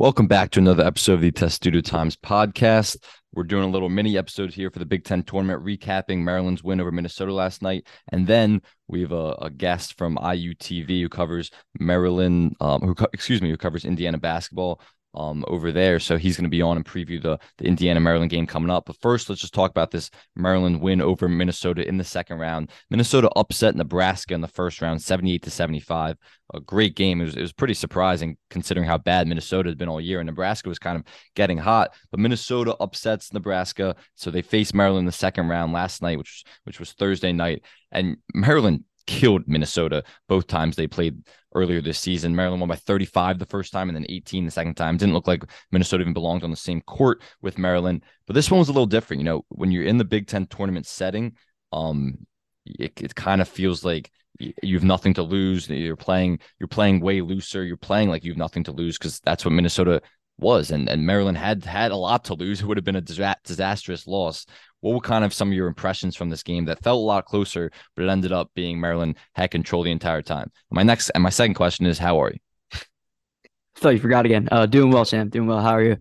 Welcome 0.00 0.28
back 0.28 0.50
to 0.52 0.60
another 0.60 0.82
episode 0.82 1.12
of 1.12 1.20
the 1.20 1.30
Testudo 1.30 1.82
Times 1.82 2.16
podcast. 2.16 2.96
We're 3.34 3.42
doing 3.42 3.64
a 3.64 3.70
little 3.70 3.90
mini 3.90 4.16
episode 4.16 4.50
here 4.50 4.70
for 4.70 4.78
the 4.78 4.86
Big 4.86 5.04
Ten 5.04 5.22
tournament, 5.22 5.62
recapping 5.62 6.20
Maryland's 6.20 6.64
win 6.64 6.80
over 6.80 6.90
Minnesota 6.90 7.34
last 7.34 7.60
night. 7.60 7.86
And 8.10 8.26
then 8.26 8.62
we 8.88 9.02
have 9.02 9.12
a, 9.12 9.36
a 9.42 9.50
guest 9.50 9.98
from 9.98 10.16
IUTV 10.16 11.02
who 11.02 11.10
covers 11.10 11.50
Maryland, 11.78 12.56
um, 12.60 12.80
who 12.80 12.94
excuse 13.12 13.42
me, 13.42 13.50
who 13.50 13.58
covers 13.58 13.84
Indiana 13.84 14.16
basketball 14.16 14.80
um, 15.14 15.44
over 15.48 15.72
there. 15.72 15.98
So 15.98 16.16
he's 16.16 16.36
going 16.36 16.44
to 16.44 16.50
be 16.50 16.62
on 16.62 16.76
and 16.76 16.84
preview 16.84 17.20
the, 17.20 17.38
the 17.58 17.64
Indiana 17.64 18.00
Maryland 18.00 18.30
game 18.30 18.46
coming 18.46 18.70
up. 18.70 18.86
But 18.86 19.00
first, 19.00 19.28
let's 19.28 19.40
just 19.40 19.54
talk 19.54 19.70
about 19.70 19.90
this 19.90 20.10
Maryland 20.36 20.80
win 20.80 21.00
over 21.00 21.28
Minnesota 21.28 21.86
in 21.86 21.96
the 21.96 22.04
second 22.04 22.38
round. 22.38 22.70
Minnesota 22.90 23.30
upset 23.36 23.74
Nebraska 23.74 24.34
in 24.34 24.40
the 24.40 24.48
first 24.48 24.80
round, 24.80 25.02
78 25.02 25.42
to 25.42 25.50
75. 25.50 26.16
A 26.52 26.60
great 26.60 26.96
game. 26.96 27.20
It 27.20 27.24
was, 27.24 27.36
it 27.36 27.40
was 27.42 27.52
pretty 27.52 27.74
surprising 27.74 28.36
considering 28.50 28.86
how 28.86 28.98
bad 28.98 29.26
Minnesota 29.26 29.68
had 29.68 29.78
been 29.78 29.88
all 29.88 30.00
year. 30.00 30.20
And 30.20 30.26
Nebraska 30.26 30.68
was 30.68 30.78
kind 30.78 30.96
of 30.96 31.04
getting 31.34 31.58
hot, 31.58 31.94
but 32.10 32.20
Minnesota 32.20 32.76
upsets 32.80 33.32
Nebraska. 33.32 33.96
So 34.14 34.30
they 34.30 34.42
faced 34.42 34.74
Maryland 34.74 35.00
in 35.00 35.06
the 35.06 35.12
second 35.12 35.48
round 35.48 35.72
last 35.72 36.02
night, 36.02 36.18
which 36.18 36.44
which 36.64 36.80
was 36.80 36.92
Thursday 36.92 37.32
night. 37.32 37.62
And 37.92 38.16
Maryland 38.34 38.84
killed 39.06 39.46
Minnesota 39.46 40.02
both 40.28 40.46
times 40.46 40.76
they 40.76 40.86
played 40.86 41.22
earlier 41.54 41.80
this 41.80 41.98
season. 41.98 42.34
Maryland 42.34 42.60
won 42.60 42.68
by 42.68 42.76
35 42.76 43.38
the 43.38 43.46
first 43.46 43.72
time 43.72 43.88
and 43.88 43.96
then 43.96 44.06
18 44.08 44.44
the 44.44 44.50
second 44.50 44.74
time. 44.74 44.96
Didn't 44.96 45.14
look 45.14 45.26
like 45.26 45.44
Minnesota 45.72 46.02
even 46.02 46.12
belonged 46.12 46.44
on 46.44 46.50
the 46.50 46.56
same 46.56 46.80
court 46.82 47.22
with 47.42 47.58
Maryland. 47.58 48.04
But 48.26 48.34
this 48.34 48.50
one 48.50 48.58
was 48.58 48.68
a 48.68 48.72
little 48.72 48.86
different. 48.86 49.20
You 49.20 49.24
know, 49.24 49.44
when 49.48 49.70
you're 49.70 49.84
in 49.84 49.98
the 49.98 50.04
Big 50.04 50.26
Ten 50.26 50.46
tournament 50.46 50.86
setting, 50.86 51.36
um, 51.72 52.26
it, 52.64 53.00
it 53.00 53.14
kind 53.14 53.40
of 53.40 53.48
feels 53.48 53.84
like 53.84 54.10
you 54.38 54.76
have 54.76 54.84
nothing 54.84 55.14
to 55.14 55.22
lose. 55.22 55.68
You're 55.68 55.96
playing, 55.96 56.38
you're 56.58 56.68
playing 56.68 57.00
way 57.00 57.20
looser. 57.20 57.64
You're 57.64 57.76
playing 57.76 58.08
like 58.08 58.24
you 58.24 58.32
have 58.32 58.38
nothing 58.38 58.64
to 58.64 58.72
lose 58.72 58.96
because 58.96 59.20
that's 59.20 59.44
what 59.44 59.52
Minnesota 59.52 60.00
was. 60.38 60.70
And 60.70 60.88
and 60.88 61.06
Maryland 61.06 61.38
had 61.38 61.64
had 61.64 61.90
a 61.92 61.96
lot 61.96 62.24
to 62.24 62.34
lose. 62.34 62.60
It 62.60 62.66
would 62.66 62.76
have 62.76 62.84
been 62.84 62.96
a 62.96 63.34
disastrous 63.44 64.06
loss. 64.06 64.46
What 64.80 64.94
were 64.94 65.00
kind 65.00 65.24
of 65.24 65.34
some 65.34 65.48
of 65.48 65.54
your 65.54 65.68
impressions 65.68 66.16
from 66.16 66.30
this 66.30 66.42
game 66.42 66.64
that 66.66 66.82
felt 66.82 66.98
a 66.98 67.04
lot 67.04 67.26
closer, 67.26 67.70
but 67.94 68.04
it 68.04 68.08
ended 68.08 68.32
up 68.32 68.50
being 68.54 68.80
Maryland 68.80 69.16
had 69.34 69.50
control 69.50 69.82
the 69.82 69.90
entire 69.90 70.22
time? 70.22 70.50
My 70.70 70.82
next 70.82 71.10
and 71.10 71.22
my 71.22 71.30
second 71.30 71.54
question 71.54 71.86
is, 71.86 71.98
how 71.98 72.22
are 72.22 72.30
you? 72.30 72.38
I 72.72 73.80
thought 73.80 73.90
you 73.90 73.98
forgot 73.98 74.26
again. 74.26 74.48
Uh, 74.50 74.66
doing 74.66 74.90
well, 74.90 75.04
Sam. 75.04 75.28
Doing 75.28 75.46
well. 75.46 75.60
How 75.60 75.72
are 75.72 75.82
you? 75.82 75.96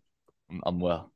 I'm, 0.49 0.61
I'm 0.66 0.80
well. 0.80 1.11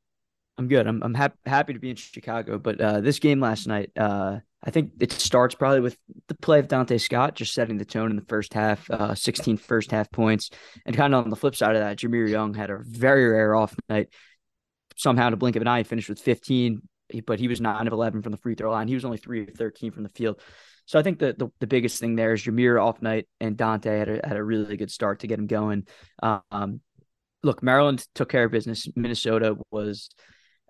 I'm 0.56 0.68
good. 0.68 0.86
I'm 0.86 1.02
I'm 1.02 1.14
happy 1.14 1.36
happy 1.46 1.72
to 1.72 1.78
be 1.78 1.90
in 1.90 1.96
Chicago. 1.96 2.58
But 2.58 2.80
uh, 2.80 3.00
this 3.00 3.18
game 3.18 3.40
last 3.40 3.66
night, 3.66 3.90
uh, 3.96 4.38
I 4.62 4.70
think 4.70 4.92
it 5.00 5.12
starts 5.12 5.54
probably 5.54 5.80
with 5.80 5.98
the 6.28 6.34
play 6.36 6.58
of 6.58 6.68
Donta 6.68 6.98
Scott 7.00 7.34
just 7.34 7.52
setting 7.52 7.76
the 7.76 7.84
tone 7.84 8.10
in 8.10 8.16
the 8.16 8.24
first 8.24 8.54
half, 8.54 8.88
uh, 8.90 9.14
16 9.14 9.58
first 9.58 9.90
half 9.90 10.10
points. 10.10 10.50
And 10.86 10.96
kind 10.96 11.14
of 11.14 11.24
on 11.24 11.30
the 11.30 11.36
flip 11.36 11.54
side 11.54 11.76
of 11.76 11.82
that, 11.82 11.98
Jahmir 11.98 12.28
Young 12.28 12.54
had 12.54 12.70
a 12.70 12.78
very 12.82 13.26
rare 13.26 13.54
off 13.54 13.74
night. 13.88 14.08
Somehow, 14.96 15.26
in 15.26 15.32
a 15.32 15.36
blink 15.36 15.56
of 15.56 15.62
an 15.62 15.68
eye, 15.68 15.82
finished 15.82 16.08
with 16.08 16.20
15, 16.20 16.80
but 17.26 17.38
he 17.38 17.48
was 17.48 17.60
9 17.60 17.86
of 17.86 17.92
11 17.92 18.22
from 18.22 18.32
the 18.32 18.38
free 18.38 18.54
throw 18.54 18.70
line. 18.70 18.88
He 18.88 18.94
was 18.94 19.04
only 19.04 19.18
3 19.18 19.42
of 19.42 19.54
13 19.54 19.92
from 19.92 20.02
the 20.02 20.08
field. 20.10 20.40
So 20.86 20.98
I 20.98 21.02
think 21.02 21.18
the, 21.18 21.34
the, 21.36 21.48
the 21.60 21.66
biggest 21.66 21.98
thing 21.98 22.16
there 22.16 22.32
is 22.32 22.42
Jahmir 22.42 22.82
off 22.82 23.00
night 23.00 23.26
and 23.40 23.56
Donta 23.56 23.98
had 23.98 24.08
a, 24.08 24.26
had 24.26 24.36
a 24.36 24.44
really 24.44 24.76
good 24.76 24.90
start 24.90 25.20
to 25.20 25.26
get 25.26 25.38
him 25.38 25.46
going. 25.46 25.86
Um, 26.22 26.80
look, 27.42 27.62
Maryland 27.62 28.06
took 28.14 28.28
care 28.28 28.44
of 28.44 28.52
business. 28.52 28.88
Minnesota 28.94 29.56
was– 29.70 30.10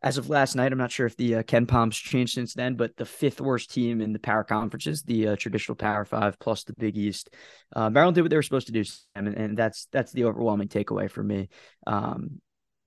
as 0.05 0.19
of 0.19 0.29
last 0.29 0.55
night, 0.55 0.71
I'm 0.71 0.77
not 0.77 0.93
sure 0.93 1.07
if 1.07 1.17
the 1.17 1.37
uh, 1.37 1.43
KenPom's 1.43 1.97
changed 1.97 2.35
since 2.35 2.53
then, 2.53 2.75
but 2.75 2.95
the 2.99 3.07
fifth 3.07 3.41
worst 3.41 3.73
team 3.73 4.03
in 4.03 4.13
the 4.13 4.19
power 4.19 4.45
conferences, 4.45 5.03
the 5.03 5.29
uh, 5.29 5.37
traditional 5.37 5.77
Power 5.77 6.05
Five 6.05 6.39
plus 6.39 6.63
the 6.65 6.75
Big 6.75 6.99
East. 6.99 7.31
Uh, 7.75 7.89
Maryland 7.89 8.15
did 8.15 8.21
what 8.21 8.29
they 8.29 8.37
were 8.37 8.43
supposed 8.43 8.67
to 8.67 8.73
do, 8.75 8.85
and, 9.15 9.29
and 9.29 9.57
that's 9.57 9.89
that's 9.93 10.13
the 10.13 10.25
overwhelming 10.25 10.69
takeaway 10.69 11.11
for 11.11 11.23
me. 11.23 11.49
Um, 11.87 12.43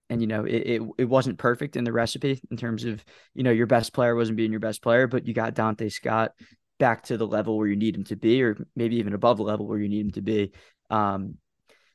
and 0.10 0.22
you 0.22 0.28
know, 0.28 0.46
it, 0.46 0.56
it, 0.56 0.82
it 0.98 1.06
wasn't 1.06 1.38
perfect 1.38 1.76
in 1.76 1.84
the 1.84 1.92
recipe 1.92 2.42
in 2.50 2.58
terms 2.58 2.86
of 2.86 3.04
you 3.34 3.44
know 3.44 3.52
your 3.52 3.68
best 3.68 3.94
player 3.94 4.16
wasn't 4.16 4.38
being 4.38 4.52
your 4.52 4.60
best 4.60 4.82
player, 4.82 5.08
but 5.08 5.28
you 5.28 5.34
got 5.34 5.56
Donta 5.56 5.92
Scott 5.92 6.32
back 6.80 7.04
to 7.04 7.18
the 7.18 7.28
level 7.28 7.58
where 7.58 7.68
you 7.68 7.76
need 7.76 7.96
him 7.96 8.04
to 8.06 8.16
be, 8.16 8.42
or 8.44 8.58
maybe 8.76 8.98
even 8.98 9.14
above 9.14 9.38
the 9.38 9.44
level 9.44 9.68
where 9.68 9.80
you 9.80 9.90
need 9.90 10.06
him 10.06 10.12
to 10.12 10.22
be. 10.22 10.52
Um, 10.90 11.36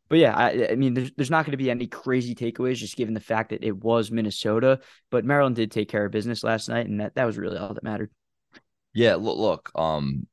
but 0.08 0.18
yeah, 0.18 0.36
I, 0.36 0.72
I 0.72 0.74
mean, 0.74 0.92
there's, 0.92 1.10
there's 1.16 1.30
not 1.30 1.46
going 1.46 1.52
to 1.52 1.56
be 1.56 1.70
any 1.70 1.86
crazy 1.86 2.34
takeaways 2.34 2.76
just 2.76 2.96
given 2.96 3.14
the 3.14 3.20
fact 3.20 3.50
that 3.50 3.64
it 3.64 3.74
was 3.74 4.10
Minnesota, 4.10 4.80
but 5.10 5.24
Maryland 5.24 5.56
did 5.56 5.70
take 5.70 5.88
care 5.88 6.04
of 6.04 6.12
business 6.12 6.44
last 6.44 6.68
night, 6.68 6.86
and 6.86 7.00
that, 7.00 7.14
that 7.14 7.24
was 7.24 7.38
really 7.38 7.56
all 7.56 7.72
that 7.72 7.82
mattered. 7.82 8.10
Yeah, 8.92 9.14
look, 9.14 9.38
look 9.38 9.70
um, 9.74 10.26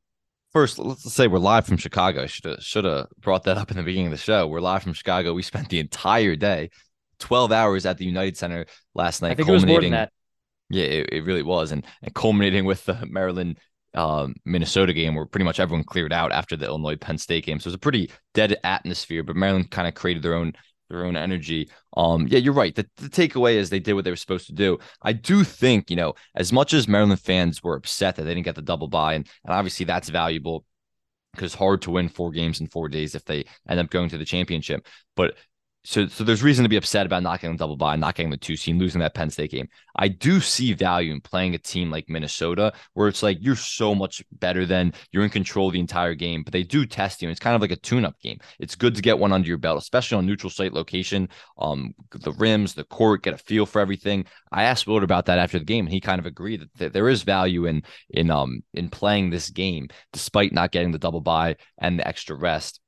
first 0.52 0.80
let's 0.80 1.14
say 1.14 1.28
we're 1.28 1.38
live 1.38 1.66
from 1.66 1.78
Chicago. 1.78 2.26
Should 2.26 2.46
have 2.46 2.62
should 2.62 2.86
have 2.86 3.08
brought 3.20 3.44
that 3.44 3.58
up 3.58 3.72
in 3.72 3.78
the 3.78 3.84
beginning 3.84 4.08
of 4.08 4.12
the 4.12 4.18
show. 4.18 4.48
We're 4.48 4.60
live 4.60 4.84
from 4.84 4.94
Chicago. 4.94 5.34
We 5.34 5.44
spent 5.44 5.70
the 5.70 5.80
entire 5.80 6.36
day, 6.36 6.72
twelve 7.20 7.52
hours 7.52 7.86
at 7.86 7.98
the 7.98 8.06
United 8.06 8.38
Center 8.38 8.66
last 8.96 9.22
night. 9.22 9.32
I 9.32 9.36
think 9.36 9.50
it 9.50 9.52
was 9.52 9.66
more 9.66 9.82
than 9.82 9.92
that. 9.92 10.12
Yeah, 10.70 10.86
it, 10.86 11.10
it 11.12 11.24
really 11.24 11.44
was, 11.44 11.72
and 11.72 11.86
and 12.02 12.14
culminating 12.14 12.66
with 12.66 12.86
the 12.86 13.06
Maryland 13.08 13.60
um, 13.96 14.36
Minnesota 14.46 14.94
game 14.94 15.16
where 15.16 15.26
pretty 15.26 15.46
much 15.46 15.60
everyone 15.60 15.84
cleared 15.84 16.14
out 16.14 16.32
after 16.32 16.56
the 16.56 16.66
Illinois 16.66 16.96
Penn 16.96 17.18
State 17.18 17.46
game. 17.46 17.60
So 17.60 17.68
it 17.68 17.70
was 17.70 17.76
a 17.76 17.80
pretty 17.80 18.12
dead 18.34 18.58
atmosphere, 18.64 19.24
but 19.24 19.36
Maryland 19.36 19.72
kind 19.72 19.88
of 19.88 19.96
created 19.96 20.24
their 20.24 20.36
own 20.36 20.54
their 20.90 21.06
own 21.06 21.16
energy. 21.16 21.70
Um, 21.96 22.28
yeah, 22.28 22.40
you're 22.40 22.54
right. 22.54 22.74
The, 22.74 22.88
the 22.98 23.10
takeaway 23.10 23.56
is 23.56 23.70
they 23.70 23.80
did 23.80 23.94
what 23.94 24.06
they 24.06 24.12
were 24.12 24.16
supposed 24.16 24.48
to 24.48 24.54
do. 24.54 24.80
I 25.02 25.14
do 25.14 25.44
think, 25.44 25.90
you 25.92 25.96
know, 25.96 26.16
as 26.36 26.52
much 26.52 26.74
as 26.74 26.88
Maryland 26.88 27.20
fans 27.20 27.62
were 27.64 27.76
upset 27.76 28.16
that 28.16 28.24
they 28.24 28.34
didn't 28.34 28.46
get 28.46 28.56
the 28.56 28.64
double 28.64 28.88
bye, 28.88 29.14
and, 29.14 29.28
and 29.44 29.54
obviously 29.54 29.86
that's 29.86 30.10
valuable 30.10 30.66
because 31.34 31.54
hard 31.54 31.84
to 31.84 31.92
win 31.92 32.10
four 32.10 32.32
games 32.32 32.60
in 32.60 32.68
four 32.68 32.90
days 32.90 33.14
if 33.14 33.24
they 33.26 33.46
end 33.68 33.80
up 33.80 33.92
going 33.92 34.10
to 34.10 34.18
the 34.18 34.26
championship. 34.26 34.88
But 35.16 35.36
so 35.90 36.06
so 36.06 36.24
there's 36.24 36.44
reason 36.44 36.62
to 36.62 36.70
be 36.70 36.76
upset 36.76 37.08
about 37.08 37.24
not 37.24 37.42
getting 37.42 37.58
the 37.58 37.64
double 37.64 37.76
bye, 37.76 37.96
not 37.96 38.14
getting 38.14 38.30
the 38.30 38.38
two 38.38 38.56
seed, 38.56 38.76
losing 38.76 39.02
that 39.02 39.16
Penn 39.16 39.32
State 39.32 39.50
game. 39.50 39.68
I 39.96 40.08
do 40.08 40.40
see 40.40 40.74
value 40.74 41.12
in 41.12 41.20
playing 41.20 41.56
a 41.56 41.58
team 41.58 41.90
like 41.90 42.08
Minnesota, 42.08 42.74
where 42.94 43.08
it's 43.08 43.24
like 43.24 43.40
you're 43.42 43.56
so 43.56 43.96
much 43.96 44.24
better 44.32 44.68
than 44.68 44.94
you're 45.12 45.24
in 45.24 45.32
control 45.32 45.72
the 45.72 45.80
entire 45.80 46.14
game, 46.14 46.44
but 46.44 46.54
they 46.54 46.62
do 46.62 46.86
test 46.86 47.24
you. 47.24 47.28
And 47.28 47.32
it's 47.32 47.40
kind 47.40 47.56
of 47.56 47.62
like 47.62 47.72
a 47.72 47.76
tune-up 47.76 48.20
game. 48.20 48.38
It's 48.60 48.76
good 48.76 48.94
to 48.98 49.02
get 49.02 49.18
one 49.18 49.34
under 49.34 49.48
your 49.48 49.58
belt, 49.58 49.82
especially 49.82 50.20
on 50.20 50.28
neutral 50.28 50.52
site 50.52 50.74
location. 50.74 51.28
Um, 51.58 51.96
the 52.12 52.34
rims, 52.34 52.76
the 52.76 52.84
court, 52.84 53.24
get 53.24 53.34
a 53.34 53.40
feel 53.40 53.66
for 53.66 53.82
everything. 53.82 54.26
I 54.52 54.66
asked 54.66 54.86
Willard 54.86 55.04
about 55.04 55.26
that 55.26 55.40
after 55.40 55.58
the 55.58 55.66
game, 55.66 55.88
and 55.88 55.94
he 55.94 56.02
kind 56.02 56.20
of 56.20 56.28
agreed 56.28 56.68
that 56.78 56.94
there 56.94 57.10
is 57.10 57.24
value 57.24 57.66
in 57.66 57.82
in 58.12 58.30
um 58.30 58.62
in 58.76 58.90
playing 58.90 59.32
this 59.32 59.50
game 59.50 59.88
despite 60.14 60.54
not 60.54 60.72
getting 60.72 60.92
the 60.92 61.00
double 61.00 61.22
bye 61.22 61.56
and 61.80 61.98
the 61.98 62.08
extra 62.08 62.36
rest 62.36 62.80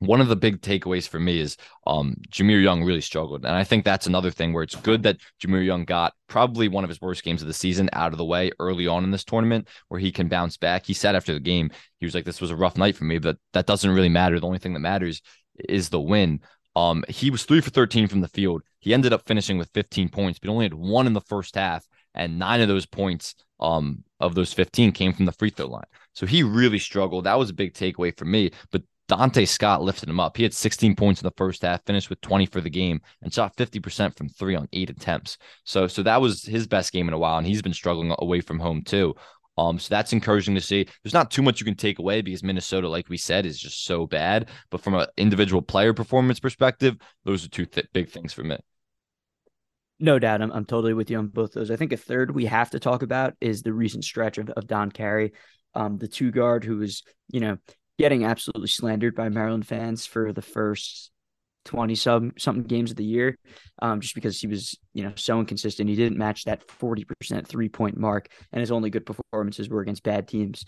one 0.00 0.20
of 0.20 0.28
the 0.28 0.36
big 0.36 0.60
takeaways 0.60 1.08
for 1.08 1.18
me 1.18 1.40
is 1.40 1.56
um 1.86 2.14
Jahmir 2.30 2.62
Young 2.62 2.84
really 2.84 3.00
struggled. 3.00 3.44
And 3.44 3.54
I 3.54 3.64
think 3.64 3.84
that's 3.84 4.06
another 4.06 4.30
thing 4.30 4.52
where 4.52 4.62
it's 4.62 4.76
good 4.76 5.02
that 5.02 5.18
Jahmir 5.42 5.64
Young 5.64 5.84
got 5.84 6.12
probably 6.28 6.68
one 6.68 6.84
of 6.84 6.90
his 6.90 7.00
worst 7.00 7.24
games 7.24 7.42
of 7.42 7.48
the 7.48 7.54
season 7.54 7.90
out 7.92 8.12
of 8.12 8.18
the 8.18 8.24
way 8.24 8.50
early 8.58 8.86
on 8.86 9.04
in 9.04 9.10
this 9.10 9.24
tournament 9.24 9.68
where 9.88 10.00
he 10.00 10.12
can 10.12 10.28
bounce 10.28 10.56
back. 10.56 10.86
He 10.86 10.94
said 10.94 11.16
after 11.16 11.32
the 11.32 11.40
game, 11.40 11.70
he 11.98 12.06
was 12.06 12.14
like, 12.14 12.24
This 12.24 12.40
was 12.40 12.50
a 12.50 12.56
rough 12.56 12.76
night 12.76 12.96
for 12.96 13.04
me, 13.04 13.18
but 13.18 13.38
that 13.52 13.66
doesn't 13.66 13.90
really 13.90 14.08
matter. 14.08 14.38
The 14.38 14.46
only 14.46 14.58
thing 14.58 14.74
that 14.74 14.80
matters 14.80 15.20
is 15.68 15.88
the 15.88 16.00
win. 16.00 16.40
Um, 16.76 17.04
he 17.08 17.30
was 17.30 17.44
three 17.44 17.60
for 17.60 17.70
13 17.70 18.06
from 18.06 18.20
the 18.20 18.28
field. 18.28 18.62
He 18.78 18.94
ended 18.94 19.12
up 19.12 19.26
finishing 19.26 19.58
with 19.58 19.70
15 19.74 20.10
points, 20.10 20.38
but 20.38 20.50
only 20.50 20.66
had 20.66 20.74
one 20.74 21.08
in 21.08 21.12
the 21.12 21.20
first 21.20 21.56
half, 21.56 21.84
and 22.14 22.38
nine 22.38 22.60
of 22.60 22.68
those 22.68 22.86
points 22.86 23.34
um 23.60 24.04
of 24.20 24.36
those 24.36 24.52
15 24.52 24.92
came 24.92 25.12
from 25.12 25.24
the 25.24 25.32
free 25.32 25.50
throw 25.50 25.66
line. 25.66 25.84
So 26.12 26.26
he 26.26 26.42
really 26.42 26.78
struggled. 26.78 27.24
That 27.24 27.38
was 27.38 27.50
a 27.50 27.54
big 27.54 27.74
takeaway 27.74 28.16
for 28.16 28.24
me. 28.24 28.50
But 28.70 28.82
Donta 29.08 29.48
Scott 29.48 29.82
lifted 29.82 30.08
him 30.08 30.20
up. 30.20 30.36
He 30.36 30.42
had 30.42 30.52
16 30.52 30.94
points 30.94 31.22
in 31.22 31.26
the 31.26 31.32
first 31.36 31.62
half, 31.62 31.84
finished 31.86 32.10
with 32.10 32.20
20 32.20 32.46
for 32.46 32.60
the 32.60 32.70
game, 32.70 33.00
and 33.22 33.32
shot 33.32 33.56
50% 33.56 34.16
from 34.16 34.28
three 34.28 34.54
on 34.54 34.68
eight 34.72 34.90
attempts. 34.90 35.38
So, 35.64 35.86
so 35.86 36.02
that 36.02 36.20
was 36.20 36.42
his 36.42 36.66
best 36.66 36.92
game 36.92 37.08
in 37.08 37.14
a 37.14 37.18
while, 37.18 37.38
and 37.38 37.46
he's 37.46 37.62
been 37.62 37.72
struggling 37.72 38.14
away 38.18 38.40
from 38.40 38.58
home 38.58 38.82
too. 38.82 39.14
Um, 39.56 39.78
so 39.78 39.88
that's 39.90 40.12
encouraging 40.12 40.54
to 40.54 40.60
see. 40.60 40.86
There's 41.02 41.14
not 41.14 41.30
too 41.30 41.42
much 41.42 41.58
you 41.58 41.64
can 41.64 41.74
take 41.74 41.98
away 41.98 42.22
because 42.22 42.44
Minnesota, 42.44 42.88
like 42.88 43.08
we 43.08 43.16
said, 43.16 43.44
is 43.44 43.58
just 43.58 43.84
so 43.84 44.06
bad. 44.06 44.50
But 44.70 44.82
from 44.82 44.94
an 44.94 45.08
individual 45.16 45.62
player 45.62 45.92
performance 45.92 46.38
perspective, 46.38 46.96
those 47.24 47.44
are 47.44 47.48
two 47.48 47.66
th- 47.66 47.88
big 47.92 48.08
things 48.08 48.32
for 48.32 48.44
me. 48.44 48.58
No 49.98 50.20
doubt. 50.20 50.42
I'm, 50.42 50.52
I'm 50.52 50.64
totally 50.64 50.94
with 50.94 51.10
you 51.10 51.18
on 51.18 51.26
both 51.26 51.54
those. 51.54 51.72
I 51.72 51.76
think 51.76 51.92
a 51.92 51.96
third 51.96 52.32
we 52.32 52.44
have 52.44 52.70
to 52.70 52.78
talk 52.78 53.02
about 53.02 53.34
is 53.40 53.62
the 53.62 53.72
recent 53.72 54.04
stretch 54.04 54.38
of, 54.38 54.48
of 54.50 54.68
Don 54.68 54.92
Carey, 54.92 55.32
um, 55.74 55.98
the 55.98 56.06
two 56.06 56.30
guard 56.30 56.62
who 56.62 56.76
was, 56.76 57.02
you 57.32 57.40
know, 57.40 57.58
getting 57.98 58.24
absolutely 58.24 58.68
slandered 58.68 59.14
by 59.14 59.28
Maryland 59.28 59.66
fans 59.66 60.06
for 60.06 60.32
the 60.32 60.42
first 60.42 61.10
20 61.64 61.94
some 61.96 62.32
something 62.38 62.64
games 62.64 62.90
of 62.90 62.96
the 62.96 63.04
year 63.04 63.36
um, 63.82 64.00
just 64.00 64.14
because 64.14 64.40
he 64.40 64.46
was 64.46 64.76
you 64.94 65.02
know 65.02 65.12
so 65.16 65.38
inconsistent. 65.38 65.88
He 65.88 65.96
didn't 65.96 66.18
match 66.18 66.44
that 66.44 66.66
40% 66.66 67.46
three 67.46 67.68
point 67.68 67.96
mark 67.96 68.28
and 68.52 68.60
his 68.60 68.70
only 68.70 68.90
good 68.90 69.04
performances 69.04 69.68
were 69.68 69.82
against 69.82 70.02
bad 70.02 70.28
teams 70.28 70.64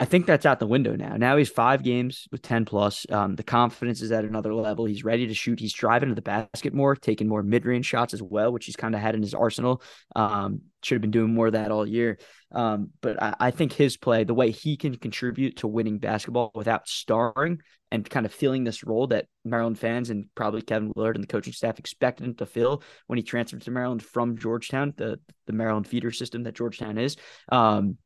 I 0.00 0.06
think 0.06 0.24
that's 0.24 0.46
out 0.46 0.58
the 0.58 0.66
window 0.66 0.96
now. 0.96 1.18
Now 1.18 1.36
he's 1.36 1.50
five 1.50 1.82
games 1.82 2.26
with 2.32 2.40
10 2.40 2.64
plus. 2.64 3.04
Um, 3.10 3.36
the 3.36 3.42
confidence 3.42 4.00
is 4.00 4.10
at 4.10 4.24
another 4.24 4.54
level. 4.54 4.86
He's 4.86 5.04
ready 5.04 5.26
to 5.26 5.34
shoot. 5.34 5.60
He's 5.60 5.74
driving 5.74 6.08
to 6.08 6.14
the 6.14 6.22
basket 6.22 6.72
more, 6.72 6.96
taking 6.96 7.28
more 7.28 7.42
mid 7.42 7.66
range 7.66 7.84
shots 7.84 8.14
as 8.14 8.22
well, 8.22 8.50
which 8.50 8.64
he's 8.64 8.76
kind 8.76 8.94
of 8.94 9.02
had 9.02 9.14
in 9.14 9.20
his 9.20 9.34
arsenal. 9.34 9.82
Um, 10.16 10.62
should 10.82 10.94
have 10.94 11.02
been 11.02 11.10
doing 11.10 11.34
more 11.34 11.48
of 11.48 11.52
that 11.52 11.70
all 11.70 11.86
year. 11.86 12.18
Um, 12.50 12.92
but 13.02 13.22
I, 13.22 13.34
I, 13.38 13.50
think 13.50 13.74
his 13.74 13.98
play, 13.98 14.24
the 14.24 14.32
way 14.32 14.50
he 14.50 14.78
can 14.78 14.96
contribute 14.96 15.58
to 15.58 15.68
winning 15.68 15.98
basketball 15.98 16.50
without 16.54 16.88
starring 16.88 17.60
and 17.90 18.08
kind 18.08 18.24
of 18.24 18.32
filling 18.32 18.64
this 18.64 18.82
role 18.82 19.06
that 19.08 19.26
Maryland 19.44 19.78
fans 19.78 20.08
and 20.08 20.24
probably 20.34 20.62
Kevin 20.62 20.92
Willard 20.96 21.16
and 21.16 21.22
the 21.22 21.28
coaching 21.28 21.52
staff 21.52 21.78
expected 21.78 22.24
him 22.24 22.34
to 22.36 22.46
fill 22.46 22.82
when 23.06 23.18
he 23.18 23.22
transferred 23.22 23.60
to 23.62 23.70
Maryland 23.70 24.02
from 24.02 24.38
Georgetown, 24.38 24.94
the, 24.96 25.20
the 25.46 25.52
Maryland 25.52 25.86
feeder 25.86 26.10
system 26.10 26.44
that 26.44 26.54
Georgetown 26.54 26.96
is. 26.96 27.16
Um, 27.52 27.98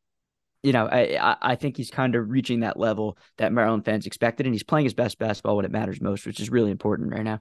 you 0.65 0.73
know, 0.73 0.89
I 0.91 1.37
I 1.41 1.55
think 1.57 1.77
he's 1.77 1.91
kind 1.91 2.15
of 2.15 2.31
reaching 2.31 2.61
that 2.61 2.79
level 2.79 3.19
that 3.37 3.53
Maryland 3.53 3.85
fans 3.85 4.07
expected, 4.07 4.47
and 4.47 4.55
he's 4.55 4.63
playing 4.63 4.87
his 4.87 4.95
best 4.95 5.19
basketball 5.19 5.57
when 5.57 5.65
it 5.65 5.71
matters 5.71 6.01
most, 6.01 6.27
which 6.27 6.41
is 6.41 6.51
really 6.51 6.71
important 6.71 7.13
right 7.13 7.23
now. 7.23 7.41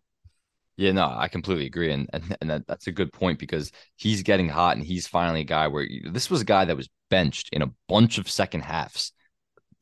Yeah, 0.75 0.91
no, 0.91 1.05
I 1.05 1.27
completely 1.29 1.65
agree, 1.65 1.91
and 1.91 2.09
and, 2.11 2.37
and 2.41 2.49
that, 2.49 2.67
that's 2.67 2.87
a 2.87 2.91
good 2.91 3.13
point 3.13 3.39
because 3.39 3.71
he's 3.95 4.23
getting 4.23 4.49
hot, 4.49 4.75
and 4.75 4.85
he's 4.85 5.07
finally 5.07 5.41
a 5.41 5.45
guy 5.45 5.67
where 5.67 5.87
this 6.11 6.29
was 6.29 6.41
a 6.41 6.45
guy 6.45 6.65
that 6.65 6.75
was 6.75 6.89
benched 7.09 7.49
in 7.53 7.61
a 7.61 7.71
bunch 7.87 8.17
of 8.17 8.29
second 8.29 8.61
halves 8.61 9.13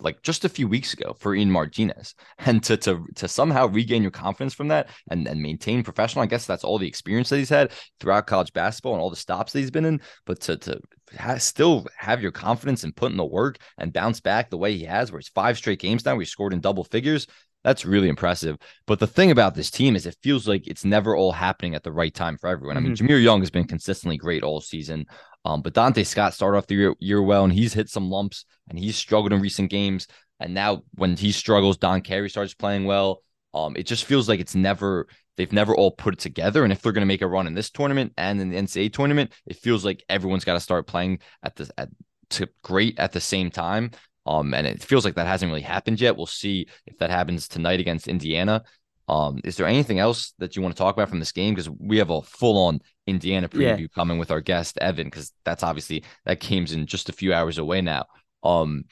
like 0.02 0.22
just 0.22 0.46
a 0.46 0.50
few 0.50 0.68
weeks 0.68 0.94
ago 0.94 1.16
for 1.20 1.36
Ian 1.36 1.52
Martinez. 1.52 2.16
And 2.44 2.64
to 2.64 2.76
to 2.78 3.06
to 3.16 3.28
somehow 3.28 3.68
regain 3.68 4.02
your 4.02 4.12
confidence 4.12 4.54
from 4.54 4.68
that 4.70 4.90
and, 5.12 5.28
and 5.28 5.42
maintain 5.42 5.84
professional, 5.84 6.24
I 6.24 6.28
guess 6.28 6.46
that's 6.46 6.64
all 6.64 6.80
the 6.80 6.88
experience 6.88 7.30
that 7.30 7.38
he's 7.38 7.50
had 7.50 7.72
throughout 8.00 8.26
college 8.26 8.52
basketball 8.52 8.94
and 8.94 9.02
all 9.02 9.12
the 9.12 9.16
stops 9.16 9.54
that 9.54 9.60
he's 9.60 9.72
been 9.72 9.86
in. 9.86 10.02
But 10.26 10.40
to 10.42 10.58
to 10.58 10.82
ha- 11.18 11.38
still 11.38 11.86
have 11.96 12.22
your 12.22 12.32
confidence 12.32 12.84
and 12.84 12.96
put 12.96 13.12
in 13.12 13.18
the 13.18 13.26
work 13.26 13.58
and 13.78 13.94
bounce 13.94 14.20
back 14.20 14.50
the 14.50 14.58
way 14.58 14.76
he 14.76 14.86
has, 14.86 15.12
where 15.12 15.20
it's 15.20 15.30
five 15.30 15.58
straight 15.58 15.80
games 15.80 16.04
now, 16.04 16.16
we 16.16 16.26
scored 16.26 16.54
in 16.54 16.62
double 16.62 16.84
figures. 16.84 17.28
That's 17.64 17.86
really 17.86 18.10
impressive. 18.10 18.58
But 18.88 19.00
the 19.00 19.08
thing 19.08 19.30
about 19.30 19.54
this 19.54 19.70
team 19.70 19.96
is 19.96 20.08
it 20.08 20.18
feels 20.24 20.48
like 20.48 20.68
it's 20.68 20.84
never 20.84 21.16
all 21.16 21.32
happening 21.32 21.76
at 21.76 21.84
the 21.84 21.92
right 21.92 22.14
time 22.14 22.38
for 22.38 22.48
everyone. 22.48 22.76
I 22.76 22.80
mean, 22.80 22.94
mm-hmm. 22.94 23.06
Jahmir 23.06 23.22
Young 23.22 23.40
has 23.42 23.52
been 23.52 23.68
consistently 23.68 24.18
great 24.18 24.42
all 24.42 24.62
season. 24.62 25.06
Um, 25.44 25.62
but 25.62 25.74
Donta 25.74 26.06
Scott 26.06 26.34
started 26.34 26.58
off 26.58 26.68
the 26.68 26.76
year, 26.76 26.96
year 27.00 27.22
well, 27.22 27.44
and 27.44 27.54
he's 27.54 27.74
hit 27.74 27.90
some 27.90 28.10
lumps 28.10 28.46
and 28.70 28.78
he's 28.78 28.96
struggled 28.96 29.34
in 29.34 29.42
recent 29.42 29.70
games. 29.70 30.08
And 30.40 30.54
now 30.54 30.84
when 30.96 31.16
he 31.16 31.32
struggles, 31.32 31.78
Don 31.78 32.02
Carey 32.02 32.30
starts 32.30 32.54
playing 32.54 32.86
well. 32.86 33.24
Um, 33.54 33.76
it 33.76 33.86
just 33.86 34.06
feels 34.06 34.30
like 34.30 34.40
it's 34.40 34.56
never 34.56 35.08
they've 35.38 35.52
never 35.52 35.76
all 35.76 35.92
put 35.92 36.14
it 36.14 36.20
together. 36.20 36.64
And 36.64 36.72
if 36.72 36.82
they're 36.82 36.92
going 36.92 37.02
to 37.02 37.08
make 37.08 37.22
a 37.22 37.28
run 37.28 37.48
in 37.48 37.54
this 37.54 37.70
tournament 37.70 38.14
and 38.18 38.40
in 38.40 38.50
the 38.50 38.58
NCAA 38.58 38.94
tournament, 38.94 39.32
it 39.46 39.58
feels 39.58 39.84
like 39.84 40.04
everyone's 40.10 40.46
got 40.46 40.54
to 40.54 40.60
start 40.60 40.88
playing 40.88 41.20
at 41.44 41.56
the 41.56 41.70
at 41.78 41.90
to 42.32 42.48
great 42.64 42.98
at 43.00 43.12
the 43.12 43.20
same 43.20 43.50
time. 43.50 43.92
Um, 44.26 44.54
and 44.54 44.68
it 44.68 44.84
feels 44.84 45.04
like 45.04 45.16
that 45.16 45.28
hasn't 45.28 45.50
really 45.50 45.62
happened 45.62 46.00
yet. 46.00 46.16
We'll 46.16 46.28
see 46.28 46.68
if 46.86 46.98
that 47.00 47.10
happens 47.10 47.48
tonight 47.48 47.80
against 47.80 48.08
Indiana. 48.08 48.64
Um, 49.08 49.42
is 49.44 49.58
there 49.58 49.68
anything 49.68 50.00
else 50.00 50.34
that 50.40 50.56
you 50.56 50.62
want 50.62 50.76
to 50.76 50.80
talk 50.82 50.96
about 50.96 51.10
from 51.10 51.20
this 51.20 51.32
game? 51.32 51.54
Because 51.54 51.70
we 51.70 51.98
have 51.98 52.10
a 52.10 52.22
full 52.22 52.58
on 52.68 52.80
Indiana 53.08 53.50
preview 53.50 53.82
yeah. 53.82 53.88
coming 53.94 54.18
with 54.18 54.32
our 54.32 54.42
guest 54.42 54.78
Evan, 54.80 55.08
because 55.08 55.34
that's 55.44 55.64
obviously 55.64 56.04
that 56.26 56.40
game's 56.40 56.72
in 56.72 56.86
just 56.86 57.10
a 57.10 57.14
few 57.14 57.34
hours 57.34 57.58
away 57.58 57.82
now. 57.82 58.06
Um, 58.44 58.86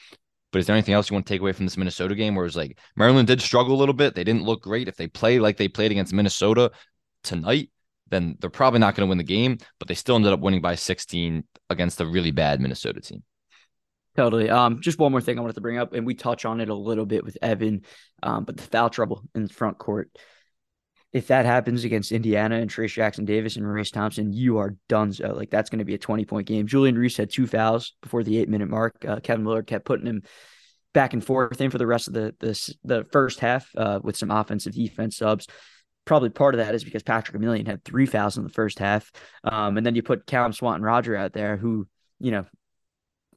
but 0.51 0.59
is 0.59 0.65
there 0.65 0.75
anything 0.75 0.93
else 0.93 1.09
you 1.09 1.13
want 1.13 1.25
to 1.27 1.33
take 1.33 1.41
away 1.41 1.51
from 1.51 1.65
this 1.65 1.77
Minnesota 1.77 2.15
game 2.15 2.35
where 2.35 2.45
it's 2.45 2.55
like 2.55 2.77
Maryland 2.95 3.27
did 3.27 3.41
struggle 3.41 3.75
a 3.75 3.77
little 3.77 3.93
bit? 3.93 4.15
They 4.15 4.23
didn't 4.23 4.43
look 4.43 4.63
great. 4.63 4.87
If 4.87 4.95
they 4.95 5.07
play 5.07 5.39
like 5.39 5.57
they 5.57 5.67
played 5.67 5.91
against 5.91 6.13
Minnesota 6.13 6.71
tonight, 7.23 7.69
then 8.09 8.35
they're 8.39 8.49
probably 8.49 8.79
not 8.79 8.95
going 8.95 9.05
to 9.05 9.09
win 9.09 9.19
the 9.19 9.23
game, 9.23 9.57
but 9.77 9.87
they 9.87 9.93
still 9.93 10.15
ended 10.15 10.33
up 10.33 10.39
winning 10.39 10.61
by 10.61 10.75
16 10.75 11.43
against 11.69 12.01
a 12.01 12.05
really 12.05 12.31
bad 12.31 12.59
Minnesota 12.59 12.99
team. 12.99 13.23
Totally. 14.15 14.49
Um, 14.49 14.81
just 14.81 14.99
one 14.99 15.11
more 15.11 15.21
thing 15.21 15.37
I 15.37 15.41
wanted 15.41 15.53
to 15.55 15.61
bring 15.61 15.77
up, 15.77 15.93
and 15.93 16.05
we 16.05 16.15
touch 16.15 16.45
on 16.45 16.59
it 16.59 16.69
a 16.69 16.75
little 16.75 17.05
bit 17.05 17.23
with 17.23 17.37
Evan, 17.41 17.83
um, 18.23 18.43
but 18.43 18.57
the 18.57 18.63
foul 18.63 18.89
trouble 18.89 19.23
in 19.35 19.43
the 19.43 19.53
front 19.53 19.77
court. 19.77 20.09
If 21.11 21.27
that 21.27 21.45
happens 21.45 21.85
against 21.85 22.11
Indiana 22.11 22.57
and 22.57 22.69
Trayce 22.69 22.93
Jackson 22.93 23.25
Davis 23.25 23.55
and 23.55 23.67
Race 23.67 23.89
Thompson, 23.89 24.31
you 24.31 24.59
are 24.59 24.75
done. 24.87 25.11
So, 25.11 25.33
like, 25.33 25.49
that's 25.49 25.69
going 25.69 25.79
to 25.79 25.85
be 25.85 25.95
a 25.95 25.99
20 25.99 26.25
point 26.25 26.47
game. 26.47 26.67
Julian 26.67 26.97
Reese 26.97 27.17
had 27.17 27.31
two 27.31 27.47
fouls 27.47 27.93
before 28.01 28.23
the 28.23 28.37
eight 28.37 28.49
minute 28.49 28.69
mark. 28.69 29.03
Uh, 29.07 29.19
Kevin 29.19 29.43
Willard 29.43 29.65
kept 29.65 29.85
putting 29.85 30.05
him 30.05 30.21
back 30.93 31.13
and 31.13 31.23
forth 31.23 31.61
in 31.61 31.71
for 31.71 31.77
the 31.77 31.87
rest 31.87 32.07
of 32.07 32.13
the 32.13 32.35
the, 32.39 32.75
the 32.83 33.03
first 33.11 33.39
half 33.39 33.69
uh, 33.75 33.99
with 34.03 34.17
some 34.17 34.31
offensive 34.31 34.73
defense 34.73 35.17
subs. 35.17 35.47
Probably 36.05 36.29
part 36.29 36.55
of 36.55 36.59
that 36.59 36.75
is 36.75 36.83
because 36.83 37.03
Patrick 37.03 37.39
Emilien 37.41 37.67
had 37.67 37.83
three 37.83 38.05
fouls 38.05 38.37
in 38.37 38.43
the 38.43 38.49
first 38.49 38.79
half. 38.79 39.11
Um, 39.43 39.77
and 39.77 39.85
then 39.85 39.95
you 39.95 40.03
put 40.03 40.25
Caelum 40.25 40.55
Swanton 40.55 40.83
Rodger 40.83 41.15
out 41.15 41.33
there, 41.33 41.55
who, 41.57 41.87
you 42.19 42.31
know, 42.31 42.45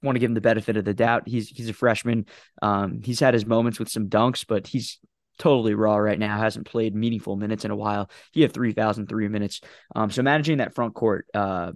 want 0.02 0.16
to 0.16 0.20
give 0.20 0.30
him 0.30 0.34
the 0.34 0.40
benefit 0.40 0.76
of 0.76 0.84
the 0.84 0.94
doubt. 0.94 1.28
He's 1.28 1.48
he's 1.48 1.68
a 1.68 1.74
freshman. 1.74 2.26
Um, 2.60 3.00
he's 3.02 3.20
had 3.20 3.34
his 3.34 3.46
moments 3.46 3.78
with 3.78 3.88
some 3.88 4.08
dunks, 4.08 4.44
but 4.46 4.66
he's 4.66 4.98
totally 5.38 5.74
raw 5.74 5.96
right 5.96 6.18
now. 6.18 6.38
Hasn't 6.38 6.66
played 6.66 6.94
meaningful 6.94 7.36
minutes 7.36 7.64
in 7.64 7.70
a 7.70 7.76
while. 7.76 8.10
He 8.32 8.42
had 8.42 8.52
three 8.52 8.72
thousand 8.72 9.08
three 9.08 9.28
minutes. 9.28 9.60
Um, 9.94 10.10
so 10.10 10.22
managing 10.22 10.58
that 10.58 10.74
front 10.74 10.94
court, 10.94 11.26
uh, 11.34 11.72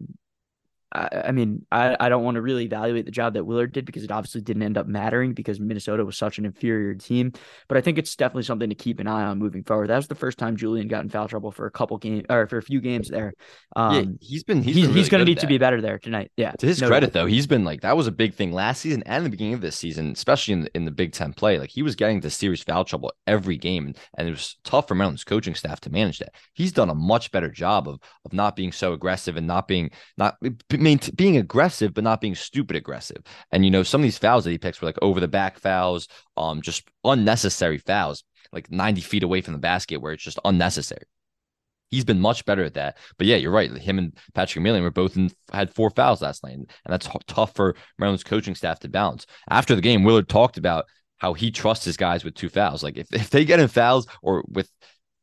I, 0.97 1.25
I 1.27 1.33
mean, 1.33 1.67
I, 1.71 1.97
I 2.01 2.09
don't 2.09 2.25
want 2.25 2.37
to 2.37 2.43
really 2.43 2.65
evaluate 2.65 3.05
the 3.05 3.11
job 3.11 3.35
that 3.35 3.45
Willard 3.45 3.73
did 3.73 3.85
because 3.85 4.03
it 4.03 4.11
obviously 4.11 4.41
didn't 4.41 4.63
end 4.63 4.79
up 4.79 4.87
mattering 4.87 5.35
because 5.35 5.61
Minnesota 5.61 6.05
was 6.05 6.17
such 6.17 6.39
an 6.39 6.47
inferior 6.47 6.95
team. 6.95 7.33
But 7.69 7.77
I 7.77 7.83
think 7.83 7.99
it's 7.99 8.17
definitely 8.17 8.45
something 8.45 8.71
to 8.71 8.75
keep 8.75 8.99
an 8.99 9.07
eye 9.07 9.25
on 9.25 9.39
moving 9.39 9.63
forward. 9.63 9.89
That 9.89 9.97
was 9.97 10.09
the 10.09 10.15
first 10.15 10.39
time 10.39 10.57
Julian 10.57 10.89
got 10.89 11.03
in 11.03 11.11
foul 11.11 11.29
trouble 11.29 11.53
for 11.53 11.67
a 11.67 11.71
couple 11.71 11.99
games 11.99 12.25
or 12.31 12.47
for 12.47 12.57
a 12.57 12.63
few 12.63 12.81
games 12.81 13.09
there. 13.09 13.35
Um, 13.75 13.95
yeah, 13.95 14.05
he's 14.21 14.45
been 14.45 14.63
he's, 14.63 14.75
he's, 14.75 14.87
really 14.87 14.99
he's 14.99 15.09
going 15.09 15.21
to 15.21 15.25
need 15.25 15.41
to 15.41 15.47
be 15.47 15.59
better 15.59 15.81
there 15.81 15.99
tonight. 15.99 16.31
Yeah. 16.37 16.53
To 16.53 16.67
his 16.67 16.81
no 16.81 16.89
credit 16.89 17.13
doubt. 17.13 17.21
though, 17.21 17.27
he's 17.27 17.47
been 17.47 17.65
like 17.65 17.83
that 17.83 17.97
was 17.97 18.07
a 18.07 18.13
big 18.13 18.35
thing 18.35 18.53
last 18.53 18.81
season 18.81 19.03
and 19.05 19.27
the 19.27 19.31
beginning 19.31 19.55
of 19.55 19.61
this 19.61 19.77
season, 19.77 20.13
especially 20.13 20.55
in 20.55 20.61
the, 20.63 20.77
in 20.77 20.85
the 20.87 20.91
Big 20.91 21.13
Ten 21.13 21.33
play. 21.35 21.59
Like 21.59 21.71
he 21.71 21.83
was 21.83 21.95
getting 21.95 22.21
the 22.21 22.31
serious 22.31 22.63
foul 22.63 22.85
trouble 22.85 23.13
every 23.27 23.59
game, 23.59 23.95
and 24.17 24.29
it 24.29 24.31
was 24.31 24.57
tough 24.65 24.89
for 24.89 24.95
Maryland's 24.95 25.25
coaching 25.25 25.55
staff 25.55 25.81
to 25.81 25.91
manage 25.91 26.19
that. 26.21 26.33
He's 26.55 26.73
done 26.73 26.89
a 26.89 26.95
much 26.95 27.31
better 27.31 27.51
job 27.51 27.89
of 27.89 27.99
of 28.25 28.33
not 28.33 28.57
being 28.57 28.73
so 28.73 28.93
aggressive 28.93 29.37
and 29.37 29.47
not 29.47 29.69
being 29.69 29.91
not 30.17 30.37
being 31.15 31.37
aggressive 31.37 31.93
but 31.95 32.05
not 32.05 32.21
being 32.21 32.35
stupid 32.35 32.77
aggressive. 32.77 33.23
And 33.51 33.65
you 33.65 33.71
know, 33.71 33.83
some 33.83 34.01
of 34.01 34.05
these 34.05 34.19
fouls 34.19 34.45
that 34.45 34.51
he 34.51 34.59
picks 34.59 34.81
were 34.81 34.87
like 34.87 34.99
over 35.03 35.21
the 35.21 35.29
back 35.29 35.59
fouls, 35.59 36.09
um, 36.37 36.63
just 36.63 36.89
unnecessary 37.05 37.79
fouls, 37.79 38.25
like 38.53 38.71
90 38.71 39.01
feet 39.01 39.23
away 39.23 39.41
from 39.41 39.55
the 39.55 39.59
basket 39.59 40.01
where 40.01 40.13
it's 40.13 40.23
just 40.23 40.39
unnecessary. 40.45 41.05
He's 41.91 42.05
been 42.05 42.21
much 42.21 42.45
better 42.45 42.65
at 42.65 42.75
that. 42.75 42.99
But 43.17 43.27
yeah, 43.29 43.37
you're 43.37 43.53
right. 43.53 43.71
Him 43.71 43.99
and 43.99 44.17
Patrick 44.35 44.65
Emilien 44.65 44.83
were 44.83 44.91
both 44.91 45.17
in, 45.17 45.31
had 45.53 45.73
four 45.73 45.91
fouls 45.91 46.21
last 46.21 46.43
night, 46.43 46.55
and 46.55 46.69
that's 46.85 47.09
tough 47.29 47.55
for 47.55 47.77
Maryland's 47.99 48.25
coaching 48.25 48.57
staff 48.57 48.81
to 48.81 48.89
balance. 48.89 49.27
After 49.49 49.75
the 49.77 49.81
game, 49.83 50.03
Willard 50.03 50.29
talked 50.29 50.59
about 50.59 50.87
how 51.19 51.33
he 51.33 51.51
trusts 51.51 51.85
his 51.85 51.97
guys 51.97 52.25
with 52.25 52.35
two 52.35 52.49
fouls. 52.49 52.83
Like 52.83 52.99
if, 52.99 53.07
if 53.13 53.31
they 53.31 53.45
get 53.45 53.61
in 53.61 53.69
fouls 53.69 54.07
or 54.23 54.45
with 54.49 54.71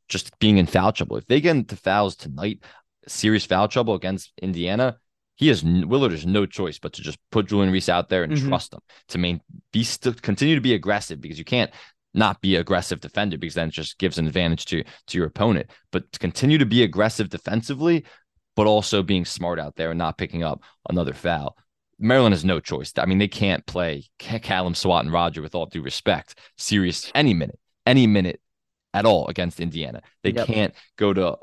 just 0.08 0.38
being 0.40 0.58
in 0.58 0.66
foul 0.66 0.92
trouble, 0.92 1.18
if 1.18 1.26
they 1.28 1.42
get 1.42 1.56
into 1.56 1.76
fouls 1.76 2.16
tonight, 2.16 2.64
serious 3.08 3.46
foul 3.46 3.68
trouble 3.68 3.94
against 3.94 4.32
Indiana, 4.42 4.98
he 5.36 5.48
has 5.48 5.64
Willard 5.64 6.12
has 6.12 6.26
no 6.26 6.46
choice 6.46 6.80
but 6.80 6.94
to 6.94 7.02
just 7.02 7.18
put 7.32 7.48
Julian 7.48 7.72
Reese 7.72 7.90
out 7.90 8.10
there 8.10 8.24
and 8.24 8.34
mm-hmm. 8.34 8.48
trust 8.50 8.74
him 8.74 8.80
to 9.10 9.18
main 9.18 9.42
be 9.72 9.84
still 9.84 10.14
continue 10.14 10.56
to 10.56 10.62
be 10.62 10.74
aggressive 10.74 11.22
because 11.22 11.40
you 11.40 11.46
can't 11.46 11.72
not 12.14 12.42
be 12.42 12.56
aggressive 12.56 13.00
defender 13.00 13.38
because 13.38 13.56
then 13.56 13.70
it 13.70 13.74
just 13.74 13.98
gives 13.98 14.18
an 14.18 14.28
advantage 14.28 14.66
to 14.66 14.84
to 15.08 15.18
your 15.18 15.28
opponent. 15.28 15.70
But 15.92 16.12
to 16.12 16.20
continue 16.20 16.58
to 16.58 16.66
be 16.66 16.84
aggressive 16.84 17.30
defensively, 17.30 18.06
but 18.56 18.68
also 18.68 19.02
being 19.02 19.26
smart 19.26 19.60
out 19.60 19.76
there 19.76 19.92
and 19.92 19.98
not 19.98 20.18
picking 20.18 20.44
up 20.44 20.62
another 20.90 21.14
foul. 21.14 21.58
Maryland 22.00 22.34
has 22.34 22.44
no 22.44 22.60
choice. 22.60 22.92
I 22.98 23.06
mean, 23.06 23.20
they 23.20 23.28
can't 23.28 23.66
play 23.66 24.06
Caelum 24.20 24.76
Swanton 24.76 25.12
Rodger 25.12 25.42
with 25.42 25.56
all 25.56 25.68
due 25.68 25.82
respect, 25.82 26.38
serious 26.58 27.12
any 27.16 27.34
minute, 27.34 27.60
any 27.86 28.08
minute 28.08 28.42
at 28.94 29.06
all 29.06 29.28
against 29.28 29.60
Indiana. 29.60 30.02
They 30.24 30.32
yep. 30.32 30.48
can't 30.48 30.74
go 30.98 31.14
to 31.14 31.38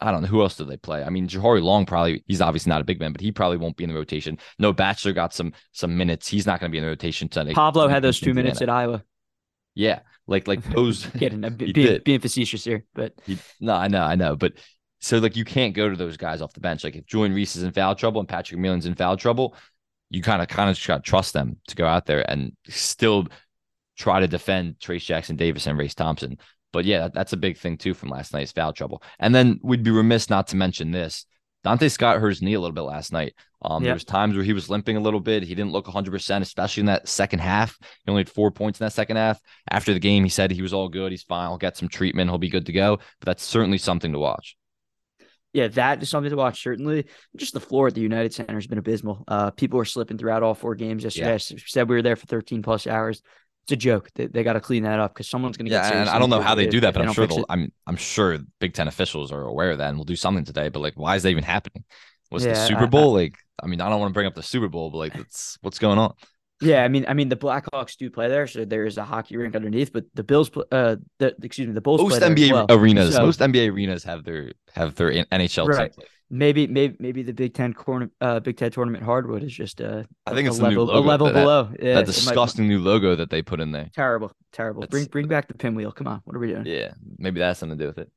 I 0.00 0.12
don't 0.12 0.22
know 0.22 0.28
who 0.28 0.42
else 0.42 0.56
do 0.56 0.64
they 0.64 0.76
play. 0.76 1.02
I 1.02 1.10
mean, 1.10 1.26
Jahari 1.26 1.62
Long 1.62 1.84
probably 1.84 2.22
he's 2.26 2.40
obviously 2.40 2.70
not 2.70 2.80
a 2.80 2.84
big 2.84 3.00
man, 3.00 3.12
but 3.12 3.20
he 3.20 3.32
probably 3.32 3.56
won't 3.56 3.76
be 3.76 3.84
in 3.84 3.90
the 3.90 3.96
rotation. 3.96 4.38
Noah 4.58 4.72
Batchelor 4.72 5.12
got 5.12 5.34
some 5.34 5.52
some 5.72 5.96
minutes. 5.96 6.28
He's 6.28 6.46
not 6.46 6.60
going 6.60 6.70
to 6.70 6.72
be 6.72 6.78
in 6.78 6.84
the 6.84 6.90
rotation 6.90 7.28
tonight. 7.28 7.54
Pablo 7.54 7.88
had 7.88 8.02
those 8.02 8.20
two 8.20 8.30
Indiana. 8.30 8.46
minutes 8.46 8.62
at 8.62 8.70
Iowa. 8.70 9.02
Yeah, 9.74 10.00
like 10.26 10.46
like 10.46 10.62
those. 10.72 11.06
Kidding, 11.06 11.40
being, 11.56 12.00
being 12.04 12.20
facetious 12.20 12.64
here, 12.64 12.84
but 12.94 13.14
he, 13.26 13.38
no, 13.60 13.74
I 13.74 13.88
know, 13.88 14.02
I 14.02 14.14
know, 14.14 14.36
but 14.36 14.54
so 15.00 15.18
like 15.18 15.36
you 15.36 15.44
can't 15.44 15.74
go 15.74 15.88
to 15.88 15.96
those 15.96 16.16
guys 16.16 16.42
off 16.42 16.52
the 16.52 16.60
bench. 16.60 16.84
Like 16.84 16.96
if 16.96 17.06
Julian 17.06 17.34
Reese 17.34 17.56
is 17.56 17.62
in 17.62 17.72
foul 17.72 17.94
trouble 17.94 18.20
and 18.20 18.28
Patrick 18.28 18.58
Emilien's 18.58 18.86
in 18.86 18.94
foul 18.94 19.16
trouble, 19.16 19.54
you 20.10 20.22
kind 20.22 20.42
of 20.42 20.48
kind 20.48 20.70
of 20.70 20.76
just 20.76 20.86
got 20.86 21.04
to 21.04 21.10
trust 21.10 21.32
them 21.32 21.56
to 21.68 21.76
go 21.76 21.86
out 21.86 22.06
there 22.06 22.28
and 22.28 22.52
still 22.68 23.26
try 23.96 24.20
to 24.20 24.28
defend 24.28 24.78
Trayce 24.78 25.04
Jackson 25.04 25.36
Davis 25.36 25.66
and 25.66 25.78
Race 25.78 25.94
Thompson. 25.94 26.38
But 26.72 26.84
yeah, 26.84 27.08
that's 27.08 27.32
a 27.32 27.36
big 27.38 27.56
thing 27.56 27.78
too 27.78 27.94
from 27.94 28.10
last 28.10 28.32
night's 28.32 28.52
foul 28.52 28.72
trouble. 28.72 29.02
And 29.18 29.34
then 29.34 29.58
we'd 29.62 29.82
be 29.82 29.90
remiss 29.90 30.28
not 30.28 30.48
to 30.48 30.56
mention 30.56 30.90
this. 30.90 31.24
Donta 31.64 31.90
Scott 31.90 32.20
hurt 32.20 32.28
his 32.28 32.42
knee 32.42 32.54
a 32.54 32.60
little 32.60 32.74
bit 32.74 32.82
last 32.82 33.12
night. 33.12 33.34
Um, 33.62 33.82
yep. 33.82 33.88
There 33.88 33.94
was 33.94 34.04
times 34.04 34.36
where 34.36 34.44
he 34.44 34.52
was 34.52 34.70
limping 34.70 34.96
a 34.96 35.00
little 35.00 35.18
bit. 35.18 35.42
He 35.42 35.54
didn't 35.56 35.72
look 35.72 35.86
100%, 35.86 36.40
especially 36.40 36.82
in 36.82 36.86
that 36.86 37.08
second 37.08 37.40
half. 37.40 37.76
He 37.80 38.10
only 38.10 38.20
had 38.20 38.28
four 38.30 38.52
points 38.52 38.80
in 38.80 38.84
that 38.84 38.92
second 38.92 39.16
half. 39.16 39.40
After 39.68 39.92
the 39.92 39.98
game, 39.98 40.22
he 40.22 40.30
said 40.30 40.52
he 40.52 40.62
was 40.62 40.72
all 40.72 40.88
good. 40.88 41.10
He's 41.10 41.24
fine. 41.24 41.48
He'll 41.48 41.58
get 41.58 41.76
some 41.76 41.88
treatment. 41.88 42.30
He'll 42.30 42.38
be 42.38 42.48
good 42.48 42.66
to 42.66 42.72
go. 42.72 42.98
But 43.20 43.26
that's 43.26 43.42
certainly 43.42 43.78
something 43.78 44.12
to 44.12 44.18
watch. 44.18 44.56
yeah, 45.52 45.66
that 45.68 46.00
is 46.02 46.08
something 46.08 46.30
to 46.30 46.36
watch. 46.36 46.62
Certainly, 46.62 47.06
just 47.36 47.54
the 47.54 47.60
floor 47.60 47.88
at 47.88 47.94
the 47.94 48.02
United 48.02 48.32
Center 48.32 48.54
has 48.54 48.68
been 48.68 48.78
abysmal. 48.78 49.24
Uh, 49.26 49.50
people 49.50 49.78
were 49.78 49.84
slipping 49.84 50.16
throughout 50.18 50.44
all 50.44 50.54
four 50.54 50.76
games 50.76 51.02
yesterday. 51.02 51.30
Yeah. 51.30 51.34
I 51.34 51.38
said 51.66 51.88
we 51.88 51.96
were 51.96 52.02
there 52.02 52.16
for 52.16 52.26
13 52.26 52.62
plus 52.62 52.86
hours. 52.86 53.22
It's 53.68 53.74
a 53.74 53.76
joke. 53.76 54.08
They, 54.14 54.28
they 54.28 54.44
got 54.44 54.54
to 54.54 54.62
clean 54.62 54.84
that 54.84 54.98
up 54.98 55.12
because 55.12 55.28
someone's 55.28 55.58
going 55.58 55.66
to 55.66 55.70
get. 55.70 55.84
Yeah, 55.84 56.00
and 56.00 56.08
I 56.08 56.18
don't 56.18 56.30
know 56.30 56.40
how 56.40 56.54
they 56.54 56.66
do 56.66 56.80
that, 56.80 56.94
but 56.94 57.02
I'm 57.02 57.12
sure. 57.12 57.28
I'm 57.50 57.70
I'm 57.86 57.96
sure 57.96 58.38
Big 58.60 58.72
Ten 58.72 58.88
officials 58.88 59.30
are 59.30 59.42
aware 59.42 59.72
of 59.72 59.78
that 59.78 59.90
and 59.90 59.98
will 59.98 60.06
do 60.06 60.16
something 60.16 60.46
today. 60.46 60.70
But 60.70 60.80
like, 60.80 60.94
why 60.94 61.16
is 61.16 61.22
that 61.24 61.28
even 61.28 61.44
happening? 61.44 61.84
Was 62.30 62.46
yeah, 62.46 62.54
the 62.54 62.66
Super 62.66 62.86
Bowl 62.86 63.10
I, 63.18 63.20
like? 63.20 63.36
I 63.62 63.66
mean, 63.66 63.82
I 63.82 63.90
don't 63.90 64.00
want 64.00 64.08
to 64.08 64.14
bring 64.14 64.26
up 64.26 64.34
the 64.34 64.42
Super 64.42 64.68
Bowl, 64.68 64.90
but 64.90 64.96
like, 64.96 65.14
what's 65.60 65.78
going 65.78 65.98
on? 65.98 66.14
Yeah, 66.60 66.82
I 66.82 66.88
mean, 66.88 67.04
I 67.06 67.14
mean, 67.14 67.28
the 67.28 67.36
Blackhawks 67.36 67.96
do 67.96 68.10
play 68.10 68.28
there, 68.28 68.46
so 68.46 68.64
there 68.64 68.84
is 68.84 68.98
a 68.98 69.04
hockey 69.04 69.36
rink 69.36 69.54
underneath. 69.54 69.92
But 69.92 70.06
the 70.14 70.24
Bills, 70.24 70.50
uh, 70.72 70.96
the 71.18 71.34
excuse 71.42 71.68
me, 71.68 71.74
the 71.74 71.80
Bulls. 71.80 72.00
Most 72.00 72.20
NBA 72.20 72.52
well. 72.52 72.66
arenas, 72.68 73.14
so, 73.14 73.24
most 73.24 73.40
NBA 73.40 73.72
arenas 73.72 74.02
have 74.04 74.24
their 74.24 74.52
have 74.74 74.94
their 74.96 75.12
NHL 75.12 75.68
right. 75.68 75.94
Maybe, 76.30 76.66
maybe, 76.66 76.94
maybe 76.98 77.22
the 77.22 77.32
Big 77.32 77.54
Ten 77.54 77.72
corner, 77.72 78.10
uh, 78.20 78.40
Big 78.40 78.58
Ten 78.58 78.70
tournament 78.70 79.02
hardwood 79.02 79.42
is 79.42 79.52
just 79.52 79.80
uh, 79.80 80.02
I 80.26 80.34
think 80.34 80.46
it's 80.46 80.58
a 80.58 80.62
level, 80.62 80.94
a 80.94 81.00
level 81.00 81.28
that, 81.28 81.32
below. 81.32 81.70
Yeah, 81.80 81.94
that 81.94 82.06
disgusting 82.06 82.66
might... 82.66 82.74
new 82.74 82.80
logo 82.80 83.14
that 83.14 83.30
they 83.30 83.40
put 83.40 83.60
in 83.60 83.72
there. 83.72 83.88
Terrible, 83.94 84.32
terrible. 84.52 84.82
That's... 84.82 84.90
Bring, 84.90 85.06
bring 85.06 85.28
back 85.28 85.48
the 85.48 85.54
pinwheel. 85.54 85.90
Come 85.92 86.06
on, 86.06 86.20
what 86.24 86.36
are 86.36 86.38
we 86.38 86.48
doing? 86.48 86.66
Yeah, 86.66 86.92
maybe 87.16 87.40
that's 87.40 87.60
something 87.60 87.78
to 87.78 87.84
do 87.84 87.88
with 87.88 87.98
it. 87.98 88.10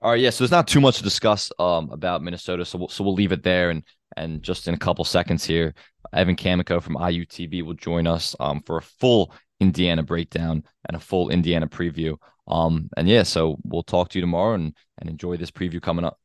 All 0.00 0.10
right, 0.10 0.20
yeah. 0.20 0.30
So 0.30 0.42
there's 0.42 0.50
not 0.50 0.66
too 0.66 0.80
much 0.80 0.96
to 0.96 1.04
discuss 1.04 1.52
um 1.58 1.90
about 1.90 2.22
Minnesota, 2.22 2.64
so 2.64 2.78
we'll, 2.78 2.88
so 2.88 3.04
we'll 3.04 3.14
leave 3.14 3.30
it 3.30 3.44
there. 3.44 3.70
And 3.70 3.84
and 4.16 4.42
just 4.42 4.68
in 4.68 4.74
a 4.74 4.78
couple 4.78 5.04
seconds 5.04 5.44
here, 5.44 5.74
Evan 6.12 6.36
Kamikow 6.36 6.82
from 6.82 6.96
IUTV 6.96 7.62
will 7.62 7.74
join 7.74 8.06
us 8.06 8.36
um, 8.40 8.60
for 8.64 8.78
a 8.78 8.82
full 8.82 9.32
Indiana 9.60 10.02
breakdown 10.02 10.62
and 10.86 10.96
a 10.96 11.00
full 11.00 11.30
Indiana 11.30 11.66
preview. 11.66 12.16
Um, 12.46 12.88
and 12.96 13.08
yeah, 13.08 13.22
so 13.22 13.56
we'll 13.64 13.82
talk 13.82 14.10
to 14.10 14.18
you 14.18 14.20
tomorrow 14.20 14.54
and, 14.54 14.74
and 14.98 15.08
enjoy 15.08 15.36
this 15.36 15.50
preview 15.50 15.80
coming 15.80 16.04
up. 16.04 16.18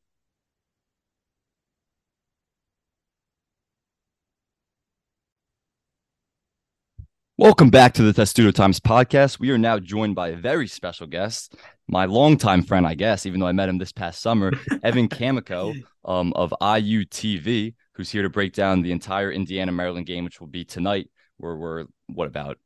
Welcome 7.40 7.70
back 7.70 7.94
to 7.94 8.04
the 8.04 8.12
Testudo 8.12 8.52
Times 8.52 8.82
podcast. 8.82 9.40
We 9.40 9.52
are 9.52 9.58
now 9.58 9.80
joined 9.80 10.14
by 10.14 10.28
a 10.28 10.36
very 10.36 10.68
special 10.68 11.08
guest, 11.08 11.56
my 11.88 12.04
longtime 12.04 12.64
friend, 12.64 12.86
I 12.86 12.96
guess, 12.96 13.26
even 13.26 13.40
though 13.40 13.48
I 13.48 13.54
met 13.54 13.70
him 13.70 13.78
this 13.78 13.94
past 13.94 14.22
summer, 14.22 14.52
Evan 14.84 15.08
Kamikow 15.08 15.82
um, 16.04 16.34
of 16.34 16.54
IUTV 16.62 17.76
who's 17.94 18.12
here 18.12 18.24
to 18.24 18.30
break 18.30 18.52
down 18.52 18.82
the 18.82 18.92
entire 18.92 19.32
Indiana 19.32 19.72
Maryland 19.72 20.06
game, 20.06 20.26
which 20.26 20.42
will 20.42 20.48
be 20.48 20.66
tonight. 20.66 21.10
Where 21.38 21.56
we're 21.56 21.86
what 22.08 22.28
about 22.28 22.58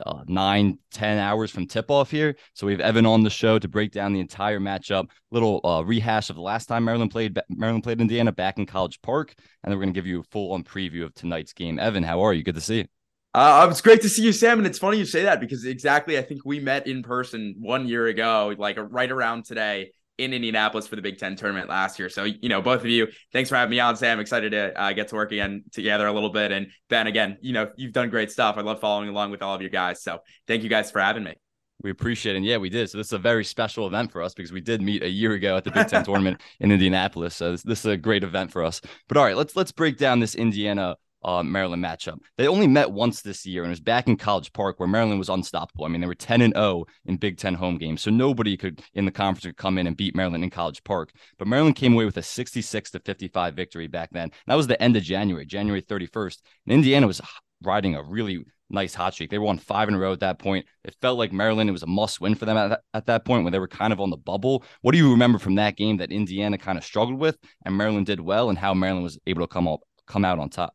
uh, 0.00 0.24
nine, 0.26 0.78
ten 0.90 1.18
hours 1.18 1.50
from 1.50 1.66
tip 1.66 1.90
off 1.90 2.10
here. 2.10 2.34
So 2.54 2.66
we 2.66 2.72
have 2.72 2.80
Evan 2.80 3.04
on 3.04 3.24
the 3.24 3.30
show 3.30 3.58
to 3.58 3.68
break 3.68 3.92
down 3.92 4.14
the 4.14 4.20
entire 4.20 4.58
matchup, 4.58 5.10
little 5.32 5.60
uh, 5.64 5.82
rehash 5.84 6.30
of 6.30 6.36
the 6.36 6.42
last 6.42 6.64
time 6.64 6.84
Maryland 6.84 7.10
played 7.10 7.38
Maryland 7.50 7.84
played 7.84 8.00
Indiana 8.00 8.32
back 8.32 8.58
in 8.58 8.64
College 8.64 9.02
Park, 9.02 9.34
and 9.62 9.70
then 9.70 9.76
we're 9.76 9.84
going 9.84 9.92
to 9.92 9.98
give 9.98 10.06
you 10.06 10.20
a 10.20 10.30
full 10.30 10.54
on 10.54 10.64
preview 10.64 11.04
of 11.04 11.12
tonight's 11.12 11.52
game. 11.52 11.78
Evan, 11.78 12.02
how 12.02 12.22
are 12.22 12.32
you? 12.32 12.42
Good 12.42 12.54
to 12.54 12.62
see 12.62 12.78
you. 12.78 12.86
Uh, 13.34 13.66
it's 13.68 13.80
great 13.80 14.00
to 14.00 14.08
see 14.08 14.22
you, 14.22 14.32
Sam. 14.32 14.58
And 14.58 14.66
it's 14.66 14.78
funny 14.78 14.96
you 14.96 15.04
say 15.04 15.24
that 15.24 15.40
because 15.40 15.64
exactly, 15.64 16.16
I 16.16 16.22
think 16.22 16.44
we 16.44 16.60
met 16.60 16.86
in 16.86 17.02
person 17.02 17.56
one 17.58 17.88
year 17.88 18.06
ago, 18.06 18.54
like 18.56 18.78
right 18.78 19.10
around 19.10 19.44
today 19.44 19.90
in 20.18 20.32
Indianapolis 20.32 20.86
for 20.86 20.94
the 20.94 21.02
Big 21.02 21.18
Ten 21.18 21.34
tournament 21.34 21.68
last 21.68 21.98
year. 21.98 22.08
So, 22.08 22.22
you 22.22 22.48
know, 22.48 22.62
both 22.62 22.80
of 22.80 22.86
you, 22.86 23.08
thanks 23.32 23.50
for 23.50 23.56
having 23.56 23.72
me 23.72 23.80
on, 23.80 23.96
Sam. 23.96 24.20
Excited 24.20 24.50
to 24.50 24.80
uh, 24.80 24.92
get 24.92 25.08
to 25.08 25.16
work 25.16 25.32
again 25.32 25.64
together 25.72 26.06
a 26.06 26.12
little 26.12 26.30
bit. 26.30 26.52
And 26.52 26.68
Ben, 26.88 27.08
again, 27.08 27.38
you 27.40 27.52
know, 27.52 27.72
you've 27.76 27.92
done 27.92 28.08
great 28.08 28.30
stuff. 28.30 28.56
I 28.56 28.60
love 28.60 28.80
following 28.80 29.08
along 29.08 29.32
with 29.32 29.42
all 29.42 29.56
of 29.56 29.62
you 29.62 29.68
guys. 29.68 30.00
So, 30.00 30.20
thank 30.46 30.62
you 30.62 30.68
guys 30.68 30.92
for 30.92 31.00
having 31.00 31.24
me. 31.24 31.34
We 31.82 31.90
appreciate 31.90 32.34
it. 32.34 32.38
And 32.38 32.46
yeah, 32.46 32.58
we 32.58 32.70
did. 32.70 32.88
So 32.88 32.98
this 32.98 33.08
is 33.08 33.12
a 33.12 33.18
very 33.18 33.44
special 33.44 33.86
event 33.86 34.12
for 34.12 34.22
us 34.22 34.32
because 34.32 34.52
we 34.52 34.60
did 34.60 34.80
meet 34.80 35.02
a 35.02 35.08
year 35.08 35.32
ago 35.32 35.56
at 35.56 35.64
the 35.64 35.72
Big 35.72 35.88
Ten 35.88 36.04
tournament 36.04 36.40
in 36.60 36.70
Indianapolis. 36.70 37.34
So 37.34 37.50
this, 37.50 37.62
this, 37.62 37.80
is 37.80 37.86
a 37.86 37.96
great 37.96 38.22
event 38.22 38.52
for 38.52 38.64
us. 38.64 38.80
But 39.08 39.18
all 39.18 39.24
right, 39.24 39.36
let's 39.36 39.56
let's 39.56 39.72
break 39.72 39.98
down 39.98 40.20
this 40.20 40.34
Indiana 40.34 40.96
uh, 41.24 41.42
Maryland 41.42 41.82
matchup. 41.82 42.18
They 42.36 42.46
only 42.46 42.66
met 42.66 42.90
once 42.90 43.22
this 43.22 43.46
year, 43.46 43.62
and 43.62 43.70
it 43.70 43.72
was 43.72 43.80
back 43.80 44.06
in 44.06 44.16
College 44.16 44.52
Park 44.52 44.78
where 44.78 44.88
Maryland 44.88 45.18
was 45.18 45.28
unstoppable. 45.28 45.84
I 45.84 45.88
mean, 45.88 46.00
they 46.00 46.06
were 46.06 46.14
10 46.14 46.42
and 46.42 46.54
0 46.54 46.84
in 47.06 47.16
Big 47.16 47.38
Ten 47.38 47.54
home 47.54 47.78
games, 47.78 48.02
so 48.02 48.10
nobody 48.10 48.56
could 48.56 48.82
in 48.94 49.04
the 49.04 49.10
conference 49.10 49.46
could 49.46 49.56
come 49.56 49.78
in 49.78 49.86
and 49.86 49.96
beat 49.96 50.14
Maryland 50.14 50.44
in 50.44 50.50
College 50.50 50.84
Park. 50.84 51.12
But 51.38 51.48
Maryland 51.48 51.76
came 51.76 51.94
away 51.94 52.04
with 52.04 52.16
a 52.16 52.22
66 52.22 52.90
to 52.90 53.00
55 53.00 53.54
victory 53.54 53.86
back 53.86 54.10
then. 54.12 54.30
That 54.46 54.54
was 54.54 54.66
the 54.66 54.80
end 54.80 54.96
of 54.96 55.02
January, 55.02 55.46
January 55.46 55.82
31st. 55.82 56.38
And 56.66 56.74
Indiana 56.74 57.06
was 57.06 57.20
riding 57.62 57.94
a 57.94 58.02
really 58.02 58.44
nice 58.70 58.94
hot 58.94 59.14
streak. 59.14 59.30
They 59.30 59.38
won 59.38 59.58
five 59.58 59.88
in 59.88 59.94
a 59.94 59.98
row 59.98 60.12
at 60.12 60.20
that 60.20 60.38
point. 60.38 60.66
It 60.84 60.96
felt 61.00 61.18
like 61.18 61.32
Maryland, 61.32 61.68
it 61.68 61.72
was 61.72 61.82
a 61.82 61.86
must 61.86 62.20
win 62.20 62.34
for 62.34 62.44
them 62.44 62.56
at 62.56 62.68
that, 62.68 62.80
at 62.92 63.06
that 63.06 63.24
point 63.24 63.44
when 63.44 63.52
they 63.52 63.58
were 63.58 63.68
kind 63.68 63.92
of 63.92 64.00
on 64.00 64.10
the 64.10 64.16
bubble. 64.16 64.64
What 64.82 64.92
do 64.92 64.98
you 64.98 65.10
remember 65.10 65.38
from 65.38 65.54
that 65.56 65.76
game 65.76 65.98
that 65.98 66.12
Indiana 66.12 66.58
kind 66.58 66.78
of 66.78 66.84
struggled 66.84 67.18
with 67.18 67.38
and 67.64 67.76
Maryland 67.76 68.06
did 68.06 68.20
well 68.20 68.50
and 68.50 68.58
how 68.58 68.74
Maryland 68.74 69.04
was 69.04 69.18
able 69.26 69.42
to 69.42 69.52
come 69.52 69.68
up, 69.68 69.80
come 70.06 70.24
out 70.24 70.38
on 70.38 70.50
top? 70.50 70.74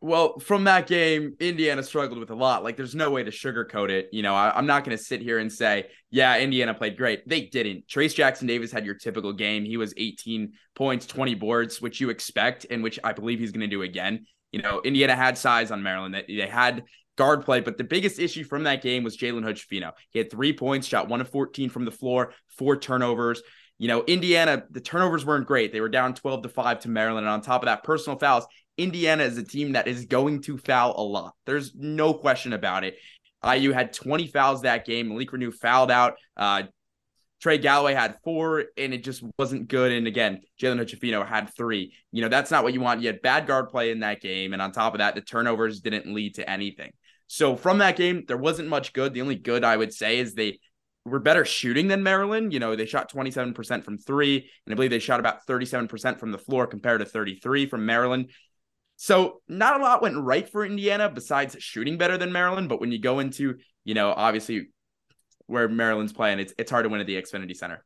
Well, 0.00 0.38
from 0.38 0.64
that 0.64 0.86
game, 0.86 1.34
Indiana 1.40 1.82
struggled 1.82 2.20
with 2.20 2.30
a 2.30 2.34
lot. 2.34 2.62
Like, 2.62 2.76
there's 2.76 2.94
no 2.94 3.10
way 3.10 3.24
to 3.24 3.32
sugarcoat 3.32 3.90
it. 3.90 4.08
You 4.12 4.22
know, 4.22 4.32
I, 4.32 4.56
am 4.56 4.66
not 4.66 4.84
going 4.84 4.96
to 4.96 5.02
sit 5.02 5.20
here 5.20 5.38
and 5.38 5.52
say, 5.52 5.86
yeah, 6.10 6.38
Indiana 6.38 6.72
played 6.72 6.96
great. 6.96 7.28
They 7.28 7.42
didn't. 7.42 7.88
Trayce 7.88 8.14
Jackson 8.14 8.46
Davis 8.46 8.70
had 8.70 8.86
your 8.86 8.94
typical 8.94 9.32
game. 9.32 9.64
He 9.64 9.76
was 9.76 9.92
18 9.96 10.52
points, 10.76 11.04
20 11.06 11.34
boards, 11.34 11.82
which 11.82 12.00
you 12.00 12.10
expect, 12.10 12.64
and 12.70 12.80
which 12.84 13.00
I 13.02 13.12
believe 13.12 13.40
he's 13.40 13.50
going 13.50 13.62
to 13.62 13.66
do 13.66 13.82
again. 13.82 14.26
You 14.52 14.62
know, 14.62 14.80
Indiana 14.82 15.16
had 15.16 15.36
size 15.36 15.72
on 15.72 15.82
Maryland. 15.82 16.14
They 16.28 16.46
had 16.46 16.84
guard 17.16 17.44
play, 17.44 17.58
but 17.58 17.76
the 17.76 17.84
biggest 17.84 18.20
issue 18.20 18.44
from 18.44 18.62
that 18.62 18.82
game 18.82 19.02
was 19.02 19.16
Jalen 19.16 19.42
Hood-Schifino. 19.42 19.92
He 20.10 20.20
had 20.20 20.30
three 20.30 20.52
points, 20.52 20.86
shot 20.86 21.08
one 21.08 21.20
of 21.20 21.28
14 21.28 21.70
from 21.70 21.84
the 21.84 21.90
floor, 21.90 22.32
four 22.56 22.76
turnovers. 22.76 23.42
You 23.78 23.88
know, 23.88 24.04
Indiana, 24.04 24.64
the 24.70 24.80
turnovers 24.80 25.26
weren't 25.26 25.46
great. 25.46 25.72
They 25.72 25.80
were 25.80 25.88
down 25.88 26.14
12 26.14 26.42
to 26.44 26.48
5 26.48 26.80
to 26.80 26.88
Maryland. 26.88 27.26
And 27.26 27.32
on 27.32 27.40
top 27.40 27.62
of 27.62 27.66
that, 27.66 27.82
personal 27.82 28.18
fouls, 28.18 28.46
Indiana 28.78 29.24
is 29.24 29.36
a 29.36 29.42
team 29.42 29.72
that 29.72 29.88
is 29.88 30.06
going 30.06 30.42
to 30.42 30.56
foul 30.56 30.94
a 30.96 31.02
lot. 31.02 31.34
There's 31.44 31.74
no 31.74 32.14
question 32.14 32.52
about 32.52 32.84
it. 32.84 32.96
IU 33.44 33.72
had 33.72 33.92
20 33.92 34.28
fouls 34.28 34.62
that 34.62 34.86
game. 34.86 35.08
Malik 35.08 35.30
Reneau 35.30 35.52
fouled 35.52 35.90
out. 35.90 36.14
Uh, 36.36 36.62
Trey 37.40 37.58
Galloway 37.58 37.94
had 37.94 38.16
four, 38.24 38.64
and 38.76 38.92
it 38.92 39.04
just 39.04 39.22
wasn't 39.38 39.68
good. 39.68 39.92
And 39.92 40.06
again, 40.06 40.40
Jalen 40.60 40.78
Hood-Schifino 40.78 41.26
had 41.26 41.54
three. 41.54 41.92
You 42.10 42.22
know, 42.22 42.28
that's 42.28 42.50
not 42.50 42.64
what 42.64 42.72
you 42.72 42.80
want. 42.80 43.00
You 43.00 43.08
had 43.08 43.22
bad 43.22 43.46
guard 43.46 43.68
play 43.68 43.92
in 43.92 44.00
that 44.00 44.20
game. 44.20 44.52
And 44.52 44.62
on 44.62 44.72
top 44.72 44.94
of 44.94 44.98
that, 44.98 45.14
the 45.14 45.20
turnovers 45.20 45.80
didn't 45.80 46.12
lead 46.12 46.34
to 46.36 46.50
anything. 46.50 46.90
So 47.28 47.54
from 47.54 47.78
that 47.78 47.96
game, 47.96 48.24
there 48.26 48.36
wasn't 48.36 48.68
much 48.68 48.92
good. 48.92 49.14
The 49.14 49.22
only 49.22 49.36
good 49.36 49.62
I 49.62 49.76
would 49.76 49.92
say 49.92 50.18
is 50.18 50.34
they 50.34 50.58
were 51.04 51.20
better 51.20 51.44
shooting 51.44 51.86
than 51.86 52.02
Maryland. 52.02 52.52
You 52.52 52.58
know, 52.58 52.74
they 52.74 52.86
shot 52.86 53.12
27% 53.12 53.84
from 53.84 53.98
three, 53.98 54.50
and 54.66 54.72
I 54.72 54.74
believe 54.74 54.90
they 54.90 54.98
shot 54.98 55.20
about 55.20 55.46
37% 55.46 56.18
from 56.18 56.32
the 56.32 56.38
floor 56.38 56.66
compared 56.66 57.00
to 57.00 57.06
33 57.06 57.66
from 57.66 57.86
Maryland. 57.86 58.30
So 59.00 59.42
not 59.46 59.80
a 59.80 59.82
lot 59.82 60.02
went 60.02 60.16
right 60.16 60.48
for 60.48 60.66
Indiana 60.66 61.08
besides 61.08 61.56
shooting 61.60 61.98
better 61.98 62.18
than 62.18 62.32
Maryland. 62.32 62.68
But 62.68 62.80
when 62.80 62.90
you 62.90 62.98
go 62.98 63.20
into, 63.20 63.58
you 63.84 63.94
know, 63.94 64.12
obviously 64.14 64.70
where 65.46 65.68
Maryland's 65.68 66.12
playing, 66.12 66.40
it's 66.40 66.52
it's 66.58 66.70
hard 66.70 66.82
to 66.82 66.88
win 66.88 67.00
at 67.00 67.06
the 67.06 67.14
Xfinity 67.14 67.56
Center. 67.56 67.84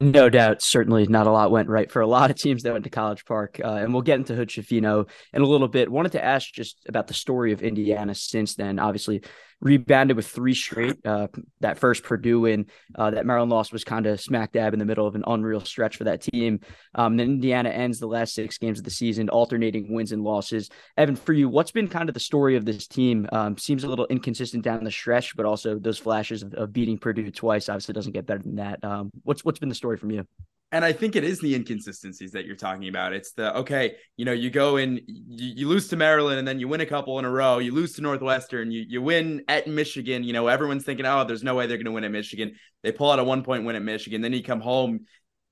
No 0.00 0.28
doubt, 0.28 0.62
certainly 0.62 1.04
not 1.08 1.26
a 1.26 1.32
lot 1.32 1.50
went 1.50 1.68
right 1.68 1.90
for 1.90 2.00
a 2.00 2.06
lot 2.06 2.30
of 2.30 2.36
teams 2.36 2.62
that 2.62 2.72
went 2.72 2.84
to 2.84 2.90
College 2.90 3.24
Park, 3.24 3.60
uh, 3.64 3.66
and 3.66 3.92
we'll 3.92 4.02
get 4.02 4.18
into 4.18 4.34
Hood-Schifino 4.36 5.08
in 5.32 5.42
a 5.42 5.46
little 5.46 5.66
bit. 5.66 5.90
Wanted 5.90 6.12
to 6.12 6.24
ask 6.24 6.52
just 6.52 6.78
about 6.88 7.08
the 7.08 7.14
story 7.14 7.52
of 7.52 7.62
Indiana 7.62 8.14
since 8.14 8.54
then. 8.54 8.78
Obviously, 8.78 9.22
rebounded 9.60 10.16
with 10.16 10.28
three 10.28 10.54
straight. 10.54 11.04
Uh, 11.04 11.26
that 11.60 11.78
first 11.78 12.04
Purdue 12.04 12.40
win 12.40 12.66
uh, 12.94 13.10
that 13.10 13.26
Maryland 13.26 13.50
lost 13.50 13.72
was 13.72 13.84
kind 13.84 14.06
of 14.06 14.20
smack 14.20 14.52
dab 14.52 14.72
in 14.72 14.78
the 14.78 14.84
middle 14.84 15.06
of 15.06 15.14
an 15.14 15.24
unreal 15.26 15.60
stretch 15.60 15.96
for 15.96 16.04
that 16.04 16.20
team. 16.20 16.60
Um, 16.94 17.16
then 17.16 17.26
Indiana 17.26 17.70
ends 17.70 17.98
the 17.98 18.06
last 18.06 18.34
six 18.34 18.58
games 18.58 18.78
of 18.78 18.84
the 18.84 18.90
season, 18.90 19.28
alternating 19.28 19.92
wins 19.92 20.12
and 20.12 20.22
losses. 20.22 20.70
Evan, 20.96 21.16
for 21.16 21.32
you, 21.32 21.48
what's 21.48 21.72
been 21.72 21.88
kind 21.88 22.08
of 22.08 22.14
the 22.14 22.20
story 22.20 22.56
of 22.56 22.64
this 22.64 22.86
team? 22.86 23.28
Um, 23.32 23.58
seems 23.58 23.84
a 23.84 23.88
little 23.88 24.06
inconsistent 24.06 24.62
down 24.62 24.84
the 24.84 24.90
stretch, 24.90 25.34
but 25.36 25.46
also 25.46 25.78
those 25.78 25.98
flashes 25.98 26.42
of, 26.42 26.54
of 26.54 26.72
beating 26.72 26.98
Purdue 26.98 27.30
twice 27.30 27.68
obviously 27.68 27.94
doesn't 27.94 28.12
get 28.12 28.26
better 28.26 28.42
than 28.42 28.56
that. 28.56 28.82
Um, 28.84 29.10
what's 29.24 29.44
what's 29.44 29.58
been 29.58 29.68
the 29.68 29.74
story 29.74 29.87
from 29.96 30.10
you? 30.10 30.26
and 30.70 30.84
I 30.84 30.92
think 30.92 31.16
it 31.16 31.24
is 31.24 31.40
the 31.40 31.54
inconsistencies 31.54 32.32
that 32.32 32.44
you're 32.44 32.56
talking 32.56 32.88
about. 32.88 33.14
It's 33.14 33.32
the 33.32 33.56
okay, 33.56 33.96
you 34.18 34.26
know, 34.26 34.32
you 34.32 34.50
go 34.50 34.76
in, 34.76 35.00
you, 35.06 35.54
you, 35.56 35.68
lose 35.68 35.88
to 35.88 35.96
Maryland, 35.96 36.38
and 36.38 36.46
then 36.46 36.60
you 36.60 36.68
win 36.68 36.82
a 36.82 36.86
couple 36.86 37.18
in 37.18 37.24
a 37.24 37.30
row. 37.30 37.58
You 37.58 37.72
lose 37.72 37.94
to 37.94 38.02
Northwestern, 38.02 38.70
you 38.70 38.84
you 38.86 39.00
win 39.00 39.44
at 39.48 39.66
Michigan. 39.66 40.24
You 40.24 40.34
know, 40.34 40.46
everyone's 40.46 40.84
thinking, 40.84 41.06
oh, 41.06 41.24
there's 41.24 41.42
no 41.42 41.54
way 41.54 41.66
they're 41.66 41.78
going 41.78 41.86
to 41.86 41.92
win 41.92 42.04
at 42.04 42.10
Michigan. 42.10 42.54
They 42.82 42.92
pull 42.92 43.10
out 43.10 43.18
a 43.18 43.24
one 43.24 43.44
point 43.44 43.64
win 43.64 43.76
at 43.76 43.82
Michigan. 43.82 44.20
Then 44.20 44.34
you 44.34 44.42
come 44.42 44.60
home, 44.60 45.06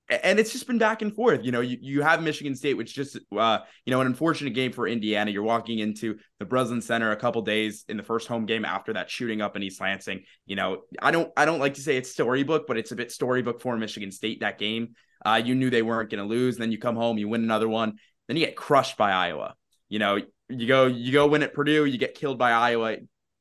and 0.08 0.38
it's 0.38 0.52
just 0.52 0.66
been 0.66 0.78
back 0.78 1.02
and 1.02 1.14
forth. 1.14 1.40
You 1.42 1.52
know, 1.52 1.60
you, 1.60 1.78
you 1.80 2.02
have 2.02 2.22
Michigan 2.22 2.54
State, 2.54 2.74
which 2.74 2.94
just 2.94 3.18
uh, 3.36 3.58
you 3.84 3.90
know, 3.90 4.00
an 4.00 4.06
unfortunate 4.06 4.54
game 4.54 4.72
for 4.72 4.86
Indiana. 4.86 5.30
You're 5.30 5.42
walking 5.42 5.80
into 5.80 6.18
the 6.38 6.44
Breslin 6.44 6.80
Center 6.80 7.10
a 7.10 7.16
couple 7.16 7.42
days 7.42 7.84
in 7.88 7.96
the 7.96 8.02
first 8.02 8.28
home 8.28 8.46
game 8.46 8.64
after 8.64 8.92
that 8.92 9.10
shooting 9.10 9.40
up 9.40 9.56
in 9.56 9.62
East 9.62 9.80
Lansing. 9.80 10.22
You 10.46 10.56
know, 10.56 10.82
I 11.02 11.10
don't 11.10 11.32
I 11.36 11.44
don't 11.44 11.58
like 11.58 11.74
to 11.74 11.80
say 11.80 11.96
it's 11.96 12.10
storybook, 12.10 12.66
but 12.66 12.76
it's 12.76 12.92
a 12.92 12.96
bit 12.96 13.10
storybook 13.10 13.60
for 13.60 13.76
Michigan 13.76 14.12
State 14.12 14.40
that 14.40 14.58
game. 14.58 14.94
Uh, 15.24 15.40
you 15.44 15.54
knew 15.54 15.70
they 15.70 15.82
weren't 15.82 16.10
going 16.10 16.22
to 16.22 16.28
lose. 16.28 16.56
Then 16.56 16.70
you 16.70 16.78
come 16.78 16.94
home, 16.94 17.18
you 17.18 17.28
win 17.28 17.42
another 17.42 17.68
one. 17.68 17.98
Then 18.28 18.36
you 18.36 18.46
get 18.46 18.56
crushed 18.56 18.96
by 18.96 19.10
Iowa. 19.10 19.54
You 19.88 19.98
know, 19.98 20.20
you 20.48 20.68
go 20.68 20.86
you 20.86 21.12
go 21.12 21.26
win 21.26 21.42
at 21.42 21.54
Purdue, 21.54 21.84
you 21.84 21.98
get 21.98 22.14
killed 22.14 22.38
by 22.38 22.52
Iowa. 22.52 22.96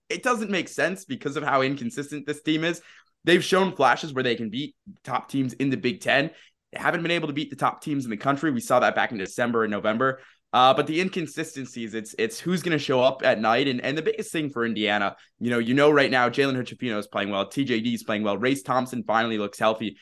It 0.10 0.24
doesn't 0.24 0.52
make 0.52 0.68
sense 0.68 1.06
because 1.06 1.38
of 1.38 1.44
how 1.44 1.62
inconsistent 1.62 2.26
this 2.26 2.42
team 2.42 2.64
is. 2.64 2.82
They've 3.24 3.44
shown 3.44 3.76
flashes 3.76 4.14
where 4.14 4.24
they 4.24 4.36
can 4.36 4.52
beat 4.52 4.76
top 5.04 5.30
teams 5.30 5.54
in 5.54 5.72
the 5.72 5.78
Big 5.78 6.00
Ten. 6.02 6.30
Haven't 6.76 7.02
been 7.02 7.12
able 7.12 7.28
to 7.28 7.34
beat 7.34 7.50
the 7.50 7.56
top 7.56 7.82
teams 7.82 8.06
in 8.06 8.12
the 8.12 8.18
country. 8.18 8.52
We 8.52 8.62
saw 8.62 8.80
that 8.80 8.96
back 8.96 9.12
in 9.12 9.18
December 9.18 9.64
and 9.64 9.72
November. 9.72 10.20
Uh, 10.56 10.74
but 10.74 10.88
the 10.88 11.02
inconsistencies, 11.02 11.94
it's 11.94 12.16
it's 12.18 12.40
who's 12.40 12.64
going 12.64 12.72
to 12.72 12.82
show 12.82 13.02
up 13.02 13.22
at 13.26 13.42
night, 13.42 13.68
and 13.68 13.82
and 13.82 13.98
the 13.98 14.02
biggest 14.02 14.32
thing 14.32 14.50
for 14.50 14.66
Indiana, 14.66 15.18
you 15.38 15.50
know, 15.50 15.60
you 15.60 15.74
know 15.74 15.92
right 15.92 16.10
now, 16.10 16.30
Jalen 16.30 16.56
Hood-Schifino 16.56 16.98
is 16.98 17.08
playing 17.08 17.30
well, 17.30 17.46
TJD 17.46 17.94
is 17.94 18.04
playing 18.04 18.24
well, 18.24 18.38
Race 18.38 18.64
Thompson 18.64 19.04
finally 19.04 19.38
looks 19.38 19.60
healthy, 19.60 19.98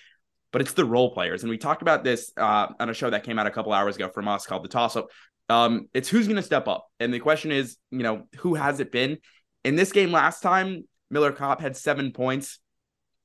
but 0.51 0.61
it's 0.61 0.73
the 0.73 0.85
role 0.85 1.11
players, 1.11 1.41
and 1.41 1.49
we 1.49 1.57
talked 1.57 1.81
about 1.81 2.03
this 2.03 2.31
uh, 2.37 2.67
on 2.79 2.87
a 2.87 2.93
show 2.93 3.09
that 3.09 3.23
came 3.23 3.39
out 3.39 3.47
a 3.47 3.51
couple 3.51 3.73
hours 3.73 3.95
ago 3.95 4.09
from 4.09 4.27
us 4.27 4.45
called 4.45 4.63
the 4.63 4.69
Toss 4.69 4.95
Up. 4.95 5.07
Um, 5.49 5.87
it's 5.91 6.07
who's 6.07 6.27
going 6.27 6.35
to 6.35 6.43
step 6.43 6.67
up, 6.67 6.85
and 6.99 7.11
the 7.11 7.19
question 7.19 7.51
is, 7.51 7.77
you 7.89 8.03
know, 8.03 8.27
who 8.37 8.53
has 8.53 8.79
it 8.79 8.91
been 8.91 9.17
in 9.63 9.75
this 9.75 9.91
game 9.91 10.11
last 10.11 10.41
time? 10.41 10.83
Miller 11.09 11.31
Kopp 11.31 11.61
had 11.61 11.75
seven 11.75 12.11
points, 12.11 12.59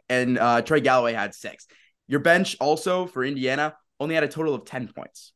and 0.09 0.39
uh, 0.39 0.63
Trey 0.63 0.81
Galloway 0.81 1.13
had 1.13 1.35
six. 1.35 1.67
Your 2.09 2.21
bench 2.21 2.57
also 2.61 3.07
for 3.07 3.25
Indiana 3.25 3.77
only 4.01 4.15
had 4.15 4.25
a 4.25 4.29
total 4.29 4.55
of 4.55 4.65
ten 4.65 4.89
points 4.89 5.33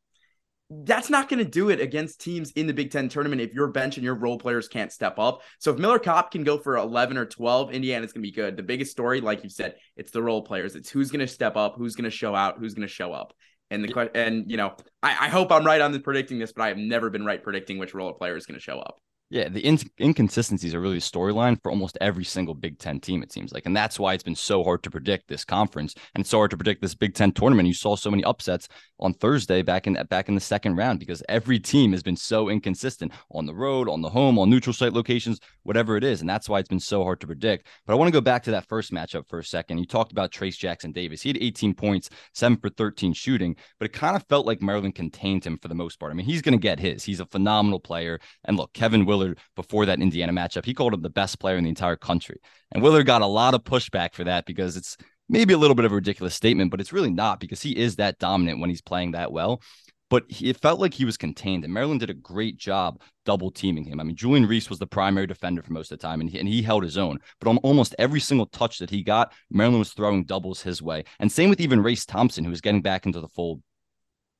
that's 0.84 1.10
not 1.10 1.28
going 1.28 1.38
to 1.38 1.50
do 1.50 1.70
it 1.70 1.80
against 1.80 2.20
teams 2.20 2.50
in 2.52 2.66
the 2.66 2.72
Big 2.72 2.90
Ten 2.90 3.08
tournament 3.08 3.40
if 3.40 3.52
your 3.52 3.68
bench 3.68 3.96
and 3.96 4.04
your 4.04 4.14
role 4.14 4.38
players 4.38 4.68
can't 4.68 4.92
step 4.92 5.18
up. 5.18 5.42
So 5.58 5.72
if 5.72 5.78
Miller 5.78 5.98
Kopp 5.98 6.30
can 6.30 6.44
go 6.44 6.58
for 6.58 6.76
11 6.76 7.16
or 7.16 7.26
12, 7.26 7.72
Indiana's 7.72 8.12
going 8.12 8.22
to 8.22 8.28
be 8.28 8.32
good. 8.32 8.56
The 8.56 8.62
biggest 8.62 8.90
story, 8.90 9.20
like 9.20 9.42
you 9.42 9.50
said, 9.50 9.76
it's 9.96 10.10
the 10.10 10.22
role 10.22 10.42
players. 10.42 10.74
It's 10.74 10.90
who's 10.90 11.10
going 11.10 11.20
to 11.20 11.26
step 11.26 11.56
up, 11.56 11.74
who's 11.76 11.94
going 11.94 12.10
to 12.10 12.10
show 12.10 12.34
out, 12.34 12.58
who's 12.58 12.74
going 12.74 12.88
to 12.88 12.92
show 12.92 13.12
up. 13.12 13.32
And 13.70 13.84
the 13.84 14.10
and 14.14 14.50
you 14.50 14.58
know, 14.58 14.74
I, 15.02 15.26
I 15.26 15.28
hope 15.28 15.50
I'm 15.50 15.64
right 15.64 15.80
on 15.80 15.92
the 15.92 16.00
predicting 16.00 16.38
this, 16.38 16.52
but 16.52 16.62
I 16.62 16.68
have 16.68 16.76
never 16.76 17.08
been 17.08 17.24
right 17.24 17.42
predicting 17.42 17.78
which 17.78 17.94
role 17.94 18.12
player 18.12 18.36
is 18.36 18.44
going 18.44 18.58
to 18.58 18.62
show 18.62 18.78
up. 18.78 19.00
Yeah, 19.32 19.48
the 19.48 19.60
in- 19.60 19.78
inconsistencies 19.98 20.74
are 20.74 20.80
really 20.80 20.98
a 20.98 21.00
storyline 21.00 21.58
for 21.62 21.70
almost 21.70 21.96
every 22.02 22.22
single 22.22 22.52
Big 22.52 22.78
Ten 22.78 23.00
team, 23.00 23.22
it 23.22 23.32
seems 23.32 23.50
like. 23.50 23.64
And 23.64 23.74
that's 23.74 23.98
why 23.98 24.12
it's 24.12 24.22
been 24.22 24.34
so 24.34 24.62
hard 24.62 24.82
to 24.82 24.90
predict 24.90 25.26
this 25.26 25.42
conference 25.42 25.94
and 26.14 26.20
it's 26.20 26.28
so 26.28 26.36
hard 26.36 26.50
to 26.50 26.56
predict 26.58 26.82
this 26.82 26.94
Big 26.94 27.14
Ten 27.14 27.32
tournament. 27.32 27.66
You 27.66 27.72
saw 27.72 27.96
so 27.96 28.10
many 28.10 28.22
upsets 28.24 28.68
on 29.00 29.14
Thursday 29.14 29.62
back 29.62 29.86
in 29.86 29.94
back 30.10 30.28
in 30.28 30.34
the 30.34 30.40
second 30.40 30.76
round 30.76 31.00
because 31.00 31.22
every 31.30 31.58
team 31.58 31.92
has 31.92 32.02
been 32.02 32.14
so 32.14 32.50
inconsistent 32.50 33.10
on 33.30 33.46
the 33.46 33.54
road, 33.54 33.88
on 33.88 34.02
the 34.02 34.10
home, 34.10 34.38
on 34.38 34.50
neutral 34.50 34.74
site 34.74 34.92
locations, 34.92 35.40
whatever 35.62 35.96
it 35.96 36.04
is. 36.04 36.20
And 36.20 36.28
that's 36.28 36.46
why 36.46 36.58
it's 36.58 36.68
been 36.68 36.78
so 36.78 37.02
hard 37.02 37.18
to 37.22 37.26
predict. 37.26 37.68
But 37.86 37.94
I 37.94 37.96
want 37.96 38.08
to 38.08 38.12
go 38.12 38.20
back 38.20 38.42
to 38.42 38.50
that 38.50 38.68
first 38.68 38.92
matchup 38.92 39.26
for 39.30 39.38
a 39.38 39.44
second. 39.44 39.78
You 39.78 39.86
talked 39.86 40.12
about 40.12 40.30
Trayce 40.30 40.58
Jackson 40.58 40.92
Davis. 40.92 41.22
He 41.22 41.30
had 41.30 41.38
18 41.38 41.72
points, 41.72 42.10
seven 42.34 42.58
for 42.58 42.68
13 42.68 43.14
shooting, 43.14 43.56
but 43.78 43.86
it 43.86 43.94
kind 43.94 44.14
of 44.14 44.26
felt 44.28 44.44
like 44.44 44.60
Maryland 44.60 44.94
contained 44.94 45.46
him 45.46 45.56
for 45.56 45.68
the 45.68 45.74
most 45.74 45.98
part. 45.98 46.12
I 46.12 46.14
mean, 46.14 46.26
he's 46.26 46.42
going 46.42 46.52
to 46.52 46.62
get 46.62 46.78
his. 46.78 47.02
He's 47.02 47.20
a 47.20 47.24
phenomenal 47.24 47.80
player. 47.80 48.20
And 48.44 48.58
look, 48.58 48.74
Kevin 48.74 49.06
Willard 49.06 49.21
before 49.56 49.86
that 49.86 50.00
Indiana 50.00 50.32
matchup. 50.32 50.64
He 50.64 50.74
called 50.74 50.94
him 50.94 51.02
the 51.02 51.10
best 51.10 51.38
player 51.38 51.56
in 51.56 51.64
the 51.64 51.70
entire 51.70 51.96
country. 51.96 52.38
And 52.72 52.82
Willard 52.82 53.06
got 53.06 53.22
a 53.22 53.26
lot 53.26 53.54
of 53.54 53.64
pushback 53.64 54.14
for 54.14 54.24
that 54.24 54.46
because 54.46 54.76
it's 54.76 54.96
maybe 55.28 55.54
a 55.54 55.58
little 55.58 55.74
bit 55.74 55.84
of 55.84 55.92
a 55.92 55.96
ridiculous 55.96 56.34
statement, 56.34 56.70
but 56.70 56.80
it's 56.80 56.92
really 56.92 57.10
not 57.10 57.40
because 57.40 57.62
he 57.62 57.76
is 57.76 57.96
that 57.96 58.18
dominant 58.18 58.60
when 58.60 58.70
he's 58.70 58.82
playing 58.82 59.12
that 59.12 59.32
well. 59.32 59.62
But 60.10 60.24
it 60.28 60.60
felt 60.60 60.78
like 60.78 60.92
he 60.92 61.06
was 61.06 61.16
contained, 61.16 61.64
and 61.64 61.72
Maryland 61.72 62.00
did 62.00 62.10
a 62.10 62.14
great 62.14 62.58
job 62.58 63.00
double 63.24 63.50
teaming 63.50 63.84
him. 63.84 63.98
I 63.98 64.02
mean, 64.02 64.14
Julian 64.14 64.44
Reese 64.44 64.68
was 64.68 64.78
the 64.78 64.86
primary 64.86 65.26
defender 65.26 65.62
for 65.62 65.72
most 65.72 65.90
of 65.90 65.98
the 65.98 66.06
time, 66.06 66.20
and 66.20 66.28
he, 66.28 66.38
and 66.38 66.46
he 66.46 66.60
held 66.60 66.82
his 66.82 66.98
own. 66.98 67.18
But 67.40 67.48
on 67.48 67.56
almost 67.58 67.94
every 67.98 68.20
single 68.20 68.44
touch 68.44 68.78
that 68.80 68.90
he 68.90 69.02
got, 69.02 69.32
Maryland 69.50 69.78
was 69.78 69.94
throwing 69.94 70.24
doubles 70.24 70.60
his 70.60 70.82
way. 70.82 71.04
And 71.18 71.32
same 71.32 71.48
with 71.48 71.62
even 71.62 71.82
Race 71.82 72.04
Thompson, 72.04 72.44
who 72.44 72.50
was 72.50 72.60
getting 72.60 72.82
back 72.82 73.06
into 73.06 73.22
the 73.22 73.28
fold 73.28 73.62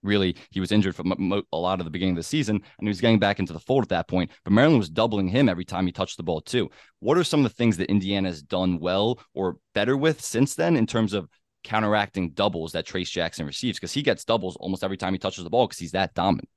really 0.02 0.36
he 0.50 0.60
was 0.60 0.72
injured 0.72 0.94
for 0.94 1.04
a 1.52 1.56
lot 1.56 1.80
of 1.80 1.84
the 1.84 1.90
beginning 1.90 2.14
of 2.14 2.16
the 2.16 2.22
season 2.22 2.56
and 2.56 2.86
he 2.86 2.88
was 2.88 3.00
getting 3.00 3.18
back 3.18 3.38
into 3.38 3.52
the 3.52 3.60
fold 3.60 3.82
at 3.82 3.88
that 3.88 4.08
point 4.08 4.30
but 4.44 4.52
maryland 4.52 4.78
was 4.78 4.90
doubling 4.90 5.28
him 5.28 5.48
every 5.48 5.64
time 5.64 5.86
he 5.86 5.92
touched 5.92 6.16
the 6.16 6.22
ball 6.22 6.40
too 6.40 6.70
what 7.00 7.18
are 7.18 7.24
some 7.24 7.40
of 7.40 7.50
the 7.50 7.56
things 7.56 7.76
that 7.76 7.90
indiana 7.90 8.28
has 8.28 8.42
done 8.42 8.78
well 8.78 9.20
or 9.34 9.56
better 9.74 9.96
with 9.96 10.20
since 10.20 10.54
then 10.54 10.76
in 10.76 10.86
terms 10.86 11.12
of 11.12 11.28
counteracting 11.64 12.30
doubles 12.30 12.72
that 12.72 12.86
Trayce 12.86 13.10
jackson 13.10 13.46
receives 13.46 13.78
because 13.78 13.92
he 13.92 14.02
gets 14.02 14.24
doubles 14.24 14.56
almost 14.56 14.82
every 14.82 14.96
time 14.96 15.12
he 15.12 15.18
touches 15.18 15.44
the 15.44 15.50
ball 15.50 15.66
because 15.66 15.78
he's 15.78 15.92
that 15.92 16.14
dominant 16.14 16.48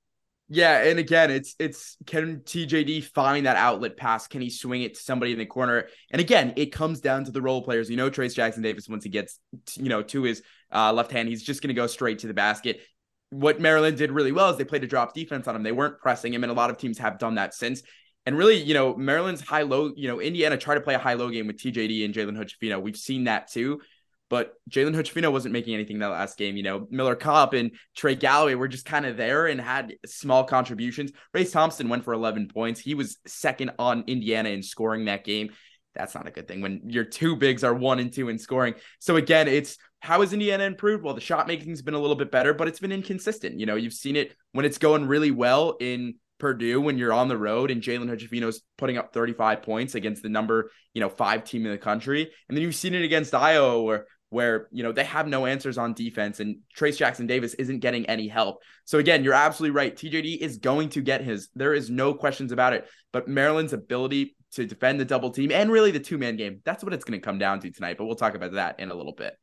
yeah, 0.48 0.84
and 0.84 1.00
again, 1.00 1.32
it's 1.32 1.56
it's 1.58 1.98
can 2.06 2.42
TJD 2.42 3.04
find 3.06 3.48
that 3.48 3.58
outlet 3.58 3.98
pass? 3.98 4.28
Can 4.28 4.42
he 4.42 4.52
swing 4.52 4.84
it 4.84 4.94
to 4.94 5.02
somebody 5.02 5.32
in 5.32 5.40
the 5.40 5.46
corner? 5.48 5.88
And 6.12 6.22
again, 6.22 6.54
it 6.56 6.68
comes 6.68 7.02
down 7.02 7.26
to 7.26 7.32
the 7.32 7.42
role 7.42 7.64
players. 7.64 7.90
You 7.90 7.98
know, 7.98 8.12
Trayce 8.12 8.36
Jackson 8.36 8.62
Davis 8.62 8.88
once 8.88 9.04
he 9.04 9.10
gets 9.10 9.40
you 9.76 9.90
know 9.90 10.04
to 10.04 10.22
his 10.22 10.44
uh, 10.72 10.94
left 10.94 11.12
hand, 11.12 11.30
he's 11.30 11.42
just 11.42 11.64
going 11.64 11.70
to 11.70 11.74
go 11.74 11.88
straight 11.88 12.20
to 12.20 12.28
the 12.28 12.34
basket 12.36 12.82
what 13.30 13.60
Maryland 13.60 13.98
did 13.98 14.12
really 14.12 14.32
well 14.32 14.50
is 14.50 14.58
they 14.58 14.64
played 14.64 14.84
a 14.84 14.88
drop 14.88 15.14
defense 15.14 15.48
on 15.48 15.56
him. 15.56 15.64
They 15.64 15.72
weren't 15.72 16.00
pressing 16.00 16.34
him, 16.34 16.44
and 16.44 16.52
a 16.52 16.56
lot 16.56 16.70
of 16.70 16.78
teams 16.78 16.98
have 17.00 17.20
done 17.20 17.36
that 17.36 17.54
since. 17.54 17.82
And 18.26 18.38
really, 18.38 18.56
you 18.56 18.74
know, 18.74 18.96
Maryland's 18.96 19.42
high 19.42 19.62
low, 19.62 19.92
you 19.96 20.08
know, 20.08 20.20
Indiana 20.20 20.58
tried 20.58 20.76
to 20.76 20.82
play 20.82 20.96
a 20.96 21.00
high 21.00 21.14
low 21.14 21.30
game 21.30 21.48
with 21.48 21.58
TJD 21.58 22.06
and 22.06 22.14
Jalen 22.14 22.36
Hood-Schifino. 22.36 22.82
We've 22.82 22.98
seen 22.98 23.26
that 23.26 23.52
too. 23.52 23.82
But 24.30 24.54
Jalen 24.72 24.96
Hood-Schifino 24.96 25.32
wasn't 25.32 25.54
making 25.54 25.76
anything 25.76 26.00
that 26.00 26.08
last 26.08 26.38
game. 26.38 26.58
You 26.58 26.64
know, 26.64 26.88
Miller 26.90 27.16
Kopp 27.16 27.54
and 27.54 27.72
Trey 27.96 28.16
Galloway 28.16 28.56
were 28.56 28.68
just 28.68 28.86
kind 28.86 29.06
of 29.06 29.18
there 29.18 29.46
and 29.46 29.62
had 29.62 29.94
small 30.06 30.44
contributions. 30.44 31.12
Race 31.34 31.52
Thompson 31.52 31.90
went 31.90 32.04
for 32.04 32.14
11 32.14 32.48
points. 32.48 32.80
He 32.80 32.96
was 32.96 33.18
second 33.28 33.72
on 33.78 34.04
Indiana 34.08 34.50
in 34.50 34.64
scoring 34.64 35.06
that 35.06 35.24
game. 35.24 35.52
That's 35.94 36.16
not 36.16 36.28
a 36.28 36.32
good 36.32 36.48
thing 36.48 36.62
when 36.62 36.90
your 36.90 37.06
two 37.06 37.36
bigs 37.36 37.64
are 37.64 37.74
one 37.74 38.00
and 38.00 38.12
two 38.12 38.30
in 38.30 38.40
scoring. 38.40 38.74
So 39.00 39.16
again, 39.16 39.48
it's 39.48 39.78
how 40.06 40.22
has 40.22 40.34
Indiana 40.34 40.66
improved? 40.66 41.04
Well, 41.04 41.16
the 41.16 41.22
shot 41.22 41.48
making's 41.48 41.82
been 41.82 41.96
a 41.96 42.00
little 42.00 42.16
bit 42.16 42.32
better, 42.32 42.54
but 42.54 42.68
it's 42.68 42.80
been 42.80 42.92
inconsistent. 42.92 43.60
You 43.60 43.66
know, 43.66 43.76
you've 43.76 43.94
seen 43.94 44.16
it 44.16 44.36
when 44.52 44.64
it's 44.64 44.78
going 44.78 45.08
really 45.08 45.32
well 45.32 45.78
in 45.80 46.16
Purdue 46.38 46.80
when 46.80 46.98
you're 46.98 47.14
on 47.14 47.28
the 47.28 47.38
road 47.38 47.72
and 47.72 47.82
Jalen 47.82 48.10
Hood-Schifino's 48.10 48.62
putting 48.78 48.98
up 48.98 49.14
35 49.14 49.64
points 49.64 49.96
against 49.96 50.22
the 50.22 50.30
number, 50.30 50.70
you 50.94 51.02
know, 51.02 51.10
five 51.10 51.44
team 51.44 51.66
in 51.66 51.72
the 51.72 51.78
country. 51.78 52.30
And 52.48 52.56
then 52.56 52.62
you've 52.62 52.76
seen 52.76 52.94
it 52.94 53.04
against 53.04 53.34
Iowa 53.34 53.82
where 53.82 54.06
where 54.30 54.68
you 54.72 54.84
know 54.84 54.92
they 54.92 55.04
have 55.06 55.28
no 55.28 55.46
answers 55.46 55.78
on 55.78 55.94
defense 55.94 56.40
and 56.40 56.58
Trayce 56.78 56.98
Jackson 56.98 57.26
Davis 57.26 57.54
isn't 57.54 57.80
getting 57.80 58.06
any 58.08 58.28
help. 58.28 58.62
So 58.84 59.00
again, 59.00 59.24
you're 59.24 59.34
absolutely 59.34 59.76
right. 59.76 59.96
TJD 59.96 60.40
is 60.40 60.58
going 60.58 60.90
to 60.90 61.02
get 61.02 61.22
his. 61.22 61.50
There 61.56 61.74
is 61.74 61.90
no 61.90 62.14
questions 62.14 62.52
about 62.52 62.74
it. 62.74 62.88
But 63.14 63.28
Maryland's 63.28 63.74
ability 63.74 64.36
to 64.54 64.66
defend 64.66 65.00
the 65.00 65.06
double 65.06 65.32
team 65.32 65.52
and 65.52 65.72
really 65.72 65.92
the 65.92 66.00
two 66.00 66.18
man 66.18 66.36
game, 66.36 66.62
that's 66.66 66.84
what 66.84 66.94
it's 66.94 67.06
going 67.06 67.20
to 67.20 67.24
come 67.24 67.38
down 67.38 67.60
to 67.62 67.72
tonight. 67.72 67.98
But 67.98 68.06
we'll 68.06 68.16
talk 68.16 68.36
about 68.36 68.54
that 68.54 68.80
in 68.80 68.92
a 68.92 68.96
little 68.96 69.14
bit. 69.14 69.38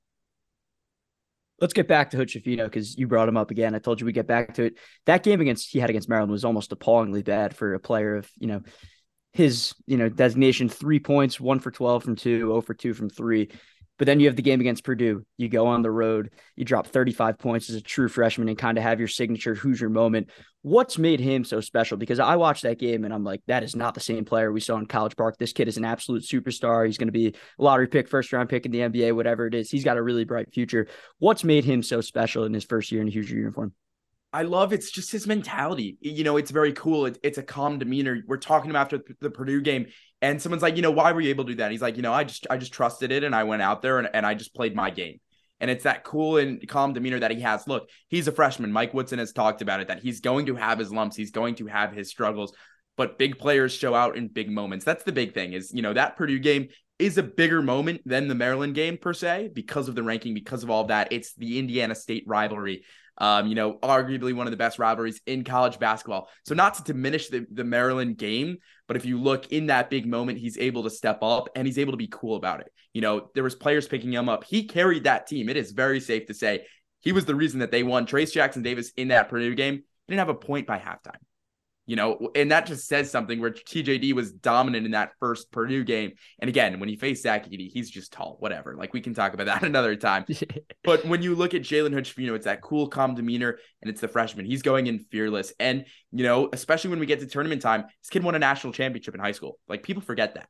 Let's 1.62 1.75
get 1.75 1.87
back 1.87 2.11
to 2.11 2.16
Hood-Schifino 2.16 2.64
because 2.64 2.98
you 2.98 3.07
brought 3.07 3.29
him 3.29 3.37
up 3.37 3.53
again. 3.53 3.77
I 3.77 3.79
told 3.79 4.01
you 4.01 4.05
we 4.05 4.11
get 4.11 4.27
back 4.27 4.55
to 4.55 4.64
it. 4.64 4.79
That 5.07 5.22
game 5.22 5.40
against 5.40 5.70
he 5.70 5.79
had 5.79 5.90
against 5.90 6.09
Maryland 6.09 6.33
was 6.33 6.44
almost 6.44 6.72
appallingly 6.72 7.22
bad 7.22 7.55
for 7.55 7.75
a 7.75 7.79
player 7.79 8.16
of 8.16 8.29
you 8.37 8.48
know 8.48 8.62
his 9.33 9.72
you 9.87 9.96
know 9.96 10.09
designation. 10.09 10.68
Three 10.68 10.98
points, 10.98 11.38
one 11.38 11.61
for 11.61 11.70
twelve 11.70 12.03
from 12.03 12.16
two, 12.16 12.38
zero 12.38 12.57
oh 12.57 12.61
for 12.62 12.75
two 12.75 12.94
from 12.94 13.09
three. 13.09 13.48
But 14.03 14.07
then 14.07 14.19
you 14.19 14.27
have 14.27 14.35
the 14.35 14.43
game 14.43 14.61
against 14.61 14.83
Purdue. 14.83 15.25
You 15.37 15.49
go 15.49 15.69
on 15.69 15.83
the 15.83 15.91
road, 15.93 16.33
you 16.57 16.65
drop 16.65 16.88
35 16.88 17.38
points 17.38 17.71
as 17.71 17.77
a 17.77 17.81
true 17.81 18.09
freshman 18.09 18.49
and 18.49 18.59
kind 18.59 18.77
of 18.77 18.83
have 18.83 18.99
your 18.99 19.07
signature 19.07 19.55
Hoosier 19.55 19.88
moment. 19.88 20.31
What's 20.62 20.99
made 20.99 21.21
him 21.21 21.45
so 21.45 21.61
special? 21.61 21.97
Because 21.97 22.19
I 22.19 22.35
watched 22.35 22.65
that 22.65 22.81
game 22.81 23.05
and 23.05 23.15
I'm 23.15 23.23
like, 23.23 23.43
that 23.47 23.62
is 23.62 23.77
not 23.77 23.95
the 23.95 24.01
same 24.01 24.25
player 24.25 24.51
we 24.51 24.59
saw 24.59 24.77
in 24.77 24.87
College 24.87 25.15
Park. 25.15 25.38
This 25.38 25.53
kid 25.53 25.69
is 25.69 25.77
an 25.77 25.85
absolute 25.85 26.25
superstar. 26.25 26.85
He's 26.85 26.99
going 26.99 27.07
to 27.07 27.12
be 27.12 27.29
a 27.29 27.33
lottery 27.62 27.87
pick, 27.87 28.09
first 28.09 28.33
round 28.33 28.49
pick 28.49 28.67
in 28.67 28.73
the 28.73 28.81
NBA, 28.81 29.15
whatever 29.15 29.47
it 29.47 29.55
is. 29.55 29.71
He's 29.71 29.85
got 29.85 29.99
a 29.99 30.03
really 30.03 30.25
bright 30.25 30.53
future. 30.53 30.88
What's 31.21 31.45
made 31.45 31.65
him 31.65 31.81
so 31.85 32.01
special 32.01 32.43
in 32.43 32.53
his 32.53 32.65
first 32.65 32.91
year 32.91 33.03
in 33.03 33.07
a 33.07 33.12
Hoosier 33.12 33.37
uniform? 33.37 33.73
I 34.33 34.42
love 34.42 34.73
it's 34.73 34.90
just 34.90 35.12
his 35.12 35.27
mentality. 35.27 35.99
You 36.01 36.25
know, 36.25 36.38
it's 36.38 36.51
very 36.51 36.73
cool. 36.73 37.07
It, 37.07 37.18
it's 37.23 37.38
a 37.38 37.42
calm 37.42 37.79
demeanor. 37.79 38.23
We're 38.27 38.38
talking 38.38 38.71
to 38.71 38.77
him 38.77 38.81
after 38.81 39.01
the 39.21 39.31
Purdue 39.31 39.61
game, 39.61 39.87
and 40.23 40.40
someone's 40.40 40.62
like, 40.62 40.77
you 40.77 40.83
know, 40.83 40.90
why 40.90 41.12
were 41.12 41.21
you 41.21 41.31
able 41.31 41.45
to 41.45 41.53
do 41.53 41.57
that? 41.57 41.71
He's 41.71 41.83
like, 41.83 41.97
you 41.97 42.03
know, 42.03 42.12
I 42.12 42.25
just 42.25 42.47
I 42.49 42.57
just 42.57 42.73
trusted 42.73 43.12
it 43.12 43.25
and 43.25 43.35
I 43.35 43.45
went 43.45 43.62
out 43.62 43.83
there 43.83 43.99
and, 43.99 44.09
and 44.14 44.25
I 44.25 44.35
just 44.35 44.55
played 44.55 44.75
my 44.75 44.90
game. 44.90 45.18
And 45.61 45.71
it's 45.71 45.85
that 45.85 46.03
cool 46.03 46.38
and 46.38 46.66
calm 46.66 46.92
demeanor 46.92 47.21
that 47.21 47.31
he 47.31 47.40
has. 47.40 47.68
Look, 47.68 47.88
he's 48.09 48.27
a 48.27 48.33
freshman. 48.33 48.73
Mike 48.73 48.95
Woodson 48.95 49.18
has 49.18 49.33
talked 49.33 49.62
about 49.62 49.81
it 49.81 49.88
that 49.88 50.01
he's 50.01 50.21
going 50.21 50.47
to 50.47 50.57
have 50.57 50.79
his 50.79 50.92
lumps, 50.92 51.16
he's 51.16 51.31
going 51.31 51.57
to 51.57 51.66
have 51.66 51.92
his 51.92 52.09
struggles, 52.09 52.53
but 52.97 53.18
big 53.18 53.38
players 53.38 53.73
show 53.73 53.95
out 53.95 54.16
in 54.16 54.29
big 54.29 54.51
moments. 54.51 54.85
That's 54.85 55.05
the 55.05 55.12
big 55.12 55.35
thing 55.35 55.53
is, 55.53 55.73
you 55.75 55.83
know, 55.83 55.92
that 55.92 56.16
Purdue 56.16 56.38
game 56.38 56.68
is 56.99 57.18
a 57.18 57.23
bigger 57.23 57.62
moment 57.62 58.01
than 58.05 58.29
the 58.29 58.35
Maryland 58.35 58.75
game 58.75 58.97
per 58.97 59.12
se 59.12 59.51
because 59.53 59.88
of 59.88 59.95
the 59.95 60.03
ranking, 60.03 60.35
because 60.35 60.62
of 60.62 60.71
all 60.71 60.85
that. 60.85 61.12
It's 61.12 61.35
the 61.35 61.59
Indiana 61.59 61.95
State 61.95 62.25
rivalry 62.27 62.85
um, 63.18 63.46
you 63.46 63.55
know, 63.55 63.75
arguably 63.75 64.35
one 64.35 64.46
of 64.46 64.51
the 64.51 64.57
best 64.57 64.79
rivalries 64.79 65.20
in 65.27 65.44
college 65.44 65.79
basketball. 65.79 66.29
So 66.44 66.55
not 66.55 66.75
to 66.75 66.83
diminish 66.83 67.29
the, 67.29 67.46
the 67.53 67.64
Maryland 67.64 68.18
game, 68.18 68.59
but 68.88 68.96
if 68.96 69.05
you 69.05 69.20
look 69.20 69.53
in 69.53 69.66
that 69.66 69.90
big 69.90 70.07
moment, 70.07 70.38
he's 70.38 70.59
able 70.59 70.83
to 70.85 70.90
step 70.90 71.18
up 71.22 71.48
and 71.55 71.66
he's 71.66 71.79
able 71.79 71.92
to 71.92 71.98
be 71.98 72.09
cool 72.11 72.37
about 72.37 72.61
it. 72.61 72.72
You 72.94 73.01
know, 73.01 73.31
there 73.35 73.44
was 73.44 73.55
players 73.55 73.88
picking 73.88 74.12
him 74.12 74.29
up. 74.29 74.44
He 74.44 74.64
carried 74.64 75.05
that 75.05 75.27
team. 75.27 75.48
It 75.48 75.57
is 75.57 75.72
very 75.72 76.01
safe 76.01 76.27
to 76.27 76.35
say 76.35 76.66
he 77.01 77.12
was 77.12 77.25
the 77.25 77.35
reason 77.35 77.61
that 77.61 77.70
they 77.70 77.83
won. 77.83 78.07
Trayce 78.07 78.33
Jackson 78.33 78.62
Davis 78.62 78.92
in 78.96 79.09
that 79.09 79.29
Purdue 79.29 79.55
game 79.55 79.83
didn't 80.09 80.18
have 80.18 80.29
a 80.29 80.35
point 80.35 80.66
by 80.66 80.79
halftime 80.79 81.16
you 81.92 81.96
know, 81.96 82.31
and 82.35 82.50
that 82.50 82.64
just 82.64 82.88
says 82.88 83.11
something 83.11 83.38
where 83.38 83.50
TJD 83.50 84.14
was 84.14 84.33
dominant 84.33 84.87
in 84.87 84.92
that 84.92 85.11
first 85.20 85.52
Purdue 85.52 85.85
game. 85.85 86.12
And 86.38 86.48
again, 86.48 86.81
when 86.81 86.88
he 86.88 86.96
faced 86.96 87.22
Zach 87.22 87.46
Edey, 87.50 87.70
he's 87.70 87.90
just 87.90 88.14
tall, 88.14 88.38
whatever. 88.38 88.74
Like 88.74 88.94
we 88.94 89.02
can 89.02 89.12
talk 89.12 89.35
about 89.35 89.44
that 89.52 89.62
another 89.62 89.94
time. 89.94 90.24
but 90.85 91.05
when 91.05 91.20
you 91.20 91.35
look 91.35 91.52
at 91.52 91.61
Jalen 91.61 91.92
Hutch, 91.92 92.16
you 92.16 92.28
know, 92.28 92.35
it's 92.35 92.46
that 92.46 92.62
cool, 92.62 92.88
calm 92.88 93.14
demeanor, 93.14 93.59
and 93.83 93.90
it's 93.90 94.00
the 94.00 94.09
freshman. 94.09 94.46
He's 94.46 94.62
going 94.62 94.87
in 94.87 95.00
fearless. 95.00 95.52
And, 95.61 95.85
you 96.12 96.24
know, 96.24 96.48
especially 96.55 96.88
when 96.88 96.98
we 96.98 97.05
get 97.05 97.20
to 97.20 97.26
tournament 97.26 97.61
time, 97.61 97.83
this 97.83 98.09
kid 98.09 98.24
won 98.24 98.35
a 98.37 98.38
national 98.38 98.72
championship 98.72 99.12
in 99.14 99.20
high 99.20 99.33
school. 99.33 99.59
Like 99.68 99.83
people 99.83 100.00
forget 100.00 100.37
that. 100.37 100.48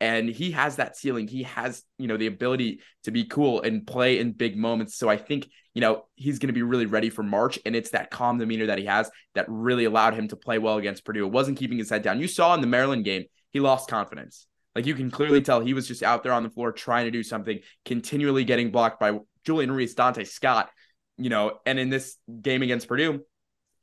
and 0.00 0.28
he 0.28 0.52
has 0.52 0.76
that 0.76 0.96
ceiling. 0.96 1.26
He 1.26 1.42
has, 1.44 1.82
you 1.98 2.06
know, 2.06 2.16
the 2.16 2.28
ability 2.28 2.80
to 3.02 3.10
be 3.10 3.24
cool 3.24 3.62
and 3.62 3.84
play 3.84 4.20
in 4.20 4.30
big 4.32 4.56
moments. 4.56 4.94
So 4.96 5.08
I 5.08 5.16
think, 5.16 5.48
you 5.76 5.82
know, 5.82 6.06
he's 6.14 6.38
going 6.38 6.46
to 6.46 6.54
be 6.54 6.62
really 6.62 6.86
ready 6.86 7.10
for 7.10 7.22
March. 7.22 7.58
And 7.66 7.76
it's 7.76 7.90
that 7.90 8.10
calm 8.10 8.38
demeanor 8.38 8.64
that 8.68 8.78
he 8.78 8.86
has 8.86 9.10
that 9.34 9.44
really 9.46 9.84
allowed 9.84 10.14
him 10.14 10.26
to 10.28 10.34
play 10.34 10.56
well 10.56 10.78
against 10.78 11.04
Purdue. 11.04 11.26
It 11.26 11.30
wasn't 11.30 11.58
keeping 11.58 11.76
his 11.76 11.90
head 11.90 12.00
down. 12.00 12.18
You 12.18 12.28
saw 12.28 12.54
in 12.54 12.62
the 12.62 12.66
Maryland 12.66 13.04
game, 13.04 13.26
he 13.50 13.60
lost 13.60 13.90
confidence. 13.90 14.46
Like 14.74 14.86
you 14.86 14.94
can 14.94 15.10
clearly 15.10 15.42
tell 15.42 15.60
he 15.60 15.74
was 15.74 15.86
just 15.86 16.02
out 16.02 16.22
there 16.22 16.32
on 16.32 16.44
the 16.44 16.48
floor 16.48 16.72
trying 16.72 17.04
to 17.04 17.10
do 17.10 17.22
something, 17.22 17.58
continually 17.84 18.42
getting 18.42 18.70
blocked 18.70 18.98
by 18.98 19.18
Julian 19.44 19.70
Reese, 19.70 19.94
Donta 19.94 20.26
Scott, 20.26 20.70
you 21.18 21.28
know, 21.28 21.58
and 21.66 21.78
in 21.78 21.90
this 21.90 22.16
game 22.40 22.62
against 22.62 22.88
Purdue, 22.88 23.20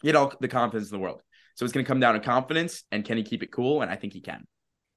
he 0.02 0.08
had 0.08 0.16
all 0.16 0.34
the 0.40 0.48
confidence 0.48 0.90
in 0.90 0.98
the 0.98 1.04
world. 1.04 1.22
So 1.54 1.64
it's 1.64 1.74
going 1.74 1.86
to 1.86 1.88
come 1.88 2.00
down 2.00 2.16
to 2.16 2.20
confidence 2.20 2.86
and 2.92 3.06
can 3.06 3.18
he 3.18 3.24
keep 3.24 3.44
it 3.44 3.52
cool? 3.52 3.84
And 3.84 3.92
I 3.92 3.98
think 3.98 4.14
he 4.14 4.22
can. 4.22 4.48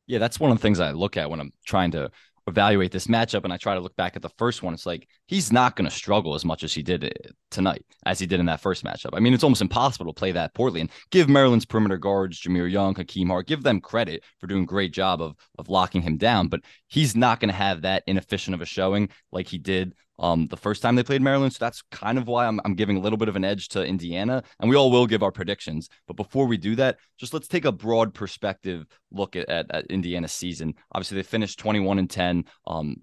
Yeah, 0.06 0.18
that's 0.18 0.40
one 0.40 0.50
of 0.50 0.56
the 0.56 0.62
things 0.62 0.80
I 0.80 0.92
look 0.92 1.18
at 1.18 1.28
when 1.28 1.40
I'm 1.40 1.52
trying 1.66 1.90
to 1.90 2.11
evaluate 2.46 2.92
this 2.92 3.09
matchup 3.09 3.44
and 3.44 3.52
I 3.52 3.56
try 3.56 3.74
to 3.74 3.80
look 3.80 3.96
back 3.96 4.14
at 4.14 4.22
the 4.22 4.28
first 4.30 4.62
one. 4.62 4.72
It's 4.72 4.87
like 4.87 5.09
he's 5.26 5.52
not 5.52 5.74
going 5.74 5.88
to 5.88 5.94
struggle 5.94 6.35
as 6.35 6.44
much 6.44 6.62
as 6.62 6.72
he 6.72 6.82
did 6.82 7.04
uh, 7.04 7.30
tonight 7.50 7.85
as 8.04 8.18
he 8.18 8.26
did 8.26 8.40
in 8.40 8.46
that 8.46 8.61
first 8.61 8.85
matchup. 8.85 9.11
I 9.14 9.20
mean, 9.20 9.35
it's 9.35 9.42
almost 9.42 9.62
impossible 9.62 10.06
to 10.06 10.18
play 10.18 10.32
that 10.32 10.54
poorly 10.54 10.80
and 10.80 10.90
give 11.11 11.28
Maryland's 11.28 11.66
perimeter 11.66 11.96
guards, 11.96 12.40
Jahmir 12.40 12.70
Young, 12.70 12.94
Hakim 12.94 13.28
Hart, 13.28 13.48
give 13.48 13.62
them 13.62 13.80
credit 13.80 14.22
for 14.38 14.46
doing 14.46 14.62
a 14.62 14.66
great 14.66 14.92
job 14.92 15.20
of 15.20 15.35
of 15.59 15.68
locking 15.68 16.02
him 16.02 16.16
down. 16.16 16.48
But 16.48 16.61
he's 16.87 17.16
not 17.16 17.40
going 17.40 17.50
to 17.50 17.54
have 17.54 17.82
that 17.82 18.04
inefficient 18.06 18.54
of 18.54 18.61
a 18.61 18.66
showing 18.66 19.09
like 19.32 19.48
he 19.48 19.59
did 19.59 19.94
um, 20.18 20.46
the 20.46 20.57
first 20.57 20.83
time 20.83 20.94
they 20.94 21.02
played 21.02 21.22
Maryland. 21.22 21.52
So 21.52 21.64
that's 21.64 21.83
kind 21.90 22.18
of 22.18 22.26
why 22.26 22.46
I'm, 22.46 22.61
I'm 22.64 22.74
giving 22.74 22.96
a 22.96 23.00
little 23.00 23.16
bit 23.16 23.29
of 23.29 23.37
an 23.37 23.44
edge 23.44 23.68
to 23.70 23.85
Indiana. 23.85 24.42
And 24.61 24.70
we 24.70 24.76
all 24.76 24.90
will 24.90 25.07
give 25.07 25.22
our 25.22 25.33
predictions. 25.33 25.88
But 26.07 26.16
before 26.16 26.46
we 26.46 26.57
do 26.57 26.74
that, 26.76 26.98
just 27.18 27.35
let's 27.35 27.48
take 27.48 27.64
a 27.64 27.72
broad 27.72 28.14
perspective 28.14 28.87
look 29.11 29.37
at, 29.37 29.48
at, 29.48 29.70
at 29.70 29.87
Indiana's 29.87 30.33
season. 30.33 30.74
Obviously, 30.92 31.16
they 31.16 31.22
finished 31.22 31.59
21 31.59 31.98
and 31.98 32.11
10. 32.11 32.44
Um, 32.66 32.96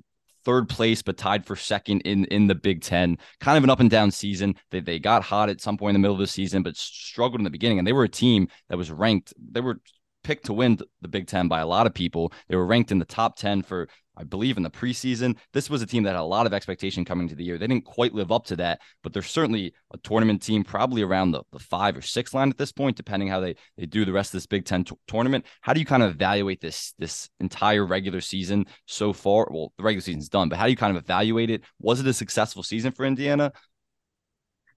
third 0.46 0.68
place, 0.68 1.02
but 1.02 1.18
tied 1.18 1.46
for 1.46 1.56
second 1.56 2.02
in 2.02 2.26
in 2.26 2.48
the 2.48 2.56
Big 2.56 2.82
Ten. 2.82 3.18
Kind 3.40 3.58
of 3.58 3.64
an 3.64 3.70
up 3.70 3.80
and 3.80 3.90
down 3.90 4.12
season. 4.12 4.56
They 4.72 4.82
they 4.82 5.00
got 5.00 5.24
hot 5.24 5.50
at 5.50 5.62
some 5.62 5.78
point 5.78 5.96
in 5.96 6.02
the 6.02 6.06
middle 6.06 6.16
of 6.16 6.20
the 6.20 6.28
season, 6.28 6.64
but 6.64 6.76
struggled 6.76 7.40
in 7.40 7.46
the 7.46 7.50
beginning. 7.50 7.80
And 7.80 7.88
they 7.88 7.94
were 7.94 8.04
a 8.04 8.10
team 8.10 8.50
that 8.68 8.78
was 8.78 8.92
ranked. 8.92 9.34
They 9.52 9.62
were 9.62 9.80
picked 10.24 10.46
to 10.46 10.54
win 10.54 10.80
the 11.02 11.08
Big 11.08 11.28
Ten 11.28 11.48
by 11.48 11.60
a 11.60 11.68
lot 11.68 11.86
of 11.86 11.94
people. 11.94 12.34
They 12.48 12.56
were 12.56 12.66
ranked 12.66 12.92
in 12.92 13.00
the 13.00 13.06
top 13.06 13.38
10 13.38 13.62
for 13.64 13.88
I 14.16 14.24
believe 14.24 14.58
in 14.58 14.64
the 14.64 14.70
preseason. 14.70 15.38
This 15.54 15.70
was 15.70 15.82
a 15.82 15.86
team 15.86 16.04
that 16.04 16.12
had 16.12 16.20
a 16.20 16.24
lot 16.24 16.46
of 16.46 16.54
expectation 16.54 17.06
coming 17.06 17.28
to 17.28 17.36
the 17.36 17.44
year. 17.44 17.58
They 17.58 17.68
didn't 17.68 17.86
quite 17.86 18.14
live 18.14 18.32
up 18.32 18.46
to 18.46 18.56
that, 18.58 18.82
but 19.02 19.14
they're 19.14 19.22
certainly 19.22 19.74
a 19.94 19.98
tournament 19.98 20.42
team, 20.42 20.64
probably 20.64 21.02
around 21.02 21.32
the, 21.32 21.44
the 21.52 21.60
five 21.60 21.98
or 21.98 22.02
six 22.02 22.34
line 22.34 22.50
at 22.50 22.58
this 22.58 22.72
point, 22.72 22.98
depending 22.98 23.30
how 23.30 23.40
they, 23.40 23.56
they 23.78 23.86
do 23.86 24.06
the 24.06 24.14
rest 24.14 24.30
of 24.30 24.38
this 24.38 24.46
Big 24.46 24.66
Ten 24.66 24.84
t- 24.84 24.96
tournament. 25.08 25.46
How 25.62 25.74
do 25.74 25.80
you 25.80 25.86
kind 25.86 26.04
of 26.04 26.12
evaluate 26.12 26.62
this 26.62 26.94
this 27.00 27.30
entire 27.40 27.86
regular 27.86 28.22
season 28.22 28.66
so 28.86 29.14
far? 29.14 29.48
Well, 29.50 29.74
the 29.78 29.84
regular 29.84 30.02
season's 30.02 30.30
done, 30.30 30.50
but 30.50 30.58
how 30.58 30.66
do 30.66 30.72
you 30.72 30.78
kind 30.78 30.96
of 30.96 31.04
evaluate 31.04 31.50
it? 31.50 31.64
Was 31.80 32.00
it 32.00 32.08
a 32.08 32.14
successful 32.14 32.64
season 32.64 32.92
for 32.92 33.06
Indiana? 33.06 33.52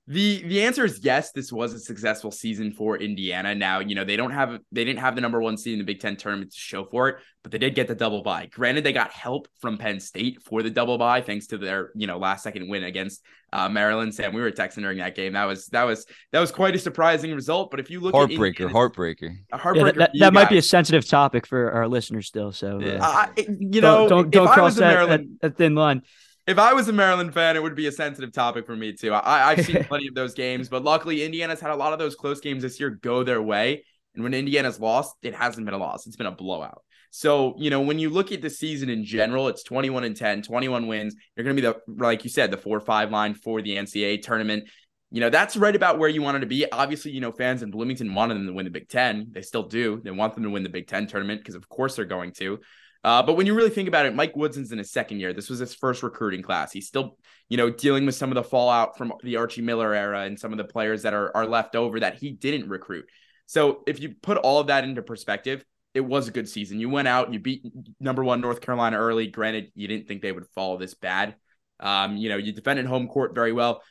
The 0.08 0.42
the 0.44 0.62
answer 0.62 0.84
is 0.84 1.00
yes. 1.02 1.32
This 1.32 1.52
was 1.52 1.72
a 1.72 1.80
successful 1.80 2.30
season 2.30 2.70
for 2.70 2.96
Indiana. 2.96 3.56
Now 3.56 3.80
you 3.80 3.96
know 3.96 4.04
they 4.04 4.16
don't 4.16 4.30
have 4.30 4.60
they 4.70 4.84
didn't 4.84 5.00
have 5.00 5.16
the 5.16 5.20
number 5.20 5.42
one 5.42 5.56
seed 5.56 5.72
in 5.72 5.78
the 5.80 5.84
Big 5.84 5.98
Ten 5.98 6.16
tournament 6.16 6.52
to 6.52 6.58
show 6.58 6.84
for 6.84 7.08
it, 7.08 7.16
but 7.42 7.50
they 7.50 7.58
did 7.58 7.74
get 7.74 7.88
the 7.88 7.94
double 7.96 8.22
bye. 8.22 8.46
Granted, 8.46 8.84
they 8.84 8.92
got 8.92 9.10
help 9.10 9.48
from 9.60 9.78
Penn 9.78 9.98
State 9.98 10.42
for 10.44 10.62
the 10.62 10.70
double 10.70 10.96
bye 10.96 11.22
thanks 11.22 11.48
to 11.48 11.58
their 11.58 11.90
you 11.96 12.06
know 12.06 12.18
last 12.18 12.44
second 12.44 12.68
win 12.68 12.84
against 12.84 13.20
uh, 13.52 13.68
Maryland. 13.68 14.14
Sam, 14.14 14.32
we 14.32 14.40
were 14.40 14.52
texting 14.52 14.82
during 14.82 14.98
that 14.98 15.16
game. 15.16 15.32
That 15.32 15.46
was 15.46 15.66
that 15.68 15.82
was 15.82 16.06
that 16.30 16.38
was 16.38 16.52
quite 16.52 16.76
a 16.76 16.78
surprising 16.78 17.34
result. 17.34 17.72
But 17.72 17.80
if 17.80 17.90
you 17.90 17.98
look 17.98 18.14
heartbreaker, 18.14 18.66
at 18.66 18.72
heartbreaker, 18.72 19.38
heartbreaker, 19.52 19.76
yeah, 19.76 19.82
that, 19.82 19.94
that, 19.96 20.10
that 20.20 20.32
might 20.32 20.48
be 20.48 20.58
a 20.58 20.62
sensitive 20.62 21.04
topic 21.04 21.48
for 21.48 21.72
our 21.72 21.88
listeners 21.88 22.28
still. 22.28 22.52
So 22.52 22.80
uh, 22.80 22.98
uh, 23.00 23.26
you 23.36 23.80
know, 23.80 24.08
don't 24.08 24.08
don't, 24.08 24.30
don't 24.30 24.48
cross 24.50 24.76
that, 24.76 24.82
Maryland, 24.82 25.38
that, 25.40 25.54
that 25.54 25.58
thin 25.58 25.74
line 25.74 26.02
if 26.46 26.58
I 26.58 26.72
was 26.72 26.88
a 26.88 26.92
Maryland 26.92 27.34
fan, 27.34 27.56
it 27.56 27.62
would 27.62 27.74
be 27.74 27.86
a 27.86 27.92
sensitive 27.92 28.32
topic 28.32 28.66
for 28.66 28.76
me 28.76 28.92
too. 28.92 29.12
I, 29.12 29.50
I've 29.50 29.64
seen 29.64 29.82
plenty 29.88 30.06
of 30.06 30.14
those 30.14 30.34
games, 30.34 30.68
but 30.68 30.84
luckily 30.84 31.24
Indiana's 31.24 31.60
had 31.60 31.72
a 31.72 31.76
lot 31.76 31.92
of 31.92 31.98
those 31.98 32.14
close 32.14 32.40
games 32.40 32.62
this 32.62 32.78
year 32.78 32.90
go 32.90 33.22
their 33.22 33.42
way. 33.42 33.84
And 34.14 34.22
when 34.22 34.32
Indiana's 34.32 34.80
lost, 34.80 35.14
it 35.22 35.34
hasn't 35.34 35.66
been 35.66 35.74
a 35.74 35.78
loss. 35.78 36.06
It's 36.06 36.16
been 36.16 36.26
a 36.26 36.32
blowout. 36.32 36.82
So, 37.10 37.54
you 37.58 37.70
know, 37.70 37.80
when 37.80 37.98
you 37.98 38.10
look 38.10 38.32
at 38.32 38.42
the 38.42 38.50
season 38.50 38.88
in 38.88 39.04
general, 39.04 39.48
it's 39.48 39.62
21 39.62 40.04
and 40.04 40.16
10, 40.16 40.42
21 40.42 40.86
wins. 40.86 41.14
You're 41.34 41.44
going 41.44 41.56
to 41.56 41.62
be 41.62 41.68
the, 41.68 42.02
like 42.02 42.24
you 42.24 42.30
said, 42.30 42.50
the 42.50 42.56
four 42.56 42.76
or 42.76 42.80
five 42.80 43.10
line 43.10 43.34
for 43.34 43.62
the 43.62 43.76
NCAA 43.76 44.22
tournament. 44.22 44.64
You 45.10 45.20
know, 45.20 45.30
that's 45.30 45.56
right 45.56 45.74
about 45.74 45.98
where 45.98 46.08
you 46.08 46.20
wanted 46.20 46.40
to 46.40 46.46
be. 46.46 46.70
Obviously, 46.70 47.12
you 47.12 47.20
know, 47.20 47.32
fans 47.32 47.62
in 47.62 47.70
Bloomington 47.70 48.14
wanted 48.14 48.34
them 48.34 48.46
to 48.46 48.52
win 48.52 48.64
the 48.64 48.70
Big 48.70 48.88
Ten. 48.88 49.28
They 49.30 49.42
still 49.42 49.62
do. 49.62 50.00
They 50.02 50.10
want 50.10 50.34
them 50.34 50.44
to 50.44 50.50
win 50.50 50.62
the 50.62 50.68
Big 50.68 50.88
Ten 50.88 51.06
tournament 51.06 51.40
because, 51.40 51.54
of 51.54 51.68
course, 51.68 51.96
they're 51.96 52.04
going 52.04 52.32
to. 52.34 52.58
Uh, 53.06 53.22
but 53.22 53.34
when 53.34 53.46
you 53.46 53.54
really 53.54 53.70
think 53.70 53.86
about 53.86 54.04
it, 54.04 54.16
Mike 54.16 54.34
Woodson's 54.34 54.72
in 54.72 54.78
his 54.78 54.90
second 54.90 55.20
year. 55.20 55.32
This 55.32 55.48
was 55.48 55.60
his 55.60 55.72
first 55.72 56.02
recruiting 56.02 56.42
class. 56.42 56.72
He's 56.72 56.88
still, 56.88 57.16
you 57.48 57.56
know, 57.56 57.70
dealing 57.70 58.04
with 58.04 58.16
some 58.16 58.32
of 58.32 58.34
the 58.34 58.42
fallout 58.42 58.98
from 58.98 59.12
the 59.22 59.36
Archie 59.36 59.62
Miller 59.62 59.94
era 59.94 60.22
and 60.22 60.36
some 60.36 60.50
of 60.50 60.58
the 60.58 60.64
players 60.64 61.02
that 61.02 61.14
are 61.14 61.34
are 61.36 61.46
left 61.46 61.76
over 61.76 62.00
that 62.00 62.16
he 62.16 62.32
didn't 62.32 62.68
recruit. 62.68 63.06
So 63.46 63.84
if 63.86 64.00
you 64.00 64.16
put 64.20 64.38
all 64.38 64.58
of 64.58 64.66
that 64.66 64.82
into 64.82 65.02
perspective, 65.02 65.64
it 65.94 66.00
was 66.00 66.26
a 66.26 66.32
good 66.32 66.48
season. 66.48 66.80
You 66.80 66.90
went 66.90 67.06
out, 67.06 67.32
you 67.32 67.38
beat 67.38 67.62
number 68.00 68.24
one 68.24 68.40
North 68.40 68.60
Carolina 68.60 68.98
early. 68.98 69.28
Granted, 69.28 69.70
you 69.76 69.86
didn't 69.86 70.08
think 70.08 70.20
they 70.20 70.32
would 70.32 70.48
fall 70.56 70.76
this 70.76 70.94
bad. 70.94 71.36
Um, 71.78 72.16
you 72.16 72.28
know, 72.28 72.38
you 72.38 72.52
defended 72.52 72.86
home 72.86 73.06
court 73.06 73.36
very 73.36 73.52
well. 73.52 73.84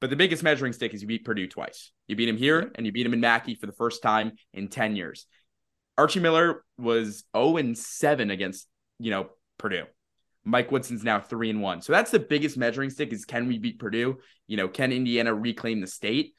But 0.00 0.08
the 0.08 0.16
biggest 0.16 0.42
measuring 0.42 0.72
stick 0.72 0.94
is 0.94 1.02
you 1.02 1.08
beat 1.08 1.26
Purdue 1.26 1.46
twice. 1.46 1.92
You 2.08 2.16
beat 2.16 2.28
him 2.28 2.38
here 2.38 2.72
and 2.74 2.86
you 2.86 2.90
beat 2.90 3.04
him 3.04 3.12
in 3.12 3.20
Mackey 3.20 3.54
for 3.54 3.66
the 3.66 3.72
first 3.72 4.02
time 4.02 4.32
in 4.54 4.68
10 4.68 4.96
years. 4.96 5.26
Archie 6.02 6.18
Miller 6.18 6.64
was 6.78 7.22
0 7.36 7.58
and 7.58 7.78
7 7.78 8.32
against, 8.32 8.66
you 8.98 9.12
know, 9.12 9.28
Purdue. 9.56 9.84
Mike 10.44 10.72
Woodson's 10.72 11.04
now 11.04 11.20
3 11.20 11.50
and 11.50 11.62
1. 11.62 11.82
So 11.82 11.92
that's 11.92 12.10
the 12.10 12.18
biggest 12.18 12.56
measuring 12.56 12.90
stick 12.90 13.12
is 13.12 13.24
can 13.24 13.46
we 13.46 13.58
beat 13.58 13.78
Purdue? 13.78 14.18
You 14.48 14.56
know, 14.56 14.66
can 14.66 14.90
Indiana 14.90 15.32
reclaim 15.32 15.80
the 15.80 15.86
state? 15.86 16.34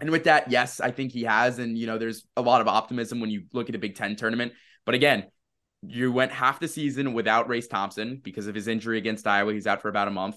And 0.00 0.10
with 0.10 0.24
that, 0.24 0.50
yes, 0.50 0.80
I 0.80 0.90
think 0.90 1.12
he 1.12 1.22
has 1.22 1.58
and 1.58 1.78
you 1.78 1.86
know, 1.86 1.96
there's 1.96 2.26
a 2.36 2.42
lot 2.42 2.60
of 2.60 2.68
optimism 2.68 3.20
when 3.20 3.30
you 3.30 3.44
look 3.54 3.70
at 3.70 3.74
a 3.74 3.78
Big 3.78 3.94
10 3.94 4.16
tournament. 4.16 4.52
But 4.84 4.94
again, 4.94 5.28
you 5.80 6.12
went 6.12 6.30
half 6.30 6.60
the 6.60 6.68
season 6.68 7.14
without 7.14 7.48
Race 7.48 7.68
Thompson 7.68 8.20
because 8.22 8.48
of 8.48 8.54
his 8.54 8.68
injury 8.68 8.98
against 8.98 9.26
Iowa. 9.26 9.54
He's 9.54 9.66
out 9.66 9.80
for 9.80 9.88
about 9.88 10.08
a 10.08 10.10
month. 10.10 10.36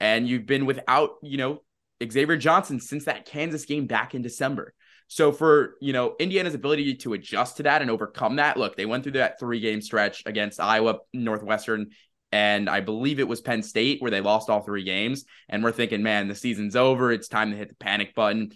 And 0.00 0.26
you've 0.26 0.46
been 0.46 0.64
without, 0.64 1.10
you 1.22 1.36
know, 1.36 1.62
Xavier 2.02 2.38
Johnson 2.38 2.80
since 2.80 3.04
that 3.04 3.26
Kansas 3.26 3.66
game 3.66 3.86
back 3.86 4.14
in 4.14 4.22
December. 4.22 4.72
So 5.12 5.30
for, 5.30 5.74
you 5.82 5.92
know, 5.92 6.16
Indiana's 6.18 6.54
ability 6.54 6.94
to 6.94 7.12
adjust 7.12 7.58
to 7.58 7.64
that 7.64 7.82
and 7.82 7.90
overcome 7.90 8.36
that, 8.36 8.56
look, 8.56 8.76
they 8.76 8.86
went 8.86 9.02
through 9.02 9.12
that 9.12 9.38
three 9.38 9.60
game 9.60 9.82
stretch 9.82 10.22
against 10.24 10.58
Iowa, 10.58 11.00
Northwestern, 11.12 11.90
and 12.32 12.66
I 12.66 12.80
believe 12.80 13.20
it 13.20 13.28
was 13.28 13.42
Penn 13.42 13.62
State 13.62 14.00
where 14.00 14.10
they 14.10 14.22
lost 14.22 14.48
all 14.48 14.62
three 14.62 14.84
games. 14.84 15.26
And 15.50 15.62
we're 15.62 15.70
thinking, 15.70 16.02
man, 16.02 16.28
the 16.28 16.34
season's 16.34 16.76
over. 16.76 17.12
It's 17.12 17.28
time 17.28 17.50
to 17.50 17.58
hit 17.58 17.68
the 17.68 17.74
panic 17.74 18.14
button. 18.14 18.52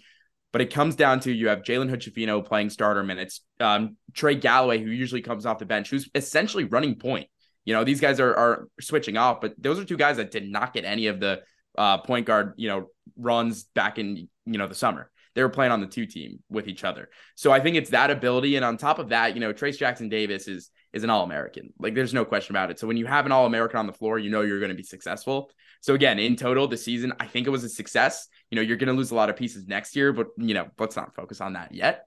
But 0.51 0.61
it 0.61 0.73
comes 0.73 0.95
down 0.95 1.19
to 1.19 1.31
you 1.31 1.49
have 1.49 1.61
Jalen 1.61 1.91
Hood 1.91 2.45
playing 2.45 2.71
starter 2.71 3.03
minutes, 3.03 3.41
um, 3.59 3.95
Trey 4.15 4.33
Galloway, 4.33 4.79
who 4.79 4.89
usually 4.89 5.21
comes 5.21 5.45
off 5.45 5.59
the 5.59 5.67
bench, 5.67 5.91
who's 5.91 6.09
essentially 6.15 6.63
running 6.63 6.95
point. 6.95 7.29
You 7.65 7.75
know, 7.75 7.83
these 7.83 8.01
guys 8.01 8.19
are, 8.19 8.35
are 8.35 8.67
switching 8.81 9.15
off, 9.15 9.41
but 9.41 9.53
those 9.59 9.77
are 9.77 9.85
two 9.85 9.95
guys 9.97 10.17
that 10.17 10.31
did 10.31 10.49
not 10.49 10.73
get 10.73 10.85
any 10.85 11.05
of 11.05 11.19
the 11.19 11.43
uh, 11.77 11.99
point 11.99 12.25
guard, 12.25 12.53
you 12.57 12.67
know, 12.67 12.87
runs 13.15 13.65
back 13.75 13.99
in, 13.99 14.27
you 14.47 14.57
know, 14.57 14.67
the 14.67 14.73
summer 14.73 15.11
they 15.37 15.43
were 15.43 15.49
playing 15.49 15.71
on 15.71 15.81
the 15.81 15.87
two 15.87 16.07
team 16.07 16.39
with 16.49 16.67
each 16.67 16.83
other. 16.83 17.09
So 17.35 17.51
I 17.51 17.59
think 17.59 17.75
it's 17.75 17.91
that 17.91 18.09
ability. 18.09 18.55
And 18.55 18.65
on 18.65 18.75
top 18.75 18.97
of 18.97 19.09
that, 19.09 19.35
you 19.35 19.39
know, 19.39 19.53
Trayce 19.53 19.77
Jackson 19.77 20.09
Davis 20.09 20.47
is 20.47 20.71
is 20.93 21.03
an 21.03 21.11
all-American. 21.11 21.71
Like 21.77 21.93
there's 21.93 22.11
no 22.11 22.25
question 22.25 22.55
about 22.55 22.71
it. 22.71 22.79
So 22.79 22.87
when 22.87 22.97
you 22.97 23.05
have 23.05 23.27
an 23.27 23.31
all-American 23.31 23.77
on 23.77 23.85
the 23.85 23.93
floor, 23.93 24.17
you 24.17 24.31
know 24.31 24.41
you're 24.41 24.59
going 24.59 24.71
to 24.71 24.75
be 24.75 24.81
successful. 24.81 25.51
So 25.81 25.93
again, 25.93 26.17
in 26.17 26.35
total, 26.35 26.67
the 26.67 26.75
season, 26.75 27.13
I 27.19 27.27
think 27.27 27.45
it 27.45 27.51
was 27.51 27.63
a 27.63 27.69
success. 27.69 28.27
You 28.49 28.55
know, 28.55 28.63
you're 28.63 28.77
going 28.77 28.87
to 28.87 28.93
lose 28.93 29.11
a 29.11 29.15
lot 29.15 29.29
of 29.29 29.35
pieces 29.35 29.67
next 29.67 29.95
year, 29.95 30.11
but 30.11 30.29
you 30.37 30.55
know, 30.55 30.69
let's 30.79 30.95
not 30.95 31.13
focus 31.13 31.39
on 31.39 31.53
that 31.53 31.71
yet. 31.71 32.05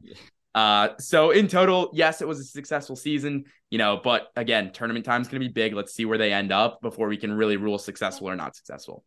Uh, 0.52 0.88
so 0.98 1.30
in 1.30 1.46
total, 1.46 1.90
yes, 1.92 2.20
it 2.20 2.26
was 2.26 2.40
a 2.40 2.44
successful 2.44 2.96
season, 2.96 3.44
you 3.70 3.78
know, 3.78 4.00
but 4.02 4.28
again, 4.34 4.72
tournament 4.72 5.04
time 5.04 5.22
is 5.22 5.28
going 5.28 5.40
to 5.40 5.46
be 5.46 5.52
big. 5.52 5.72
Let's 5.72 5.94
see 5.94 6.04
where 6.04 6.18
they 6.18 6.32
end 6.32 6.50
up 6.50 6.80
before 6.82 7.06
we 7.06 7.16
can 7.16 7.32
really 7.32 7.56
rule 7.56 7.78
successful 7.78 8.28
or 8.28 8.34
not 8.34 8.56
successful. 8.56 9.04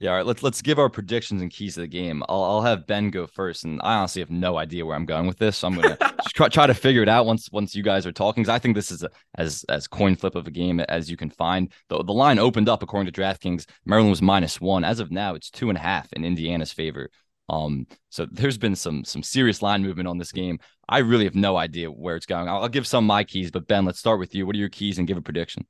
Yeah, 0.00 0.10
all 0.10 0.16
right. 0.16 0.26
Let's 0.26 0.42
let's 0.42 0.60
give 0.60 0.78
our 0.78 0.90
predictions 0.90 1.40
and 1.40 1.50
keys 1.50 1.74
to 1.74 1.80
the 1.80 1.86
game. 1.86 2.22
I'll 2.28 2.42
I'll 2.42 2.62
have 2.62 2.86
Ben 2.86 3.10
go 3.10 3.26
first, 3.26 3.64
and 3.64 3.80
I 3.82 3.94
honestly 3.94 4.20
have 4.20 4.30
no 4.30 4.58
idea 4.58 4.84
where 4.84 4.96
I'm 4.96 5.06
going 5.06 5.26
with 5.26 5.38
this. 5.38 5.58
So 5.58 5.68
I'm 5.68 5.76
gonna 5.76 5.96
try, 6.34 6.48
try 6.48 6.66
to 6.66 6.74
figure 6.74 7.02
it 7.02 7.08
out 7.08 7.26
once 7.26 7.48
once 7.52 7.76
you 7.76 7.82
guys 7.82 8.04
are 8.04 8.12
talking. 8.12 8.42
Because 8.42 8.54
I 8.54 8.58
think 8.58 8.74
this 8.74 8.90
is 8.90 9.04
a, 9.04 9.10
as 9.36 9.64
as 9.68 9.86
coin 9.86 10.16
flip 10.16 10.34
of 10.34 10.46
a 10.48 10.50
game 10.50 10.80
as 10.80 11.10
you 11.10 11.16
can 11.16 11.30
find. 11.30 11.72
The 11.88 12.02
the 12.02 12.12
line 12.12 12.40
opened 12.40 12.68
up 12.68 12.82
according 12.82 13.10
to 13.10 13.20
DraftKings. 13.20 13.66
Maryland 13.86 14.10
was 14.10 14.20
minus 14.20 14.60
one. 14.60 14.84
As 14.84 14.98
of 14.98 15.12
now, 15.12 15.36
it's 15.36 15.48
two 15.48 15.68
and 15.68 15.78
a 15.78 15.80
half 15.80 16.12
in 16.12 16.24
Indiana's 16.24 16.72
favor. 16.72 17.08
Um, 17.48 17.86
so 18.10 18.26
there's 18.30 18.58
been 18.58 18.74
some 18.76 19.04
some 19.04 19.22
serious 19.22 19.62
line 19.62 19.82
movement 19.82 20.08
on 20.08 20.18
this 20.18 20.32
game. 20.32 20.58
I 20.88 20.98
really 20.98 21.24
have 21.24 21.36
no 21.36 21.56
idea 21.56 21.90
where 21.90 22.16
it's 22.16 22.26
going. 22.26 22.48
I'll, 22.48 22.62
I'll 22.62 22.68
give 22.68 22.86
some 22.86 23.06
my 23.06 23.22
keys, 23.22 23.50
but 23.50 23.68
Ben, 23.68 23.84
let's 23.84 24.00
start 24.00 24.18
with 24.18 24.34
you. 24.34 24.44
What 24.44 24.56
are 24.56 24.58
your 24.58 24.68
keys 24.68 24.98
and 24.98 25.06
give 25.06 25.16
a 25.16 25.22
prediction? 25.22 25.66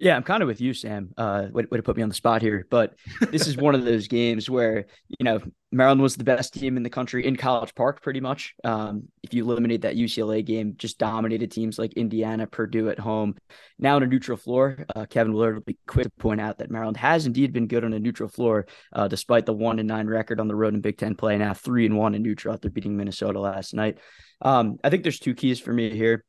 Yeah, 0.00 0.14
I'm 0.14 0.22
kind 0.22 0.44
of 0.44 0.46
with 0.46 0.60
you, 0.60 0.74
Sam. 0.74 1.12
Uh, 1.16 1.48
way, 1.50 1.66
way 1.68 1.76
to 1.76 1.82
put 1.82 1.96
me 1.96 2.04
on 2.04 2.08
the 2.08 2.14
spot 2.14 2.40
here, 2.40 2.64
but 2.70 2.94
this 3.32 3.48
is 3.48 3.56
one 3.56 3.74
of 3.74 3.84
those 3.84 4.06
games 4.08 4.48
where 4.48 4.86
you 5.08 5.24
know 5.24 5.40
Maryland 5.72 6.00
was 6.00 6.14
the 6.14 6.22
best 6.22 6.54
team 6.54 6.76
in 6.76 6.84
the 6.84 6.90
country 6.90 7.26
in 7.26 7.34
College 7.34 7.74
Park, 7.74 8.00
pretty 8.00 8.20
much. 8.20 8.54
Um, 8.62 9.08
if 9.24 9.34
you 9.34 9.42
eliminate 9.42 9.82
that 9.82 9.96
UCLA 9.96 10.44
game, 10.44 10.74
just 10.76 10.98
dominated 10.98 11.50
teams 11.50 11.80
like 11.80 11.94
Indiana, 11.94 12.46
Purdue 12.46 12.90
at 12.90 13.00
home. 13.00 13.34
Now 13.80 13.96
on 13.96 14.04
a 14.04 14.06
neutral 14.06 14.36
floor, 14.36 14.86
uh, 14.94 15.06
Kevin 15.06 15.32
Willard 15.32 15.56
will 15.56 15.62
be 15.62 15.78
quick 15.88 16.04
to 16.04 16.10
point 16.10 16.40
out 16.40 16.58
that 16.58 16.70
Maryland 16.70 16.96
has 16.96 17.26
indeed 17.26 17.52
been 17.52 17.66
good 17.66 17.84
on 17.84 17.92
a 17.92 17.98
neutral 17.98 18.28
floor, 18.28 18.66
uh, 18.92 19.08
despite 19.08 19.46
the 19.46 19.52
one 19.52 19.80
and 19.80 19.88
nine 19.88 20.06
record 20.06 20.38
on 20.38 20.46
the 20.46 20.54
road 20.54 20.74
in 20.74 20.80
Big 20.80 20.96
Ten 20.96 21.16
play. 21.16 21.36
Now 21.36 21.54
three 21.54 21.86
and 21.86 21.96
one 21.96 22.14
in 22.14 22.22
neutral 22.22 22.54
after 22.54 22.70
beating 22.70 22.96
Minnesota 22.96 23.40
last 23.40 23.74
night. 23.74 23.98
Um, 24.42 24.78
I 24.84 24.90
think 24.90 25.02
there's 25.02 25.18
two 25.18 25.34
keys 25.34 25.58
for 25.58 25.72
me 25.72 25.90
here. 25.90 26.24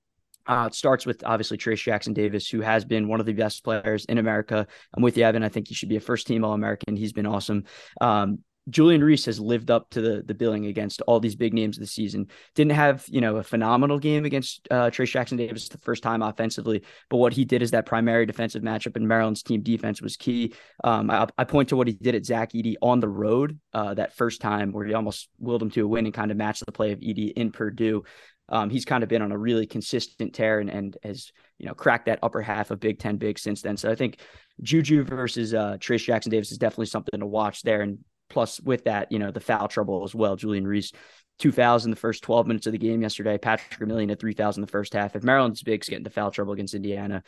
Uh, 0.50 0.66
it 0.66 0.74
starts 0.74 1.06
with 1.06 1.24
obviously 1.26 1.58
Trayce 1.58 1.84
Jackson 1.84 2.14
Davis, 2.14 2.50
who 2.50 2.62
has 2.62 2.84
been 2.84 3.08
one 3.08 3.20
of 3.20 3.28
the 3.28 3.34
best 3.34 3.64
players 3.64 4.06
in 4.06 4.18
America. 4.18 4.66
I'm 4.96 5.04
with 5.04 5.16
you, 5.16 5.24
Evan. 5.24 5.44
I 5.44 5.50
think 5.50 5.68
he 5.68 5.76
should 5.76 5.90
be 5.90 5.96
a 5.96 6.02
first 6.02 6.26
team 6.26 6.44
All 6.44 6.54
American. 6.54 6.96
He's 6.96 7.14
been 7.14 7.28
awesome. 7.28 7.66
Um, 8.02 8.40
Julian 8.70 9.04
Reese 9.04 9.26
has 9.26 9.40
lived 9.40 9.72
up 9.72 9.90
to 9.92 10.02
the 10.02 10.24
the 10.24 10.34
billing 10.34 10.66
against 10.66 11.02
all 11.04 11.20
these 11.20 11.36
big 11.36 11.54
names 11.54 11.78
of 11.78 11.82
the 11.82 11.88
season. 11.88 12.28
Didn't 12.56 12.74
have 12.74 13.06
you 13.10 13.22
know 13.22 13.38
a 13.38 13.44
phenomenal 13.44 14.00
game 14.00 14.26
against 14.26 14.68
uh, 14.70 14.90
Trayce 14.90 15.12
Jackson 15.12 15.38
Davis 15.38 15.68
the 15.70 15.78
first 15.80 16.04
time 16.04 16.22
offensively, 16.22 16.84
but 17.10 17.18
what 17.18 17.34
he 17.34 17.46
did 17.46 17.62
is 17.62 17.72
that 17.72 17.86
primary 17.86 18.26
defensive 18.26 18.64
matchup 18.64 18.96
in 18.96 19.08
Maryland's 19.08 19.44
team 19.44 19.62
defense 19.62 20.02
was 20.02 20.18
key. 20.18 20.54
Um, 20.84 21.10
I, 21.10 21.28
I, 21.38 21.44
point 21.44 21.70
to 21.70 21.76
what 21.76 21.88
he 21.88 21.94
did 21.94 22.16
at 22.16 22.26
Zach 22.26 22.52
Edey 22.54 22.76
on 22.82 23.00
the 23.00 23.10
road 23.10 23.60
uh, 23.74 23.94
that 23.96 24.16
first 24.16 24.42
time 24.42 24.72
where 24.72 24.86
he 24.86 24.94
almost 24.94 25.30
willed 25.40 25.62
him 25.62 25.72
to 25.72 25.86
a 25.86 25.88
win 25.88 26.06
and 26.06 26.14
kind 26.14 26.32
of 26.32 26.38
matched 26.38 26.66
the 26.66 26.72
play 26.72 26.92
of 26.92 27.00
Edey 27.00 27.34
in 27.34 27.52
Purdue 27.52 28.04
um, 28.50 28.70
he's 28.70 28.86
kind 28.86 29.04
of 29.04 29.10
been 29.10 29.22
on 29.22 29.32
a 29.32 29.38
really 29.38 29.66
consistent 29.66 30.34
tear 30.34 30.60
and, 30.60 30.70
and 30.70 30.98
has 31.04 31.32
you 31.58 31.68
know 31.68 31.74
cracked 31.74 32.08
that 32.08 32.20
upper 32.24 32.42
half 32.42 32.72
of 32.72 32.80
Big 32.80 33.00
Ten 33.00 33.18
big 33.18 33.40
since 33.40 33.62
then. 33.62 33.78
So 33.78 33.92
I 33.92 33.96
think 33.96 34.20
Juju 34.62 35.04
versus 35.04 35.54
uh, 35.54 35.78
Trayce 35.80 36.04
Jackson 36.04 36.32
Davis 36.32 36.52
is 36.52 36.58
definitely 36.58 36.88
something 36.88 37.20
to 37.20 37.26
watch 37.26 37.62
there. 37.62 37.82
And 37.82 38.00
plus 38.30 38.60
with 38.62 38.86
that, 38.86 39.12
you 39.12 39.20
know, 39.20 39.32
the 39.32 39.40
foul 39.40 39.68
trouble 39.68 40.04
as 40.04 40.14
well. 40.14 40.36
Julian 40.36 40.68
Reese, 40.68 40.92
two 41.38 41.52
fouls 41.52 41.86
in 41.86 41.92
the 41.92 41.98
first 41.98 42.24
12 42.24 42.48
minutes 42.48 42.68
of 42.68 42.74
the 42.74 42.80
game 42.80 43.02
yesterday. 43.02 43.38
Patrick 43.38 43.80
Emilien 43.80 44.12
at 44.12 44.20
three 44.20 44.34
fouls 44.34 44.58
in 44.58 44.62
the 44.62 44.68
first 44.68 44.94
half. 44.94 45.16
If 45.16 45.24
Maryland's 45.24 45.64
bigs 45.64 45.90
get 45.90 45.98
into 45.98 46.10
foul 46.10 46.32
trouble 46.32 46.54
against 46.54 46.74
Indiana, 46.74 47.24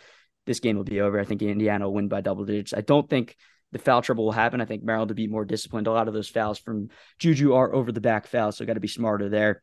this 0.45 0.59
game 0.59 0.75
will 0.75 0.83
be 0.83 1.01
over. 1.01 1.19
I 1.19 1.25
think 1.25 1.41
Indiana 1.41 1.85
will 1.85 1.93
win 1.93 2.07
by 2.07 2.21
double 2.21 2.45
digits. 2.45 2.73
I 2.73 2.81
don't 2.81 3.09
think 3.09 3.35
the 3.71 3.79
foul 3.79 4.01
trouble 4.01 4.25
will 4.25 4.31
happen. 4.31 4.59
I 4.59 4.65
think 4.65 4.83
Maryland 4.83 5.11
will 5.11 5.15
be 5.15 5.27
more 5.27 5.45
disciplined. 5.45 5.87
A 5.87 5.91
lot 5.91 6.07
of 6.07 6.13
those 6.13 6.29
fouls 6.29 6.59
from 6.59 6.89
Juju 7.19 7.53
are 7.53 7.73
over 7.73 7.91
the 7.91 8.01
back 8.01 8.27
fouls, 8.27 8.57
so 8.57 8.65
got 8.65 8.73
to 8.73 8.79
be 8.79 8.87
smarter 8.87 9.29
there. 9.29 9.61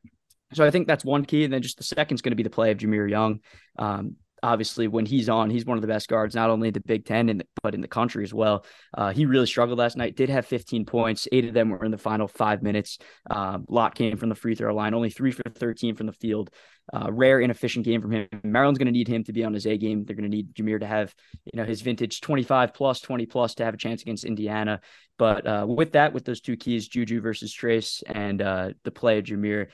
So 0.55 0.65
I 0.65 0.71
think 0.71 0.87
that's 0.87 1.05
one 1.05 1.25
key. 1.25 1.45
And 1.45 1.53
then 1.53 1.63
just 1.63 1.79
the 1.79 1.85
second 1.85 2.17
is 2.17 2.23
going 2.23 2.33
to 2.33 2.37
be 2.37 2.43
the 2.43 2.51
play 2.51 2.71
of 2.71 2.79
Jahmir 2.79 3.09
Young. 3.09 3.41
Um, 3.79 4.17
obviously, 4.43 4.89
when 4.89 5.07
he's 5.07 5.29
on, 5.29 5.51
he's 5.51 5.65
one 5.65 5.79
of 5.79 5.83
the 5.83 5.89
best 5.89 6.09
guards, 6.09 6.35
not 6.35 6.51
only 6.51 6.69
in 6.69 6.75
the 6.75 6.81
Big 6.81 7.05
Ten, 7.05 7.29
in 7.29 7.39
the, 7.39 7.47
but 7.63 7.75
in 7.75 7.81
the 7.81 7.89
country 7.89 8.25
as 8.25 8.33
well. 8.33 8.65
Uh, 8.97 9.13
he 9.13 9.27
really 9.27 9.47
struggled 9.47 9.79
last 9.79 9.97
night, 9.97 10.17
did 10.17 10.29
have 10.29 10.47
15 10.47 10.85
points. 10.85 11.29
Eight 11.33 11.45
of 11.45 11.55
them 11.55 11.71
were 11.71 11.85
in 11.85 11.91
the 11.91 11.99
final 11.99 12.29
five 12.29 12.63
minutes. 12.63 12.99
Uh, 13.31 13.59
lot 13.69 13.95
came 13.95 14.17
from 14.17 14.29
the 14.29 14.35
free 14.35 14.55
throw 14.55 14.75
line, 14.75 14.95
only 14.95 15.11
three 15.11 15.33
for 15.33 15.43
13 15.51 15.95
from 15.95 16.07
the 16.07 16.13
field. 16.13 16.51
Uh, 16.91 17.13
rare, 17.13 17.41
inefficient 17.41 17.85
game 17.85 18.01
from 18.01 18.13
him. 18.13 18.29
Maryland's 18.43 18.79
going 18.79 18.87
to 18.87 18.93
need 18.93 19.09
him 19.09 19.23
to 19.25 19.33
be 19.33 19.45
on 19.45 19.53
his 19.53 19.67
A 19.67 19.77
game. 19.77 20.05
They're 20.05 20.17
going 20.17 20.31
to 20.31 20.35
need 20.35 20.55
Jahmir 20.55 20.81
to 20.81 20.87
have, 20.87 21.15
you 21.45 21.59
know, 21.59 21.65
his 21.65 21.83
vintage 21.83 22.23
25 22.23 22.73
plus, 22.73 23.01
20 23.01 23.27
plus 23.27 23.57
to 23.57 23.65
have 23.65 23.75
a 23.75 23.79
chance 23.79 24.01
against 24.01 24.25
Indiana. 24.25 24.81
But 25.19 25.47
uh, 25.47 25.67
with 25.69 25.93
that, 25.93 26.15
with 26.15 26.25
those 26.25 26.41
two 26.41 26.57
keys, 26.57 26.89
Juju 26.89 27.21
versus 27.21 27.55
Trayce 27.55 28.03
and 28.07 28.41
uh, 28.41 28.71
the 28.85 28.91
play 28.91 29.19
of 29.19 29.25
Jahmir, 29.25 29.67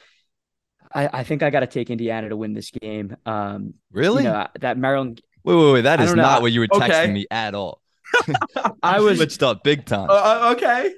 I, 0.93 1.21
I 1.21 1.25
think 1.25 1.43
I 1.43 1.51
got 1.51 1.61
to 1.61 1.67
take 1.67 1.91
Indiana 1.91 2.29
to 2.29 2.37
win 2.37 2.55
this 2.55 2.71
game. 2.71 3.17
Um, 3.27 3.75
really? 3.93 4.25
You 4.25 4.31
know, 4.31 4.47
that 4.61 4.79
Maryland. 4.79 5.21
Wait, 5.45 5.55
wait, 5.55 5.73
wait. 5.73 5.81
That 5.83 6.01
is 6.01 6.15
not 6.15 6.43
what 6.43 6.53
you 6.53 6.61
were 6.61 6.69
texting 6.69 7.05
okay. 7.05 7.13
me 7.13 7.27
at 7.31 7.55
all. 7.55 7.81
I 8.83 9.01
was 9.01 9.19
switched 9.19 9.43
up 9.43 9.63
big 9.65 9.85
time. 9.85 10.09
Uh, 10.09 10.13
uh, 10.13 10.55
okay. 10.57 10.95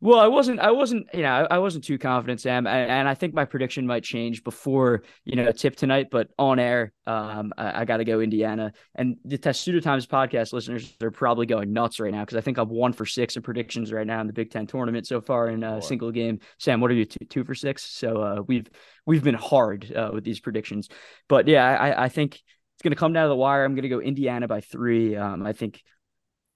Well, 0.00 0.18
I 0.18 0.26
wasn't. 0.26 0.60
I 0.60 0.72
wasn't. 0.72 1.06
You 1.14 1.22
know, 1.22 1.46
I 1.50 1.58
wasn't 1.58 1.84
too 1.84 1.98
confident, 1.98 2.40
Sam. 2.40 2.66
And, 2.66 2.90
and 2.90 3.08
I 3.08 3.14
think 3.14 3.34
my 3.34 3.44
prediction 3.44 3.86
might 3.86 4.04
change 4.04 4.44
before 4.44 5.02
you 5.24 5.36
know 5.36 5.50
tip 5.52 5.76
tonight. 5.76 6.08
But 6.10 6.28
on 6.38 6.58
air, 6.58 6.92
um, 7.06 7.52
I, 7.56 7.82
I 7.82 7.84
got 7.86 7.98
to 7.98 8.04
go 8.04 8.20
Indiana. 8.20 8.72
And 8.94 9.16
the 9.24 9.38
Testudo 9.38 9.80
Times 9.80 10.06
podcast 10.06 10.52
listeners 10.52 10.94
are 11.02 11.10
probably 11.10 11.46
going 11.46 11.72
nuts 11.72 11.98
right 11.98 12.12
now 12.12 12.20
because 12.20 12.36
I 12.36 12.42
think 12.42 12.58
I'm 12.58 12.68
one 12.68 12.92
for 12.92 13.06
six 13.06 13.36
in 13.36 13.42
predictions 13.42 13.92
right 13.92 14.06
now 14.06 14.20
in 14.20 14.26
the 14.26 14.32
Big 14.34 14.50
Ten 14.50 14.66
tournament 14.66 15.06
so 15.06 15.20
far 15.20 15.48
in 15.48 15.62
a 15.62 15.80
single 15.80 16.10
game. 16.10 16.40
Sam, 16.58 16.80
what 16.80 16.90
are 16.90 16.94
you 16.94 17.06
two, 17.06 17.24
two 17.24 17.44
for 17.44 17.54
six? 17.54 17.82
So 17.84 18.22
uh, 18.22 18.42
we've 18.46 18.68
we've 19.06 19.24
been 19.24 19.34
hard 19.34 19.90
uh, 19.94 20.10
with 20.12 20.24
these 20.24 20.40
predictions. 20.40 20.88
But 21.28 21.48
yeah, 21.48 21.64
I, 21.64 22.04
I 22.04 22.08
think 22.10 22.34
it's 22.34 22.82
going 22.82 22.92
to 22.92 22.96
come 22.98 23.14
down 23.14 23.24
to 23.24 23.28
the 23.30 23.36
wire. 23.36 23.64
I'm 23.64 23.74
going 23.74 23.84
to 23.84 23.88
go 23.88 24.00
Indiana 24.00 24.46
by 24.46 24.60
three. 24.60 25.16
Um, 25.16 25.46
I 25.46 25.54
think 25.54 25.82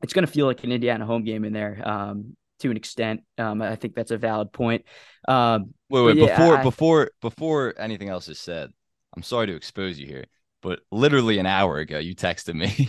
it's 0.02 0.12
going 0.12 0.26
to 0.26 0.32
feel 0.32 0.46
like 0.46 0.62
an 0.64 0.72
Indiana 0.72 1.06
home 1.06 1.24
game 1.24 1.44
in 1.44 1.54
there. 1.54 1.80
Um, 1.82 2.36
to 2.60 2.70
an 2.70 2.76
extent. 2.76 3.22
Um, 3.38 3.62
I 3.62 3.76
think 3.76 3.94
that's 3.94 4.10
a 4.10 4.16
valid 4.16 4.52
point. 4.52 4.84
Um, 5.28 5.74
wait, 5.88 6.02
wait, 6.02 6.16
yeah, 6.16 6.36
before 6.36 6.56
I, 6.56 6.62
before 6.62 7.10
before 7.20 7.74
anything 7.78 8.08
else 8.08 8.28
is 8.28 8.38
said, 8.38 8.70
I'm 9.16 9.22
sorry 9.22 9.48
to 9.48 9.54
expose 9.54 9.98
you 9.98 10.06
here, 10.06 10.24
but 10.62 10.80
literally 10.90 11.38
an 11.38 11.46
hour 11.46 11.78
ago, 11.78 11.98
you 11.98 12.14
texted 12.14 12.54
me, 12.54 12.88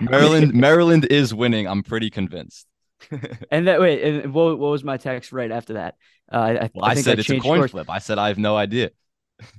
Maryland 0.00 0.54
Maryland 0.54 1.06
is 1.10 1.32
winning. 1.32 1.66
I'm 1.66 1.82
pretty 1.82 2.10
convinced. 2.10 2.66
and 3.50 3.66
that 3.66 3.80
wait, 3.80 4.02
and 4.02 4.34
what, 4.34 4.58
what 4.58 4.70
was 4.70 4.84
my 4.84 4.96
text 4.98 5.32
right 5.32 5.50
after 5.50 5.74
that? 5.74 5.94
Uh, 6.30 6.36
I, 6.36 6.70
well, 6.74 6.84
I, 6.84 6.90
I 6.90 6.94
said 6.94 7.18
I 7.18 7.20
it's 7.20 7.30
a 7.30 7.38
coin 7.38 7.60
course. 7.60 7.70
flip. 7.70 7.88
I 7.88 7.98
said 7.98 8.18
I 8.18 8.28
have 8.28 8.38
no 8.38 8.56
idea 8.56 8.90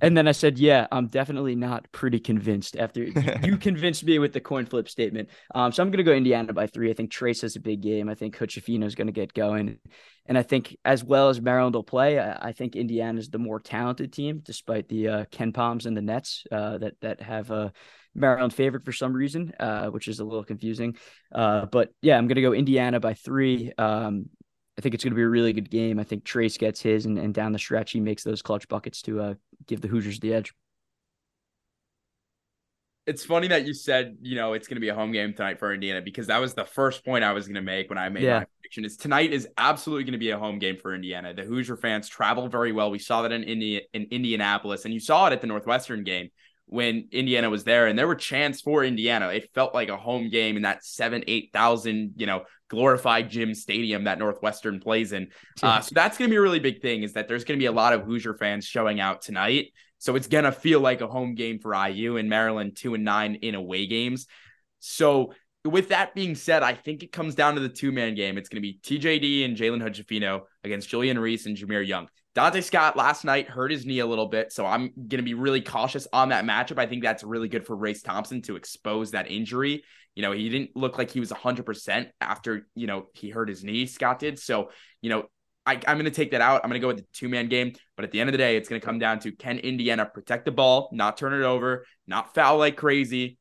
and 0.01 0.15
then 0.15 0.27
I 0.27 0.31
said, 0.31 0.59
"Yeah, 0.59 0.87
I'm 0.91 1.07
definitely 1.07 1.55
not 1.55 1.91
pretty 1.91 2.19
convinced." 2.19 2.77
After 2.77 3.03
you 3.43 3.57
convinced 3.57 4.03
me 4.03 4.19
with 4.19 4.33
the 4.33 4.39
coin 4.39 4.65
flip 4.65 4.89
statement, 4.89 5.29
um, 5.53 5.71
so 5.71 5.83
I'm 5.83 5.89
going 5.89 5.97
to 5.97 6.03
go 6.03 6.13
Indiana 6.13 6.53
by 6.53 6.67
three. 6.67 6.89
I 6.89 6.93
think 6.93 7.11
Trayce 7.11 7.41
has 7.41 7.55
a 7.55 7.59
big 7.59 7.81
game. 7.81 8.09
I 8.09 8.15
think 8.15 8.35
Hood-Schifino 8.35 8.85
is 8.85 8.95
going 8.95 9.07
to 9.07 9.13
get 9.13 9.33
going, 9.33 9.79
and 10.25 10.37
I 10.37 10.43
think 10.43 10.77
as 10.85 11.03
well 11.03 11.29
as 11.29 11.41
Maryland 11.41 11.75
will 11.75 11.83
play, 11.83 12.19
I, 12.19 12.49
I 12.49 12.51
think 12.51 12.75
Indiana 12.75 13.19
is 13.19 13.29
the 13.29 13.39
more 13.39 13.59
talented 13.59 14.13
team, 14.13 14.41
despite 14.43 14.87
the 14.87 15.07
uh, 15.07 15.25
Palms 15.53 15.85
and 15.85 15.95
the 15.95 16.01
Nets 16.01 16.45
uh, 16.51 16.77
that 16.79 16.93
that 17.01 17.21
have 17.21 17.51
a. 17.51 17.55
Uh, 17.55 17.69
Maryland 18.13 18.53
favored 18.53 18.83
for 18.83 18.91
some 18.91 19.13
reason, 19.13 19.53
uh, 19.57 19.87
which 19.87 20.09
is 20.09 20.19
a 20.19 20.25
little 20.25 20.43
confusing. 20.43 20.97
Uh, 21.33 21.65
but 21.65 21.93
yeah, 22.01 22.17
I'm 22.17 22.27
going 22.27 22.35
to 22.35 22.41
go 22.41 22.51
Indiana 22.51 22.99
by 22.99 23.13
three. 23.13 23.71
Um, 23.77 24.25
I 24.77 24.81
think 24.81 24.95
it's 24.95 25.03
going 25.03 25.11
to 25.11 25.15
be 25.15 25.23
a 25.23 25.27
really 25.27 25.53
good 25.53 25.69
game. 25.69 25.99
I 25.99 26.03
think 26.03 26.23
Trayce 26.23 26.57
gets 26.57 26.81
his, 26.81 27.05
and, 27.05 27.17
and 27.17 27.33
down 27.33 27.51
the 27.51 27.59
stretch, 27.59 27.91
he 27.91 27.99
makes 27.99 28.23
those 28.23 28.41
clutch 28.41 28.67
buckets 28.67 29.01
to 29.03 29.19
uh, 29.19 29.33
give 29.67 29.81
the 29.81 29.87
Hoosiers 29.87 30.19
the 30.19 30.33
edge. 30.33 30.53
It's 33.07 33.25
funny 33.25 33.47
that 33.47 33.65
you 33.65 33.73
said, 33.73 34.17
you 34.21 34.35
know, 34.35 34.53
it's 34.53 34.67
going 34.67 34.75
to 34.75 34.81
be 34.81 34.89
a 34.89 34.95
home 34.95 35.11
game 35.11 35.33
tonight 35.33 35.59
for 35.59 35.73
Indiana 35.73 36.01
because 36.01 36.27
that 36.27 36.39
was 36.39 36.53
the 36.53 36.63
first 36.63 37.03
point 37.03 37.23
I 37.23 37.33
was 37.33 37.47
going 37.47 37.55
to 37.55 37.61
make 37.61 37.89
when 37.89 37.97
I 37.97 38.07
made 38.09 38.23
yeah. 38.23 38.39
my 38.39 38.45
prediction. 38.61 38.85
Is 38.85 38.95
tonight 38.95 39.33
is 39.33 39.47
absolutely 39.57 40.03
going 40.03 40.13
to 40.13 40.19
be 40.19 40.29
a 40.29 40.37
home 40.37 40.59
game 40.59 40.77
for 40.77 40.93
Indiana. 40.93 41.33
The 41.33 41.43
Hoosier 41.43 41.77
fans 41.77 42.07
travel 42.07 42.47
very 42.47 42.71
well. 42.71 42.91
We 42.91 42.99
saw 42.99 43.23
that 43.23 43.31
in 43.31 43.43
India 43.43 43.81
in 43.93 44.07
Indianapolis, 44.11 44.85
and 44.85 44.93
you 44.93 44.99
saw 44.99 45.27
it 45.27 45.33
at 45.33 45.41
the 45.41 45.47
Northwestern 45.47 46.03
game 46.03 46.29
when 46.71 47.09
Indiana 47.11 47.49
was 47.49 47.65
there, 47.65 47.87
and 47.87 47.99
there 47.99 48.07
were 48.07 48.15
chants 48.15 48.61
for 48.61 48.81
Indiana. 48.85 49.27
It 49.27 49.49
felt 49.53 49.73
like 49.73 49.89
a 49.89 49.97
home 49.97 50.29
game 50.29 50.55
in 50.55 50.61
that 50.61 50.85
seven, 50.85 51.21
eight 51.27 51.49
thousand, 51.51 52.13
you 52.15 52.25
know, 52.25 52.43
glorified 52.69 53.29
gym 53.29 53.53
stadium 53.53 54.05
that 54.05 54.17
Northwestern 54.17 54.79
plays 54.79 55.11
in. 55.11 55.27
Uh, 55.61 55.79
so 55.79 55.91
that's 55.93 56.17
going 56.17 56.27
to 56.27 56.33
be 56.33 56.37
a 56.37 56.41
really 56.41 56.59
big 56.59 56.81
thing 56.81 57.03
is 57.03 57.13
that 57.13 57.27
there's 57.27 57.43
going 57.43 57.59
to 57.59 57.61
be 57.61 57.67
a 57.67 57.71
lot 57.71 57.93
of 57.93 58.01
Hoosier 58.01 58.33
fans 58.33 58.65
showing 58.65 58.99
out 58.99 59.21
tonight. 59.21 59.67
So 59.99 60.15
it's 60.15 60.25
going 60.25 60.45
to 60.45 60.51
feel 60.51 60.79
like 60.79 61.01
a 61.01 61.07
home 61.07 61.35
game 61.35 61.59
for 61.59 61.75
IU 61.75 62.17
and 62.17 62.27
Maryland 62.27 62.75
two 62.75 62.95
and 62.95 63.03
nine 63.03 63.35
in 63.35 63.53
away 63.53 63.85
games. 63.85 64.25
So 64.79 65.33
with 65.63 65.89
that 65.89 66.15
being 66.15 66.33
said, 66.33 66.63
I 66.63 66.73
think 66.73 67.03
it 67.03 67.11
comes 67.11 67.35
down 67.35 67.55
to 67.55 67.61
the 67.61 67.69
two 67.69 67.91
man 67.91 68.15
game. 68.15 68.39
It's 68.39 68.49
going 68.49 68.63
to 68.63 68.67
be 68.67 68.79
TJD 68.81 69.45
and 69.45 69.55
Jalen 69.55 69.81
Hood-Schifino 69.83 70.41
against 70.63 70.89
Julian 70.89 71.19
Reese 71.19 71.45
and 71.45 71.55
Jahmir 71.55 71.85
Young. 71.85 72.07
Donta 72.35 72.63
Scott 72.63 72.95
last 72.95 73.25
night 73.25 73.49
hurt 73.49 73.71
his 73.71 73.85
knee 73.85 73.99
a 73.99 74.05
little 74.05 74.27
bit, 74.27 74.53
so 74.53 74.65
I'm 74.65 74.93
going 74.95 75.17
to 75.17 75.21
be 75.21 75.33
really 75.33 75.61
cautious 75.61 76.07
on 76.13 76.29
that 76.29 76.45
matchup. 76.45 76.79
I 76.79 76.85
think 76.85 77.03
that's 77.03 77.23
really 77.23 77.49
good 77.49 77.65
for 77.65 77.75
Race 77.75 78.01
Thompson 78.01 78.41
to 78.43 78.55
expose 78.55 79.11
that 79.11 79.29
injury. 79.29 79.83
You 80.15 80.21
know, 80.21 80.31
he 80.31 80.49
didn't 80.49 80.75
look 80.75 80.97
like 80.97 81.11
he 81.11 81.19
was 81.19 81.31
100% 81.31 82.07
after, 82.21 82.67
you 82.75 82.87
know, 82.87 83.07
he 83.13 83.29
hurt 83.29 83.49
his 83.49 83.63
knee, 83.63 83.85
Scott 83.85 84.19
did. 84.19 84.39
So, 84.39 84.69
you 85.01 85.09
know, 85.09 85.25
I, 85.65 85.73
am 85.73 85.97
going 85.97 86.05
to 86.05 86.11
take 86.11 86.31
that 86.31 86.41
out. 86.41 86.61
I'm 86.63 86.69
going 86.69 86.79
to 86.79 86.83
go 86.83 86.87
with 86.87 86.97
the 86.97 87.05
two 87.13 87.29
man 87.29 87.47
game. 87.47 87.73
But 87.95 88.05
at 88.05 88.11
the 88.11 88.19
end 88.19 88.29
of 88.29 88.31
the 88.31 88.37
day, 88.37 88.55
it's 88.55 88.69
going 88.69 88.79
to 88.79 88.85
come 88.85 88.99
down 88.99 89.19
to 89.19 89.31
can 89.31 89.59
Indiana 89.59 90.05
protect 90.05 90.45
the 90.45 90.51
ball, 90.51 90.89
not 90.91 91.17
turn 91.17 91.33
it 91.33 91.45
over, 91.45 91.85
not 92.07 92.33
foul 92.33 92.57
like 92.57 92.77
crazy, 92.77 93.37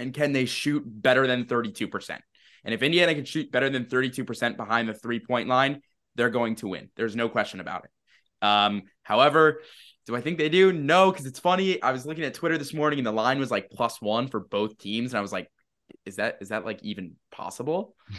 and 0.00 0.12
can 0.12 0.32
they 0.32 0.46
shoot 0.46 0.82
better 0.86 1.26
than 1.26 1.44
32%? 1.44 2.18
And 2.64 2.74
if 2.74 2.82
Indiana 2.82 3.14
can 3.14 3.24
shoot 3.24 3.52
better 3.52 3.70
than 3.70 3.84
32% 3.84 4.56
behind 4.56 4.88
the 4.88 4.94
three 4.94 5.20
point 5.20 5.48
line, 5.48 5.82
they're 6.14 6.30
going 6.30 6.56
to 6.56 6.68
win. 6.68 6.90
There's 6.96 7.14
no 7.14 7.28
question 7.28 7.60
about 7.60 7.84
it. 7.84 7.90
Um, 8.42 8.82
however, 9.02 9.62
do 10.06 10.14
I 10.14 10.20
think 10.20 10.38
they 10.38 10.48
do? 10.48 10.72
No, 10.72 11.10
because 11.10 11.26
it's 11.26 11.38
funny. 11.38 11.82
I 11.82 11.92
was 11.92 12.06
looking 12.06 12.24
at 12.24 12.34
Twitter 12.34 12.58
this 12.58 12.72
morning 12.72 12.98
and 12.98 13.06
the 13.06 13.12
line 13.12 13.38
was 13.38 13.50
like 13.50 13.70
plus 13.70 14.00
one 14.00 14.28
for 14.28 14.40
both 14.40 14.78
teams. 14.78 15.12
And 15.12 15.18
I 15.18 15.22
was 15.22 15.32
like, 15.32 15.50
is 16.04 16.16
that 16.16 16.38
is 16.40 16.48
that 16.48 16.64
like 16.64 16.82
even 16.82 17.16
possible? 17.30 17.94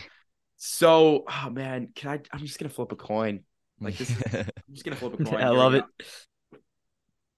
So, 0.60 1.24
oh 1.30 1.52
man, 1.52 1.90
can 1.94 2.10
I? 2.10 2.20
I'm 2.34 2.40
just 2.40 2.58
gonna 2.58 2.72
flip 2.72 2.92
a 2.92 2.96
coin. 2.96 3.44
Like 3.80 3.96
this, 3.96 4.10
I'm 4.34 4.48
just 4.74 4.84
gonna 4.84 4.96
flip 4.96 5.20
a 5.20 5.24
coin. 5.24 5.40
I 5.40 5.50
love 5.50 5.76
it. 5.76 5.86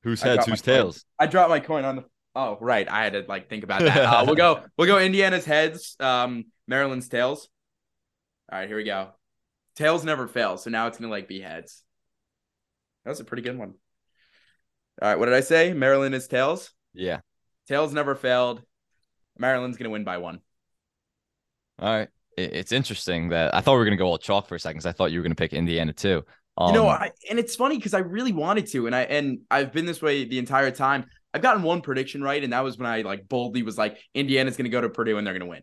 Whose 0.03 0.21
heads? 0.21 0.45
Whose 0.45 0.61
tails? 0.61 0.99
Coin. 1.19 1.27
I 1.27 1.29
dropped 1.29 1.49
my 1.49 1.59
coin 1.59 1.83
on 1.83 1.97
the 1.97 2.05
Oh, 2.35 2.57
right. 2.61 2.89
I 2.89 3.03
had 3.03 3.13
to 3.13 3.25
like 3.27 3.49
think 3.49 3.65
about 3.65 3.81
that. 3.81 3.97
Uh, 3.97 4.23
we'll 4.25 4.35
go. 4.47 4.63
We'll 4.77 4.87
go. 4.87 4.99
Indiana's 4.99 5.45
heads. 5.45 5.97
Um, 5.99 6.45
Maryland's 6.67 7.09
tails. 7.09 7.49
All 8.51 8.59
right, 8.59 8.67
here 8.67 8.77
we 8.77 8.83
go. 8.85 9.09
Tails 9.75 10.03
never 10.03 10.27
fail, 10.27 10.57
so 10.57 10.69
now 10.69 10.87
it's 10.87 10.97
gonna 10.97 11.11
like 11.11 11.27
be 11.27 11.41
heads. 11.41 11.83
That 13.03 13.11
was 13.11 13.19
a 13.19 13.25
pretty 13.25 13.43
good 13.43 13.57
one. 13.57 13.73
All 15.01 15.09
right, 15.09 15.17
what 15.17 15.25
did 15.25 15.35
I 15.35 15.41
say? 15.41 15.73
Maryland 15.73 16.13
is 16.13 16.27
tails. 16.27 16.71
Yeah. 16.93 17.19
Tails 17.67 17.93
never 17.93 18.15
failed. 18.15 18.61
Maryland's 19.37 19.77
gonna 19.77 19.89
win 19.89 20.03
by 20.03 20.17
one. 20.17 20.39
All 21.79 21.95
right. 21.95 22.09
It's 22.37 22.71
interesting 22.71 23.29
that 23.29 23.53
I 23.53 23.61
thought 23.61 23.73
we 23.73 23.79
were 23.79 23.85
gonna 23.85 23.97
go 23.97 24.07
all 24.07 24.17
chalk 24.17 24.47
for 24.47 24.55
a 24.55 24.59
second. 24.59 24.85
I 24.85 24.91
thought 24.91 25.11
you 25.11 25.19
were 25.19 25.23
gonna 25.23 25.35
pick 25.35 25.53
Indiana 25.53 25.93
too. 25.93 26.23
Um, 26.57 26.73
you 26.73 26.81
know, 26.81 26.89
I, 26.89 27.11
and 27.29 27.39
it's 27.39 27.55
funny 27.55 27.77
because 27.77 27.93
I 27.93 27.99
really 27.99 28.33
wanted 28.33 28.67
to, 28.67 28.85
and 28.85 28.93
I 28.93 29.03
and 29.03 29.39
I've 29.49 29.71
been 29.71 29.85
this 29.85 30.01
way 30.01 30.25
the 30.25 30.39
entire 30.39 30.71
time. 30.71 31.05
I've 31.33 31.41
gotten 31.41 31.63
one 31.63 31.81
prediction 31.81 32.21
right, 32.21 32.43
and 32.43 32.51
that 32.51 32.63
was 32.63 32.77
when 32.77 32.85
I 32.85 33.01
like 33.01 33.29
boldly 33.29 33.63
was 33.63 33.77
like, 33.77 33.97
Indiana's 34.13 34.57
going 34.57 34.65
to 34.65 34.71
go 34.71 34.81
to 34.81 34.89
Purdue 34.89 35.17
and 35.17 35.25
they're 35.25 35.33
going 35.33 35.47
to 35.47 35.49
win, 35.49 35.61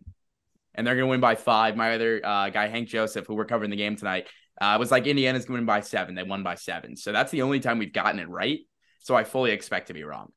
and 0.74 0.86
they're 0.86 0.94
going 0.94 1.06
to 1.06 1.10
win 1.10 1.20
by 1.20 1.34
five. 1.34 1.76
My 1.76 1.94
other 1.94 2.20
uh, 2.24 2.48
guy, 2.48 2.68
Hank 2.68 2.88
Joseph, 2.88 3.26
who 3.26 3.34
we're 3.34 3.44
covering 3.44 3.70
the 3.70 3.76
game 3.76 3.96
tonight, 3.96 4.28
uh, 4.60 4.76
was 4.78 4.90
like, 4.90 5.06
Indiana's 5.06 5.44
going 5.44 5.66
by 5.66 5.80
seven. 5.80 6.14
They 6.14 6.22
won 6.22 6.42
by 6.42 6.54
seven, 6.54 6.96
so 6.96 7.12
that's 7.12 7.30
the 7.30 7.42
only 7.42 7.60
time 7.60 7.78
we've 7.78 7.92
gotten 7.92 8.20
it 8.20 8.28
right. 8.28 8.60
So 9.00 9.14
I 9.14 9.24
fully 9.24 9.52
expect 9.52 9.88
to 9.88 9.94
be 9.94 10.02
wrong. 10.02 10.32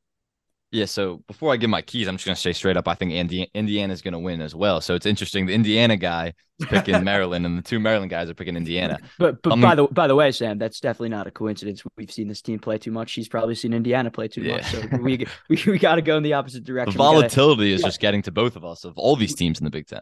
Yeah, 0.72 0.86
so 0.86 1.24
before 1.28 1.52
I 1.52 1.58
give 1.58 1.72
my 1.72 1.82
keys, 1.82 2.08
I'm 2.08 2.16
just 2.16 2.26
going 2.26 2.36
to 2.36 2.42
say 2.42 2.54
straight 2.54 2.78
up, 2.78 2.88
I 2.88 2.94
think 2.94 3.12
Indi- 3.12 3.50
Indiana's 3.56 4.04
going 4.04 4.12
to 4.12 4.20
win 4.20 4.40
as 4.40 4.54
well. 4.54 4.82
So 4.82 4.94
it's 4.94 5.08
interesting. 5.08 5.48
The 5.48 5.56
Indiana 5.56 5.98
guy 5.98 6.34
is 6.60 6.68
picking 6.68 7.04
Maryland, 7.04 7.48
and 7.48 7.58
the 7.58 7.64
two 7.64 7.80
Maryland 7.80 8.12
guys 8.12 8.30
are 8.30 8.36
picking 8.36 8.56
Indiana. 8.56 9.00
But 9.18 9.42
but 9.42 9.54
um, 9.54 9.62
by 9.62 9.74
the 9.74 9.88
by 9.88 10.06
the 10.06 10.14
way, 10.14 10.32
Sam, 10.32 10.60
that's 10.60 10.80
definitely 10.80 11.10
not 11.10 11.26
a 11.26 11.32
coincidence. 11.32 11.82
We've 11.98 12.12
seen 12.12 12.28
this 12.28 12.44
team 12.44 12.60
play 12.60 12.78
too 12.78 12.92
much. 12.92 13.14
He's 13.14 13.28
probably 13.28 13.56
seen 13.56 13.74
Indiana 13.74 14.12
play 14.12 14.28
too 14.28 14.44
yeah. 14.44 14.58
much. 14.58 14.66
So 14.66 14.82
we 15.02 15.26
we, 15.50 15.64
we 15.66 15.80
got 15.80 15.96
to 15.96 16.04
go 16.04 16.18
in 16.18 16.24
the 16.24 16.34
opposite 16.34 16.66
direction. 16.66 16.94
The 16.94 16.98
volatility 17.00 17.64
gotta, 17.64 17.74
is 17.74 17.82
yeah. 17.82 17.88
just 17.88 18.00
getting 18.00 18.22
to 18.24 18.32
both 18.32 18.56
of 18.56 18.64
us 18.64 18.84
of 18.84 18.96
all 18.96 19.16
these 19.16 19.34
teams 19.34 19.60
in 19.60 19.66
the 19.66 19.72
Big 19.72 19.88
Ten. 19.88 20.02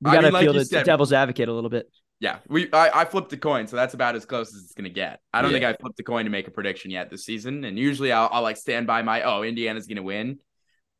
We 0.00 0.12
got 0.12 0.22
to 0.22 0.32
feel 0.32 0.54
the 0.54 0.64
said, 0.64 0.86
devil's 0.86 1.12
advocate 1.12 1.48
a 1.48 1.52
little 1.52 1.70
bit. 1.70 1.90
Yeah, 2.18 2.38
we 2.48 2.72
I, 2.72 3.02
I 3.02 3.04
flipped 3.04 3.32
a 3.32 3.36
coin, 3.36 3.66
so 3.66 3.76
that's 3.76 3.92
about 3.94 4.16
as 4.16 4.24
close 4.24 4.54
as 4.54 4.62
it's 4.62 4.74
gonna 4.74 4.88
get. 4.88 5.20
I 5.34 5.42
don't 5.42 5.50
yeah. 5.50 5.58
think 5.58 5.64
I 5.66 5.82
flipped 5.82 6.00
a 6.00 6.02
coin 6.02 6.24
to 6.24 6.30
make 6.30 6.48
a 6.48 6.50
prediction 6.50 6.90
yet 6.90 7.10
this 7.10 7.24
season, 7.24 7.64
and 7.64 7.78
usually 7.78 8.10
I'll, 8.10 8.28
I'll 8.32 8.42
like 8.42 8.56
stand 8.56 8.86
by 8.86 9.02
my 9.02 9.22
oh 9.22 9.42
Indiana's 9.42 9.86
gonna 9.86 10.02
win 10.02 10.38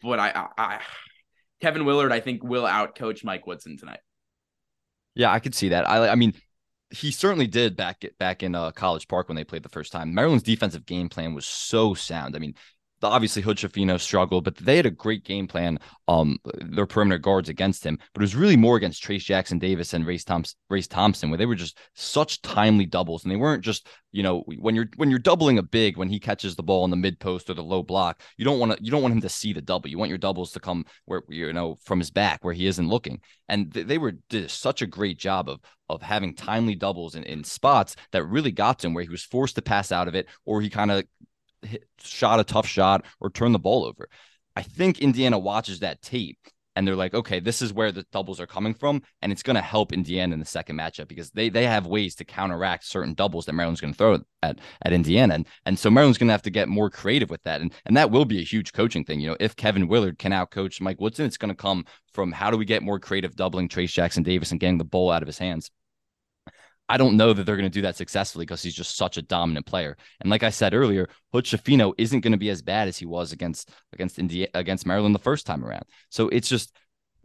but 0.03 0.19
I, 0.19 0.31
I, 0.31 0.49
I 0.59 0.81
Kevin 1.61 1.85
Willard, 1.85 2.13
I 2.13 2.21
think 2.21 2.45
will 2.45 2.65
outcoach 2.65 3.25
Mike 3.25 3.47
Woodson 3.47 3.77
tonight. 3.77 4.01
Yeah, 5.15 5.33
I 5.33 5.39
could 5.39 5.55
see 5.55 5.71
that. 5.71 5.89
I, 5.89 6.09
I 6.09 6.15
mean, 6.15 6.35
he 6.91 7.11
certainly 7.11 7.47
did 7.47 7.77
back 7.77 8.05
back 8.19 8.43
in 8.43 8.55
uh, 8.55 8.71
College 8.73 9.09
Park 9.09 9.29
when 9.29 9.37
they 9.37 9.45
played 9.45 9.63
the 9.63 9.69
first 9.69 9.93
time. 9.93 10.15
Maryland's 10.15 10.43
defensive 10.43 10.87
game 10.87 11.09
plan 11.09 11.35
was 11.35 11.47
so 11.47 11.95
sound. 11.95 12.37
I 12.37 12.39
mean, 12.39 12.55
obviously 13.03 13.43
Hood 13.43 13.59
Schifino 13.59 14.01
struggled, 14.01 14.45
but 14.45 14.57
they 14.57 14.77
had 14.77 14.87
a 14.87 14.91
great 14.91 15.25
game 15.25 15.47
plan. 15.47 15.79
Um, 16.09 16.39
their 16.61 16.87
perimeter 16.87 17.19
guards 17.19 17.49
against 17.49 17.85
him, 17.85 17.99
but 18.15 18.23
it 18.23 18.25
was 18.25 18.37
really 18.37 18.57
more 18.57 18.77
against 18.77 19.03
Trayce 19.03 19.25
Jackson 19.25 19.59
Davis 19.59 19.93
and 19.93 20.07
Race 20.07 20.25
Thompson, 20.25 20.57
Race 20.71 20.87
Thompson, 20.87 21.31
where 21.31 21.37
they 21.37 21.47
were 21.47 21.55
just 21.55 21.79
such 21.95 22.43
timely 22.43 22.87
doubles, 22.87 23.25
and 23.25 23.33
they 23.33 23.37
weren't 23.37 23.65
just 23.65 23.89
you 24.13 24.23
know 24.23 24.45
when 24.47 24.75
you're 24.75 24.89
when 24.97 25.11
you're 25.11 25.19
doubling 25.19 25.59
a 25.59 25.63
big 25.63 25.97
when 25.97 26.09
he 26.09 26.21
catches 26.21 26.57
the 26.57 26.63
ball 26.63 26.85
in 26.85 26.91
the 26.91 26.97
mid 26.97 27.19
post 27.19 27.51
or 27.51 27.55
the 27.55 27.63
low 27.63 27.83
block, 27.83 28.23
you 28.37 28.45
don't 28.45 28.59
want 28.59 28.73
to 28.73 28.83
you 28.83 28.91
don't 28.91 29.03
want 29.03 29.15
him 29.15 29.21
to 29.21 29.29
see 29.29 29.53
the 29.53 29.61
double. 29.61 29.91
You 29.91 29.99
want 29.99 30.11
your 30.11 30.19
doubles 30.19 30.53
to 30.53 30.61
come 30.61 30.85
where 31.05 31.23
you 31.29 31.53
know 31.53 31.77
from 31.83 31.99
his 31.99 32.11
back 32.11 32.45
where 32.45 32.55
he 32.55 32.67
isn't 32.67 32.89
looking, 32.89 33.21
and 33.49 33.73
th- 33.75 33.87
they 33.87 33.99
were 33.99 34.13
did 34.31 34.51
such 34.51 34.83
a 34.83 34.87
great 34.87 35.19
job 35.19 35.49
of 35.49 35.61
of 35.89 36.03
having 36.03 36.35
timely 36.35 36.75
doubles 36.75 37.15
in, 37.15 37.23
in 37.25 37.45
spots 37.45 37.97
that 38.13 38.25
really 38.25 38.51
got 38.51 38.79
to 38.79 38.87
him 38.87 38.95
where 38.95 39.05
he 39.05 39.11
was 39.11 39.23
forced 39.23 39.55
to 39.55 39.63
pass 39.63 39.93
out 39.93 40.09
of 40.09 40.15
it 40.15 40.27
or 40.45 40.61
he 40.61 40.69
kind 40.69 40.91
of 40.91 41.05
hit, 41.63 41.85
shot 42.01 42.41
a 42.41 42.45
tough 42.45 42.67
shot 42.67 43.05
or 43.21 43.31
turn 43.31 43.53
the 43.53 43.59
ball 43.59 43.85
over. 43.85 44.09
I 44.55 44.63
think 44.63 45.01
Indiana 45.01 45.39
watches 45.39 45.81
that 45.81 46.03
tape 46.03 46.39
and 46.77 46.87
they're 46.87 46.95
like, 46.95 47.15
okay, 47.15 47.41
this 47.41 47.63
is 47.63 47.73
where 47.73 47.91
the 47.91 48.05
doubles 48.13 48.39
are 48.39 48.47
coming 48.47 48.75
from, 48.75 49.03
and 49.23 49.33
it's 49.33 49.43
going 49.43 49.57
to 49.57 49.63
help 49.63 49.93
Indiana 49.93 50.35
in 50.35 50.39
the 50.39 50.47
second 50.47 50.77
matchup 50.77 51.09
because 51.09 51.31
they 51.31 51.49
they 51.49 51.65
have 51.65 51.87
ways 51.87 52.15
to 52.17 52.25
counteract 52.25 52.85
certain 52.85 53.15
doubles 53.15 53.47
that 53.47 53.55
Maryland's 53.55 53.81
going 53.81 53.95
to 53.95 53.99
throw 53.99 54.19
at 54.43 54.61
at 54.83 54.93
Indiana, 54.93 55.35
and 55.35 55.47
and 55.65 55.79
so 55.79 55.91
Maryland's 55.91 56.19
going 56.19 56.29
to 56.29 56.35
have 56.35 56.43
to 56.43 56.51
get 56.51 56.69
more 56.69 56.91
creative 56.91 57.31
with 57.31 57.43
that, 57.45 57.63
and 57.63 57.73
and 57.87 57.97
that 57.97 58.11
will 58.11 58.27
be 58.27 58.39
a 58.39 58.45
huge 58.45 58.75
coaching 58.75 59.05
thing. 59.05 59.21
You 59.21 59.31
know, 59.31 59.37
if 59.41 59.57
Kevin 59.57 59.89
Willard 59.89 60.19
can 60.19 60.33
outcoach 60.33 60.81
Mike 60.81 61.01
Woodson, 61.01 61.25
it's 61.25 61.39
going 61.39 61.49
to 61.49 61.55
come 61.55 61.87
from 62.13 62.31
how 62.31 62.51
do 62.51 62.59
we 62.59 62.67
get 62.67 62.83
more 62.83 63.01
creative 63.01 63.35
doubling 63.35 63.69
Trayce 63.69 63.93
Jackson 63.93 64.23
Davis 64.23 64.51
and 64.51 64.61
getting 64.61 64.79
the 64.79 64.85
ball 64.85 65.11
out 65.11 65.23
of 65.23 65.27
his 65.27 65.39
hands. 65.39 65.71
I 66.89 66.97
don't 66.97 67.17
know 67.17 67.33
that 67.33 67.45
they're 67.45 67.57
going 67.57 67.71
to 67.71 67.75
do 67.75 67.83
that 67.83 67.97
successfully 67.97 68.45
because 68.45 68.63
he's 68.63 68.75
just 68.75 68.97
such 68.97 69.17
a 69.17 69.23
dominant 69.23 69.67
player. 69.67 69.97
And 70.21 70.31
like 70.31 70.43
I 70.43 70.51
said 70.51 70.75
earlier, 70.75 71.09
Hood 71.33 71.49
isn't 71.99 72.21
going 72.21 72.33
to 72.33 72.39
be 72.39 72.51
as 72.51 72.63
bad 72.63 72.89
as 72.89 72.97
he 72.97 73.07
was 73.07 73.33
against 73.33 73.71
against 73.93 74.19
India 74.19 74.49
against 74.55 74.87
Maryland 74.87 75.15
the 75.15 75.21
first 75.21 75.47
time 75.47 75.65
around. 75.65 75.85
So 76.11 76.29
it's 76.29 76.49
just 76.49 76.73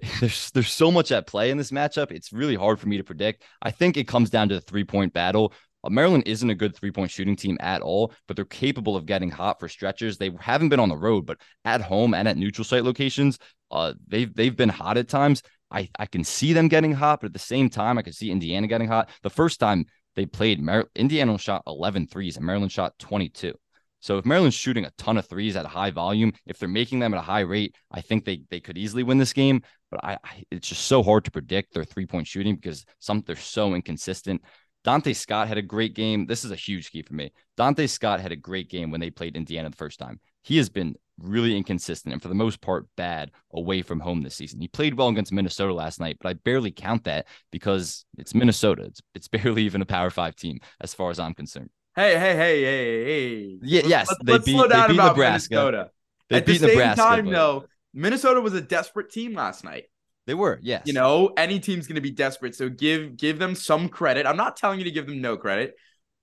there's 0.19 0.52
there's 0.52 0.71
so 0.71 0.91
much 0.91 1.12
at 1.12 1.28
play 1.28 1.52
in 1.52 1.58
this 1.58 1.71
matchup. 1.71 2.12
It's 2.12 2.34
really 2.34 2.56
hard 2.56 2.80
for 2.80 2.88
me 2.88 2.97
to 2.97 3.04
predict. 3.04 3.43
I 3.62 3.71
think 3.71 3.97
it 3.97 4.08
comes 4.08 4.30
down 4.30 4.50
to 4.50 4.56
the 4.56 4.62
three 4.62 4.84
point 4.84 5.13
battle. 5.13 5.54
Uh, 5.84 5.89
Maryland 5.89 6.24
isn't 6.26 6.50
a 6.50 6.56
good 6.56 6.76
three 6.76 6.91
point 6.91 7.12
shooting 7.12 7.36
team 7.36 7.58
at 7.60 7.82
all, 7.82 8.13
but 8.28 8.36
they're 8.36 8.45
capable 8.45 8.95
of 8.95 9.06
getting 9.06 9.30
hot 9.30 9.60
for 9.60 9.67
stretches. 9.67 10.17
They 10.17 10.32
haven't 10.39 10.69
been 10.69 10.80
on 10.80 10.89
the 10.89 10.97
road, 10.97 11.26
but 11.26 11.38
at 11.65 11.82
home 11.82 12.13
and 12.13 12.28
at 12.28 12.38
neutral 12.38 12.65
site 12.65 12.84
locations, 12.84 13.38
uh, 13.69 13.93
they've 14.08 14.34
they've 14.34 14.56
been 14.56 14.69
hot 14.69 14.97
at 14.97 15.08
times. 15.08 15.43
I, 15.71 15.89
I 15.97 16.05
can 16.05 16.23
see 16.23 16.53
them 16.53 16.67
getting 16.67 16.93
hot, 16.93 17.21
but 17.21 17.27
at 17.27 17.34
the 17.34 17.39
same 17.39 17.69
time, 17.69 17.97
I 17.97 18.01
can 18.01 18.13
see 18.13 18.31
Indiana 18.31 18.67
getting 18.67 18.88
hot. 18.88 19.10
The 19.23 19.29
first 19.29 19.60
time 19.60 19.86
they 20.15 20.25
played, 20.25 20.62
Mar- 20.62 20.89
Indiana 20.95 21.38
shot 21.38 21.63
11 21.67 22.07
threes 22.07 22.38
and 22.38 22.45
Maryland 22.45 22.71
shot 22.71 22.97
22. 22.99 23.53
So 24.01 24.17
if 24.17 24.25
Maryland's 24.25 24.55
shooting 24.55 24.86
a 24.86 24.91
ton 24.97 25.17
of 25.17 25.27
threes 25.27 25.55
at 25.55 25.65
a 25.65 25.69
high 25.69 25.91
volume, 25.91 26.34
if 26.47 26.57
they're 26.57 26.67
making 26.67 26.99
them 26.99 27.13
at 27.13 27.19
a 27.19 27.23
high 27.23 27.41
rate, 27.41 27.75
I 27.91 28.01
think 28.01 28.25
they 28.25 28.41
they 28.49 28.60
could 28.60 28.77
easily 28.77 29.03
win 29.03 29.19
this 29.19 29.31
game. 29.31 29.62
But 29.91 30.03
I, 30.03 30.17
I 30.23 30.43
it's 30.49 30.67
just 30.67 30.86
so 30.86 31.03
hard 31.03 31.23
to 31.25 31.31
predict 31.31 31.73
their 31.73 31.84
three 31.84 32.07
point 32.07 32.25
shooting 32.27 32.55
because 32.55 32.84
some 32.99 33.23
they're 33.25 33.36
so 33.36 33.75
inconsistent. 33.75 34.41
Donta 34.84 35.15
Scott 35.15 35.47
had 35.47 35.60
a 35.60 35.62
great 35.62 35.93
game. 35.93 36.25
This 36.25 36.43
is 36.43 36.49
a 36.49 36.55
huge 36.55 36.89
key 36.89 37.03
for 37.03 37.13
me. 37.13 37.31
Donta 37.57 37.88
Scott 37.88 38.19
had 38.19 38.31
a 38.31 38.36
great 38.36 38.69
game 38.69 38.89
when 38.89 38.99
they 38.99 39.12
played 39.12 39.38
Indiana 39.38 39.69
the 39.69 39.75
first 39.75 39.99
time. 39.99 40.19
He 40.41 40.57
has 40.57 40.69
been 40.69 40.95
really 41.19 41.56
inconsistent 41.56 42.13
and 42.13 42.21
for 42.21 42.28
the 42.28 42.36
most 42.36 42.62
part 42.62 42.88
bad 42.95 43.32
away 43.54 43.82
from 43.82 44.00
home 44.00 44.21
this 44.21 44.36
season. 44.36 44.60
He 44.60 44.67
played 44.67 44.95
well 44.95 45.10
against 45.10 45.32
Minnesota 45.32 45.74
last 45.74 46.00
night, 46.00 46.17
but 46.21 46.30
I 46.30 46.34
barely 46.34 46.71
count 46.71 47.04
that 47.06 47.28
because 47.52 48.06
it's 48.17 48.34
Minnesota. 48.34 48.84
It's 48.84 49.02
it's 49.13 49.28
barely 49.30 49.63
even 49.63 49.82
a 49.82 49.86
Power 49.86 50.10
Five 50.10 50.36
team 50.36 50.60
as 50.80 50.93
far 50.93 51.10
as 51.10 51.19
I'm 51.19 51.34
concerned. 51.34 51.69
Hey, 51.95 52.17
hey, 52.17 52.36
hey, 52.36 52.63
hey, 52.63 53.04
hey. 53.04 53.60
Yeah, 53.63 53.82
yes, 53.86 54.08
let's, 54.08 54.19
they 54.24 54.32
let's 54.34 54.45
beat, 54.45 54.54
slow 54.54 54.67
down 54.67 54.88
they 54.88 54.93
beat 54.93 55.00
about 55.00 55.15
Nebraska. 55.15 55.56
Minnesota. 55.56 55.89
They 56.30 56.38
At 56.38 56.45
beat 56.45 56.62
the 56.62 56.67
Nebraska, 56.67 57.02
same 57.02 57.10
time, 57.10 57.26
but... 57.26 57.32
though, 57.32 57.65
Minnesota 57.93 58.39
was 58.39 58.54
a 58.54 58.62
desperate 58.62 59.12
team 59.12 59.34
last 59.34 59.65
night. 59.65 59.86
They 60.26 60.34
were, 60.34 60.60
yes. 60.62 60.84
You 60.86 60.93
know, 60.93 61.34
any 61.36 61.60
team's 61.60 61.88
going 61.88 61.95
to 61.95 62.02
be 62.02 62.12
desperate, 62.12 62.56
so 62.56 62.69
give 62.69 63.17
give 63.17 63.39
them 63.39 63.56
some 63.56 63.89
credit. 63.89 64.26
I'm 64.26 64.38
not 64.38 64.56
telling 64.56 64.80
you 64.80 64.86
to 64.86 64.91
give 64.91 65.08
them 65.08 65.19
no 65.19 65.36
credit, 65.36 65.74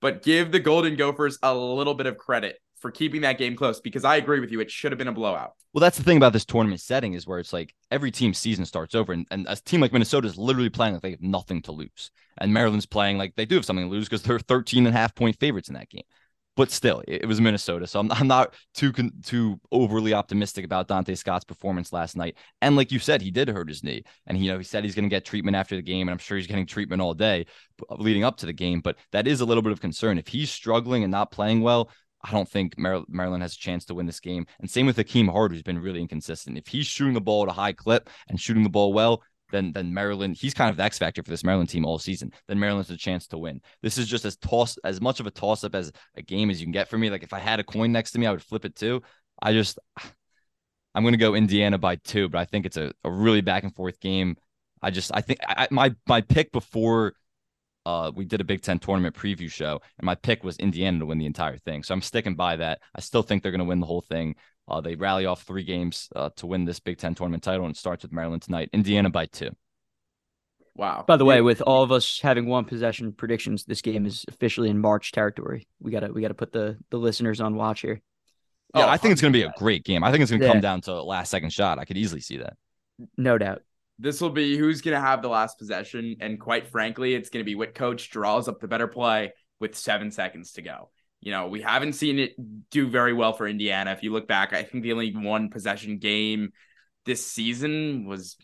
but 0.01 0.23
give 0.23 0.53
the 0.53 0.61
Golden 0.61 0.97
Gophers 0.97 1.39
a 1.43 1.55
little 1.55 1.95
bit 1.95 2.07
of 2.07 2.17
credit 2.17 2.59
for 2.81 2.91
keeping 2.91 3.23
that 3.23 3.39
game 3.39 3.57
close 3.57 3.81
because 3.81 4.05
I 4.05 4.17
agree 4.17 4.41
with 4.41 4.51
you. 4.51 4.61
It 4.61 4.71
should 4.71 4.93
have 4.93 4.99
been 4.99 5.09
a 5.09 5.13
blowout. 5.13 5.53
Well, 5.73 5.81
that's 5.81 5.99
the 5.99 6.05
thing 6.05 6.17
about 6.17 6.33
this 6.33 6.45
tournament 6.45 6.81
setting 6.81 7.15
is 7.15 7.27
where 7.27 7.39
it's 7.39 7.53
like 7.53 7.75
every 7.91 8.11
team's 8.11 8.39
season 8.39 8.65
starts 8.65 8.95
over. 8.95 9.13
And, 9.13 9.27
and 9.31 9.47
a 9.49 9.57
team 9.57 9.81
like 9.81 9.93
Minnesota 9.93 10.29
is 10.29 10.39
literally 10.39 10.71
playing 10.71 10.95
like 10.95 11.03
they 11.03 11.11
have 11.11 11.23
nothing 11.23 11.63
to 11.63 11.73
lose. 11.73 12.11
And 12.39 12.55
Maryland's 12.55 12.87
playing 12.87 13.19
like 13.19 13.35
they 13.37 13.47
do 13.47 13.57
have 13.57 13.65
something 13.65 13.87
to 13.87 13.91
lose 13.91 14.07
because 14.07 14.23
they're 14.23 14.39
13 14.39 14.87
and 14.87 14.95
a 14.95 14.99
half 14.99 15.15
point 15.15 15.39
favorites 15.39 15.69
in 15.69 15.75
that 15.75 15.91
game. 15.91 16.05
But 16.59 16.73
still, 16.73 17.05
it, 17.07 17.23
it 17.23 17.27
was 17.27 17.41
Minnesota. 17.41 17.87
So 17.87 18.01
I'm, 18.01 18.11
I'm 18.11 18.27
not 18.27 18.55
too 18.75 18.93
too 19.23 19.61
overly 19.71 20.13
optimistic 20.13 20.65
about 20.65 20.89
Donta 20.89 21.17
Scott's 21.17 21.45
performance 21.45 21.93
last 21.93 22.17
night. 22.17 22.37
And 22.61 22.75
like 22.75 22.91
you 22.91 22.99
said, 22.99 23.23
he 23.23 23.31
did 23.31 23.47
hurt 23.47 23.69
his 23.69 23.85
knee. 23.85 24.03
And, 24.27 24.37
you 24.37 24.51
know, 24.51 24.59
he 24.59 24.65
said 24.65 24.83
he's 24.83 24.97
going 24.97 25.05
to 25.05 25.15
get 25.15 25.25
treatment 25.25 25.57
after 25.57 25.77
the 25.77 25.83
game. 25.83 26.09
And 26.09 26.11
I'm 26.11 26.19
sure 26.19 26.37
he's 26.37 26.49
getting 26.49 26.67
treatment 26.67 27.01
all 27.01 27.15
day 27.15 27.47
leading 27.91 28.25
up 28.25 28.39
to 28.39 28.47
the 28.47 28.53
game. 28.53 28.81
But 28.81 28.97
that 29.13 29.29
is 29.29 29.41
a 29.41 29.45
little 29.45 29.63
bit 29.63 29.71
of 29.71 29.81
concern. 29.81 30.19
If 30.19 30.27
he's 30.27 30.51
struggling 30.51 31.05
and 31.05 31.13
not 31.13 31.31
playing 31.31 31.61
well, 31.61 31.91
I 32.25 32.33
don't 32.33 32.49
think 32.49 32.77
Maryland 32.77 33.43
has 33.43 33.55
a 33.55 33.59
chance 33.59 33.85
to 33.87 33.95
win 33.95 34.07
this 34.07 34.21
game. 34.21 34.47
And 34.61 34.69
same 34.69 34.87
with 34.87 34.97
Hakim 34.97 35.29
Hart, 35.29 35.53
who's 35.53 35.63
been 35.63 35.79
really 35.79 36.01
inconsistent. 36.01 36.59
If 36.59 36.67
he's 36.67 36.87
shooting 36.87 37.15
the 37.15 37.21
ball 37.21 37.45
at 37.45 37.49
a 37.49 37.53
high 37.53 37.73
clip 37.73 38.11
and 38.29 38.41
shooting 38.41 38.65
the 38.65 38.69
ball 38.69 38.93
well, 38.93 39.23
then 39.51 39.73
then 39.73 39.95
Maryland, 39.95 40.37
he's 40.37 40.55
kind 40.55 40.71
of 40.71 40.77
the 40.77 40.83
X 40.83 40.99
factor 40.99 41.23
for 41.23 41.31
this 41.31 41.45
Maryland 41.45 41.71
team 41.71 41.87
all 41.87 41.99
season. 41.99 42.33
Then 42.49 42.59
Maryland's 42.59 42.91
a 42.91 42.97
chance 42.97 43.27
to 43.29 43.39
win. 43.39 43.61
This 43.83 43.99
is 43.99 44.07
just 44.07 44.25
as 44.25 44.37
toss 44.37 44.77
as 44.79 45.01
much 45.01 45.21
of 45.21 45.27
a 45.27 45.31
toss 45.31 45.65
up 45.65 45.75
as 45.75 45.93
a 46.17 46.23
game 46.23 46.51
as 46.51 46.61
you 46.61 46.67
can 46.67 46.73
get 46.73 46.89
for 46.89 46.99
me. 46.99 47.09
Like 47.09 47.23
if 47.23 47.33
I 47.33 47.39
had 47.39 47.61
a 47.61 47.65
coin 47.65 47.93
next 47.93 48.13
to 48.13 48.19
me, 48.19 48.27
I 48.27 48.31
would 48.31 48.43
flip 48.43 48.65
it 48.65 48.75
too. 48.75 49.03
I 49.41 49.53
just 49.53 49.79
I'm 50.95 51.05
gonna 51.05 51.17
go 51.17 51.35
Indiana 51.35 51.79
by 51.79 51.97
two, 51.97 52.29
but 52.29 52.39
I 52.39 52.45
think 52.45 52.67
it's 52.67 52.77
a, 52.77 52.93
a 53.05 53.11
really 53.11 53.41
back 53.41 53.63
and 53.63 53.75
forth 53.75 54.01
game. 54.01 54.37
I 54.83 54.91
just 54.91 55.11
I 55.15 55.21
think 55.21 55.41
I, 55.47 55.69
my 55.71 55.95
my 56.07 56.21
pick 56.21 56.53
before 56.53 57.15
uh, 57.89 58.11
we 58.15 58.25
did 58.27 58.41
a 58.41 58.45
Big 58.45 58.61
Ten 58.61 58.79
tournament 58.79 59.15
preview 59.17 59.51
show, 59.51 59.81
and 59.99 60.05
my 60.05 60.15
pick 60.15 60.45
was 60.45 60.57
Indiana 60.59 60.99
to 60.99 61.07
win 61.07 61.19
the 61.19 61.27
entire 61.27 61.57
thing. 61.57 61.83
So 61.83 61.95
I'm 61.95 62.03
sticking 62.03 62.35
by 62.35 62.57
that. 62.57 62.81
I 62.95 63.01
still 63.01 63.23
think 63.23 63.43
they're 63.43 63.53
going 63.57 63.67
to 63.67 63.73
win 63.73 63.81
the 63.81 63.87
whole 63.87 64.03
thing. 64.03 64.35
Uh, 64.71 64.81
they 64.83 64.95
rally 64.95 65.25
off 65.25 65.43
three 65.45 65.65
games 65.65 66.09
uh, 66.15 66.29
to 66.37 66.47
win 66.47 66.67
this 66.67 66.81
Big 66.81 66.99
Ten 66.99 67.15
tournament 67.15 67.43
title, 67.43 67.65
and 67.67 67.75
it 67.75 67.79
starts 67.79 68.03
with 68.03 68.13
Maryland 68.13 68.43
tonight. 68.43 68.69
Indiana 68.75 69.09
by 69.11 69.25
two. 69.27 69.51
Wow. 70.77 71.05
By 71.07 71.17
the 71.17 71.25
way, 71.25 71.41
with 71.41 71.61
all 71.63 71.83
of 71.83 71.91
us 71.91 72.21
having 72.21 72.47
one 72.47 72.65
possession 72.65 73.13
predictions, 73.13 73.65
this 73.65 73.83
game 73.83 74.07
is 74.07 74.25
officially 74.29 74.69
in 74.71 74.79
March 74.79 75.11
territory. 75.11 75.67
We 75.81 75.91
gotta 75.91 76.13
we 76.13 76.21
gotta 76.23 76.35
put 76.35 76.53
the 76.53 76.77
the 76.91 76.99
listeners 76.99 77.41
on 77.41 77.57
watch 77.57 77.81
here. 77.81 78.01
Yeah, 78.75 78.85
Oh, 78.85 78.89
I 78.89 78.97
think 78.99 79.13
it's 79.13 79.23
going 79.23 79.33
to 79.33 79.39
be 79.39 79.45
a 79.45 79.53
great 79.57 79.83
game. 79.83 80.05
I 80.05 80.11
think 80.13 80.21
it's 80.23 80.31
going 80.31 80.41
to 80.41 80.47
Yeah. 80.47 80.53
come 80.53 80.61
down 80.61 80.83
to 80.83 81.03
last 81.03 81.31
second 81.31 81.53
shot. 81.55 81.79
I 81.79 81.87
could 81.87 81.97
easily 81.97 82.21
see 82.21 82.37
that. 82.37 82.55
No 83.17 83.39
doubt. 83.39 83.63
This 83.99 84.21
will 84.21 84.31
be 84.31 84.57
who's 84.57 84.81
going 84.81 84.95
to 84.95 85.01
have 85.01 85.23
the 85.23 85.29
last 85.29 85.59
possession. 85.59 86.17
And 86.21 86.39
quite 86.39 86.69
frankly, 86.69 87.15
it's 87.15 87.31
going 87.31 87.45
to 87.45 87.49
be 87.49 87.55
what 87.55 87.75
coach 87.75 88.11
draws 88.11 88.49
up 88.49 88.61
the 88.61 88.69
better 88.69 88.87
play 88.87 89.33
with 89.61 89.77
seven 89.77 90.11
seconds 90.11 90.53
to 90.53 90.63
go. 90.63 90.91
You 91.21 91.33
know, 91.33 91.49
we 91.49 91.61
haven't 91.63 91.95
seen 91.95 92.19
it 92.19 92.35
do 92.71 92.89
very 92.89 93.13
well 93.13 93.33
for 93.33 93.49
Indiana. 93.49 93.91
If 93.91 94.05
you 94.05 94.13
look 94.13 94.29
back, 94.29 94.53
I 94.53 94.63
think 94.63 94.85
the 94.85 94.93
only 94.93 95.15
one 95.15 95.51
possession 95.51 95.99
game 95.99 96.51
this 97.05 97.27
season 97.27 98.07
was. 98.07 98.37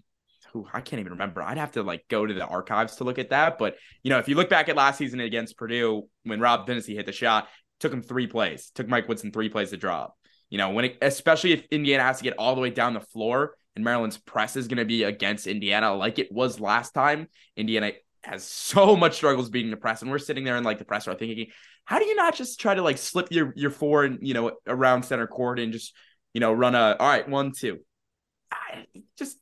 Ooh, 0.57 0.69
I 0.73 0.83
can't 0.83 1.01
even 1.01 1.13
remember. 1.13 1.43
I'd 1.43 1.59
have 1.59 1.73
to 1.73 1.83
like 1.83 2.05
go 2.09 2.25
to 2.25 2.33
the 2.33 2.47
archives 2.47 2.97
to 2.97 3.05
look 3.05 3.19
at 3.19 3.31
that. 3.31 3.59
But 3.59 3.75
you 4.05 4.11
know, 4.11 4.19
if 4.19 4.29
you 4.29 4.37
look 4.37 4.49
back 4.49 4.69
at 4.69 4.77
last 4.77 4.99
season 4.99 5.19
against 5.19 5.57
Purdue, 5.57 6.09
when 6.23 6.39
Rob 6.39 6.67
Phinisee 6.67 6.95
hit 6.95 7.07
the 7.07 7.13
shot, 7.13 7.49
took 7.81 7.93
him 7.93 8.03
three 8.03 8.29
plays. 8.29 8.71
Took 8.75 8.89
Mike 8.89 9.09
Woodson 9.09 9.33
three 9.33 9.49
plays 9.49 9.71
to 9.71 9.77
drop. 9.77 10.17
You 10.51 10.59
know, 10.59 10.71
when 10.71 10.85
it, 10.85 10.99
especially 11.03 11.53
if 11.53 11.65
Indiana 11.73 12.05
has 12.05 12.19
to 12.19 12.25
get 12.25 12.39
all 12.39 12.55
the 12.55 12.61
way 12.61 12.71
down 12.71 12.95
the 12.95 13.01
floor 13.01 13.57
and 13.77 13.85
Maryland's 13.85 14.19
press 14.19 14.57
is 14.57 14.69
going 14.69 14.79
to 14.79 14.85
be 14.85 15.03
against 15.03 15.47
Indiana 15.47 15.95
like 15.95 16.19
it 16.19 16.31
was 16.31 16.61
last 16.61 16.93
time. 16.93 17.29
Indiana 17.57 17.93
has 18.23 18.45
so 18.45 18.97
much 19.05 19.15
struggles 19.15 19.51
beating 19.51 19.71
the 19.71 19.77
press, 19.77 20.03
and 20.03 20.11
we're 20.11 20.19
sitting 20.19 20.45
there 20.45 20.57
in 20.57 20.65
like 20.65 20.79
the 20.79 20.85
press 20.85 21.09
are 21.09 21.15
thinking, 21.15 21.49
how 21.85 21.99
do 21.99 22.07
you 22.07 22.15
not 22.15 22.35
just 22.35 22.61
try 22.61 22.75
to 22.75 22.83
like 22.83 22.99
slip 22.99 23.29
your 23.31 23.53
your 23.57 23.71
four 23.71 24.05
and 24.05 24.19
you 24.27 24.35
know 24.35 24.53
around 24.67 25.05
center 25.05 25.27
court 25.27 25.59
and 25.59 25.73
just 25.73 25.95
you 26.33 26.41
know 26.41 26.53
run 26.53 26.75
a 26.75 26.97
all 26.99 27.09
right 27.09 27.29
one 27.29 27.53
two, 27.53 27.81
I, 28.51 28.87
it 28.95 29.03
just 29.19 29.39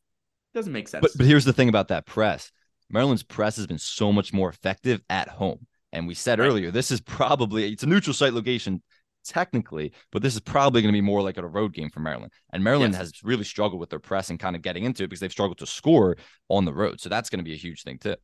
doesn't 0.54 0.72
make 0.72 0.88
sense. 0.88 1.02
But 1.02 1.12
but 1.16 1.26
here's 1.26 1.44
the 1.44 1.52
thing 1.52 1.68
about 1.68 1.88
that 1.88 2.06
press. 2.06 2.50
Maryland's 2.90 3.22
press 3.22 3.56
has 3.56 3.66
been 3.66 3.78
so 3.78 4.12
much 4.12 4.32
more 4.32 4.50
effective 4.50 5.00
at 5.08 5.28
home. 5.28 5.66
And 5.92 6.06
we 6.06 6.14
said 6.14 6.38
Right. 6.38 6.46
earlier, 6.46 6.70
this 6.70 6.90
is 6.90 7.00
probably 7.00 7.72
it's 7.72 7.82
a 7.82 7.86
neutral 7.86 8.14
site 8.14 8.32
location 8.32 8.82
technically, 9.24 9.92
but 10.10 10.22
this 10.22 10.34
is 10.34 10.40
probably 10.40 10.82
going 10.82 10.92
to 10.92 10.96
be 10.96 11.00
more 11.00 11.22
like 11.22 11.36
a 11.38 11.46
road 11.46 11.72
game 11.74 11.90
for 11.90 12.00
Maryland. 12.00 12.32
And 12.52 12.62
Maryland 12.64 12.94
Yes. 12.94 12.96
has 12.96 13.12
really 13.24 13.44
struggled 13.44 13.80
with 13.80 13.90
their 13.90 13.98
press 13.98 14.30
and 14.30 14.38
kind 14.38 14.56
of 14.56 14.62
getting 14.62 14.84
into 14.84 15.04
it 15.04 15.08
because 15.08 15.20
they've 15.20 15.30
struggled 15.32 15.58
to 15.58 15.66
score 15.66 16.16
on 16.48 16.64
the 16.64 16.72
road. 16.74 17.00
So 17.00 17.08
that's 17.08 17.30
going 17.30 17.38
to 17.40 17.44
be 17.44 17.54
a 17.54 17.56
huge 17.56 17.82
thing 17.82 17.98
too. 17.98 18.16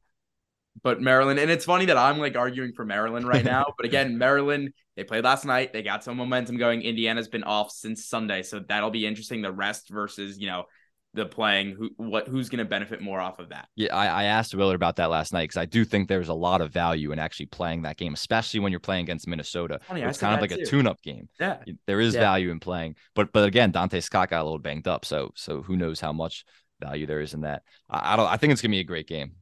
but 0.83 1.01
Maryland, 1.01 1.39
and 1.41 1.51
it's 1.51 1.65
funny 1.65 1.87
that 1.87 1.97
I'm 1.97 2.19
like 2.19 2.37
arguing 2.37 2.73
for 2.73 2.85
Maryland 2.85 3.27
right 3.27 3.45
now. 3.45 3.65
but 3.77 3.85
again, 3.87 4.17
Maryland, 4.19 4.73
they 4.97 5.05
played 5.05 5.25
last 5.25 5.45
night. 5.45 5.73
They 5.73 5.83
got 5.83 6.05
some 6.05 6.17
momentum 6.17 6.57
going. 6.57 6.83
Indiana's 6.83 7.29
been 7.29 7.45
off 7.45 7.71
since 7.73 8.07
Sunday, 8.07 8.43
so 8.43 8.61
that'll 8.69 8.91
be 8.91 9.07
interesting. 9.07 9.43
The 9.43 9.53
rest 9.53 9.89
versus 9.89 10.39
you 10.39 10.47
know 10.47 10.65
the 11.19 11.27
playing. 11.27 11.73
Who 11.77 11.91
what 11.99 12.27
who's 12.27 12.49
going 12.49 12.61
to 12.61 12.65
benefit 12.65 13.03
more 13.03 13.21
off 13.21 13.39
of 13.39 13.51
that? 13.51 13.69
Yeah, 13.77 13.95
I, 13.95 14.07
I 14.07 14.25
asked 14.25 14.55
Willard 14.55 14.75
about 14.77 14.97
that 14.97 15.11
last 15.11 15.33
night 15.35 15.45
because 15.45 15.59
I 15.59 15.67
do 15.67 15.85
think 15.85 16.09
there's 16.09 16.29
a 16.29 16.35
lot 16.35 16.61
of 16.63 16.73
value 16.73 17.13
in 17.13 17.19
actually 17.19 17.47
playing 17.47 17.83
that 17.83 17.97
game, 17.99 18.15
especially 18.15 18.61
when 18.61 18.73
you're 18.73 18.81
playing 18.81 19.03
against 19.03 19.29
Minnesota. 19.29 19.81
Funny, 19.87 20.01
it's 20.03 20.19
kind 20.19 20.33
of 20.35 20.41
that 20.41 20.51
like 20.51 20.61
a 20.61 20.65
tune-up 20.65 21.03
game. 21.03 21.29
Yeah, 21.39 21.59
There 21.87 22.01
is 22.01 22.15
Yeah. 22.15 22.21
value 22.21 22.51
in 22.51 22.61
playing, 22.61 22.97
but 23.15 23.33
but 23.33 23.45
again, 23.47 23.71
Donta 23.73 24.03
Scott 24.03 24.31
got 24.31 24.41
a 24.41 24.45
little 24.45 24.59
banged 24.59 24.89
up, 24.89 25.05
so 25.05 25.33
so 25.35 25.63
who 25.63 25.77
knows 25.77 26.01
how 26.01 26.13
much 26.13 26.45
value 26.81 27.07
there 27.07 27.21
is 27.21 27.35
in 27.35 27.43
that. 27.43 27.63
I, 27.91 28.15
I 28.15 28.17
don't. 28.17 28.29
I 28.29 28.37
think 28.39 28.53
it's 28.53 28.63
gonna 28.63 28.73
be 28.73 28.81
a 28.81 28.85
great 28.85 29.07
game. 29.09 29.33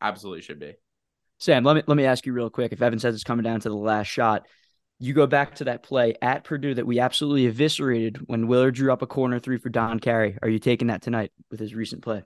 absolutely 0.00 0.42
should 0.42 0.60
be. 0.60 0.74
Sam, 1.38 1.62
let 1.64 1.76
me 1.76 1.82
let 1.86 1.96
me 1.96 2.04
ask 2.04 2.26
you 2.26 2.32
real 2.32 2.50
quick. 2.50 2.72
If 2.72 2.82
Evan 2.82 2.98
says 2.98 3.14
it's 3.14 3.24
coming 3.24 3.44
down 3.44 3.60
to 3.60 3.68
the 3.68 3.76
last 3.76 4.08
shot, 4.08 4.46
you 5.00 5.12
go 5.12 5.26
back 5.26 5.54
to 5.56 5.64
that 5.64 5.82
play 5.82 6.14
at 6.20 6.44
Purdue 6.44 6.74
that 6.74 6.86
we 6.86 6.98
absolutely 6.98 7.46
eviscerated 7.46 8.16
when 8.26 8.48
Willard 8.48 8.74
drew 8.74 8.92
up 8.92 9.02
a 9.02 9.06
corner 9.06 9.38
three 9.38 9.58
for 9.58 9.68
Don 9.68 10.00
Carey. 10.00 10.36
Are 10.42 10.48
you 10.48 10.58
taking 10.58 10.88
that 10.88 11.02
tonight 11.02 11.30
with 11.50 11.60
his 11.60 11.74
recent 11.74 12.02
play? 12.02 12.24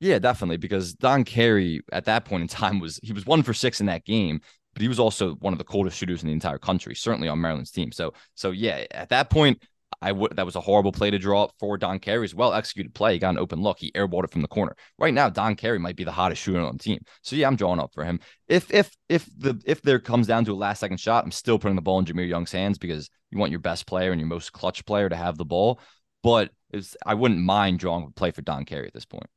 Yeah, 0.00 0.18
definitely. 0.18 0.56
Because 0.56 0.94
Don 0.94 1.24
Carey 1.24 1.80
at 1.92 2.04
that 2.06 2.24
point 2.24 2.42
in 2.42 2.48
time 2.48 2.80
was 2.80 2.98
he 3.02 3.12
was 3.12 3.26
one 3.26 3.42
for 3.42 3.54
six 3.54 3.80
in 3.80 3.86
that 3.86 4.04
game, 4.04 4.40
but 4.72 4.82
he 4.82 4.88
was 4.88 4.98
also 4.98 5.34
one 5.36 5.52
of 5.52 5.58
the 5.58 5.64
coldest 5.64 5.96
shooters 5.96 6.22
in 6.22 6.28
the 6.28 6.32
entire 6.32 6.58
country, 6.58 6.94
certainly 6.94 7.28
on 7.28 7.40
Maryland's 7.40 7.70
team. 7.70 7.92
So 7.92 8.14
so 8.34 8.50
yeah, 8.50 8.84
at 8.90 9.10
that 9.10 9.30
point, 9.30 9.62
I 10.00 10.12
would 10.12 10.36
that 10.36 10.46
was 10.46 10.54
a 10.54 10.60
horrible 10.60 10.92
play 10.92 11.10
to 11.10 11.18
draw 11.18 11.44
up 11.44 11.52
for 11.58 11.76
Don 11.76 11.98
Carey's 11.98 12.34
well 12.34 12.52
executed 12.52 12.94
play. 12.94 13.14
He 13.14 13.18
got 13.18 13.30
an 13.30 13.38
open 13.38 13.60
look. 13.60 13.78
He 13.80 13.90
airballed 13.92 14.24
it 14.24 14.30
from 14.30 14.42
the 14.42 14.48
corner. 14.48 14.76
Right 14.98 15.12
now, 15.12 15.28
Don 15.28 15.56
Carey 15.56 15.78
might 15.78 15.96
be 15.96 16.04
the 16.04 16.12
hottest 16.12 16.42
shooter 16.42 16.60
on 16.60 16.76
the 16.76 16.82
team. 16.82 17.00
So 17.22 17.34
yeah, 17.34 17.48
I'm 17.48 17.56
drawing 17.56 17.80
up 17.80 17.92
for 17.92 18.04
him. 18.04 18.20
If 18.46 18.72
if 18.72 18.90
if 19.08 19.28
the 19.36 19.60
if 19.66 19.82
there 19.82 19.98
comes 19.98 20.28
down 20.28 20.44
to 20.44 20.52
a 20.52 20.54
last 20.54 20.80
second 20.80 21.00
shot, 21.00 21.24
I'm 21.24 21.32
still 21.32 21.58
putting 21.58 21.76
the 21.76 21.82
ball 21.82 21.98
in 21.98 22.04
Jahmir 22.04 22.28
Young's 22.28 22.52
hands 22.52 22.78
because 22.78 23.10
you 23.30 23.38
want 23.38 23.50
your 23.50 23.60
best 23.60 23.86
player 23.86 24.12
and 24.12 24.20
your 24.20 24.28
most 24.28 24.52
clutch 24.52 24.84
player 24.86 25.08
to 25.08 25.16
have 25.16 25.36
the 25.36 25.44
ball. 25.44 25.80
But 26.22 26.50
it's, 26.70 26.96
I 27.04 27.14
wouldn't 27.14 27.40
mind 27.40 27.80
drawing 27.80 28.06
a 28.06 28.10
play 28.10 28.30
for 28.30 28.42
Don 28.42 28.64
Carey 28.64 28.86
at 28.86 28.94
this 28.94 29.04
point. 29.04 29.28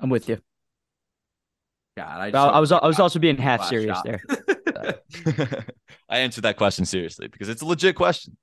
I'm 0.00 0.08
with 0.08 0.28
you. 0.28 0.38
God, 1.96 2.20
I, 2.20 2.30
But 2.30 2.48
I, 2.48 2.52
I 2.52 2.60
was 2.60 2.72
I 2.72 2.86
was 2.86 2.98
also 2.98 3.18
being 3.18 3.36
half 3.36 3.66
serious 3.66 3.96
shot. 3.96 4.04
there. 4.04 4.22
I 6.08 6.18
answered 6.18 6.44
that 6.44 6.56
question 6.56 6.86
seriously 6.86 7.28
because 7.28 7.48
it's 7.48 7.62
a 7.62 7.66
legit 7.66 7.96
question. 7.96 8.36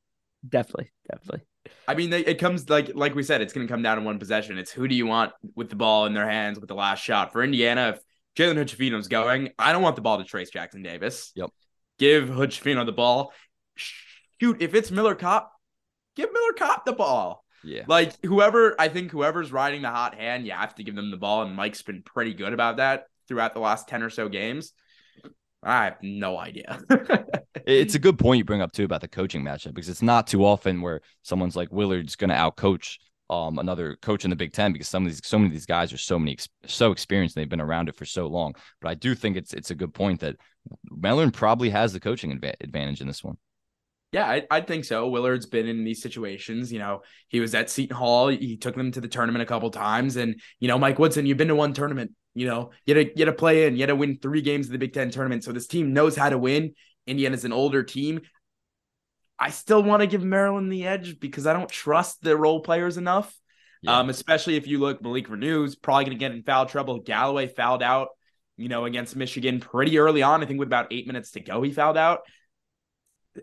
Definitely, 0.47 0.91
definitely. 1.11 1.45
I 1.87 1.95
mean, 1.95 2.09
they, 2.09 2.25
it 2.25 2.39
comes 2.39 2.69
like 2.69 2.91
like 2.95 3.15
we 3.15 3.23
said, 3.23 3.41
it's 3.41 3.53
going 3.53 3.67
to 3.67 3.71
come 3.71 3.81
down 3.81 3.97
to 3.97 4.03
one 4.03 4.19
possession. 4.19 4.57
It's 4.57 4.71
who 4.71 4.87
do 4.87 4.95
you 4.95 5.05
want 5.05 5.33
with 5.55 5.69
the 5.69 5.75
ball 5.75 6.05
in 6.05 6.13
their 6.13 6.29
hands 6.29 6.59
with 6.59 6.69
the 6.69 6.75
last 6.75 7.03
shot 7.03 7.31
for 7.31 7.43
Indiana? 7.43 7.95
If 7.95 7.99
Jalen 8.37 8.55
Hood 8.55 8.67
Schifino's 8.69 9.07
going, 9.07 9.49
I 9.59 9.73
don't 9.73 9.81
want 9.81 9.95
the 9.95 10.01
ball 10.01 10.17
to 10.17 10.23
Trayce 10.23 10.51
Jackson 10.51 10.81
Davis. 10.81 11.31
Yep. 11.35 11.49
Give 11.97 12.29
Hood 12.29 12.51
Schifino 12.51 12.85
the 12.85 12.91
ball. 12.91 13.33
Shoot, 13.75 14.61
if 14.61 14.73
it's 14.73 14.91
Miller 14.91 15.15
Kopp, 15.15 15.51
give 16.15 16.31
Miller 16.31 16.53
Kopp 16.53 16.85
the 16.85 16.93
ball. 16.93 17.43
Yeah. 17.63 17.83
Like 17.87 18.13
whoever, 18.23 18.75
I 18.79 18.87
think 18.87 19.11
whoever's 19.11 19.51
riding 19.51 19.81
the 19.81 19.89
hot 19.89 20.15
hand, 20.15 20.45
you 20.45 20.53
have 20.53 20.75
to 20.75 20.83
give 20.83 20.95
them 20.95 21.11
the 21.11 21.17
ball. 21.17 21.43
And 21.43 21.55
Mike's 21.55 21.81
been 21.81 22.03
pretty 22.03 22.33
good 22.33 22.53
about 22.53 22.77
that 22.77 23.05
throughout 23.27 23.53
the 23.53 23.59
last 23.59 23.87
ten 23.87 24.01
or 24.01 24.09
so 24.09 24.29
games. 24.29 24.71
I 25.63 25.85
have 25.85 25.97
no 26.01 26.37
idea. 26.37 26.79
It's 27.65 27.93
a 27.93 27.99
good 27.99 28.17
point 28.17 28.39
you 28.39 28.45
bring 28.45 28.61
up 28.61 28.71
too 28.71 28.85
about 28.85 29.01
the 29.01 29.07
coaching 29.07 29.43
matchup 29.43 29.75
because 29.75 29.89
it's 29.89 30.01
not 30.01 30.25
too 30.25 30.43
often 30.43 30.81
where 30.81 31.01
someone's 31.21 31.55
like 31.55 31.71
Willard's 31.71 32.15
going 32.15 32.29
to 32.29 32.35
outcoach 32.35 32.97
um 33.29 33.59
another 33.59 33.95
coach 34.01 34.23
in 34.23 34.31
the 34.31 34.35
Big 34.35 34.53
Ten 34.53 34.73
because 34.73 34.87
some 34.87 35.05
of 35.05 35.11
these 35.11 35.21
so 35.23 35.37
many 35.37 35.47
of 35.47 35.53
these 35.53 35.67
guys 35.67 35.93
are 35.93 35.97
so 35.97 36.17
many 36.17 36.37
so 36.65 36.91
experienced 36.91 37.35
and 37.35 37.41
they've 37.41 37.49
been 37.49 37.61
around 37.61 37.87
it 37.89 37.95
for 37.95 38.05
so 38.05 38.27
long. 38.27 38.55
But 38.81 38.89
I 38.89 38.95
do 38.95 39.13
think 39.13 39.37
it's 39.37 39.53
it's 39.53 39.69
a 39.69 39.75
good 39.75 39.93
point 39.93 40.21
that 40.21 40.37
Mellon 40.89 41.31
probably 41.31 41.69
has 41.69 41.93
the 41.93 41.99
coaching 41.99 42.39
adva- 42.39 42.55
advantage 42.61 43.01
in 43.01 43.07
this 43.07 43.23
one. 43.23 43.37
Yeah, 44.11 44.25
I, 44.27 44.47
I 44.49 44.61
think 44.61 44.85
so. 44.85 45.07
Willard's 45.07 45.45
been 45.45 45.67
in 45.67 45.83
these 45.83 46.01
situations. 46.01 46.73
You 46.73 46.79
know, 46.79 47.01
he 47.27 47.39
was 47.39 47.53
at 47.53 47.69
Seton 47.69 47.95
Hall. 47.95 48.29
He 48.29 48.57
took 48.57 48.75
them 48.75 48.91
to 48.93 49.01
the 49.01 49.07
tournament 49.07 49.43
a 49.43 49.45
couple 49.45 49.69
times. 49.69 50.15
And, 50.15 50.41
you 50.59 50.67
know, 50.67 50.79
Mike 50.79 50.97
Woodson, 50.97 51.27
you've 51.27 51.37
been 51.37 51.49
to 51.49 51.55
one 51.55 51.73
tournament. 51.73 52.13
You 52.33 52.47
know, 52.47 52.71
you 52.85 52.95
had 52.95 53.07
to, 53.07 53.19
you 53.19 53.25
had 53.25 53.31
to 53.31 53.37
play 53.37 53.65
in, 53.65 53.75
you 53.75 53.81
had 53.81 53.87
to 53.87 53.95
win 53.95 54.17
three 54.21 54.41
games 54.41 54.67
of 54.67 54.71
the 54.71 54.77
Big 54.77 54.93
Ten 54.93 55.09
tournament. 55.09 55.43
So 55.43 55.51
this 55.51 55.67
team 55.67 55.93
knows 55.93 56.15
how 56.15 56.29
to 56.29 56.37
win. 56.37 56.73
Indiana's 57.07 57.45
an 57.45 57.51
older 57.51 57.83
team. 57.83 58.21
I 59.37 59.49
still 59.49 59.81
want 59.81 60.01
to 60.01 60.07
give 60.07 60.23
Maryland 60.23 60.71
the 60.71 60.85
edge 60.85 61.19
because 61.19 61.47
I 61.47 61.53
don't 61.53 61.69
trust 61.69 62.21
the 62.21 62.35
role 62.37 62.61
players 62.61 62.97
enough. 62.97 63.33
Yeah. 63.81 63.99
Um, 63.99 64.09
especially 64.09 64.57
if 64.57 64.67
you 64.67 64.79
look, 64.79 65.01
Malik 65.01 65.29
Reneau's 65.29 65.75
probably 65.75 66.05
going 66.05 66.17
to 66.17 66.19
get 66.19 66.31
in 66.33 66.43
foul 66.43 66.65
trouble. 66.65 66.99
Galloway 66.99 67.47
fouled 67.47 67.81
out, 67.81 68.09
you 68.57 68.67
know, 68.67 68.83
against 68.85 69.15
Michigan 69.15 69.61
pretty 69.61 69.97
early 69.97 70.21
on. 70.21 70.43
I 70.43 70.45
think 70.45 70.59
with 70.59 70.67
about 70.67 70.91
eight 70.91 71.07
minutes 71.07 71.31
to 71.31 71.39
go, 71.39 71.61
he 71.61 71.71
fouled 71.71 71.97
out 71.97 72.19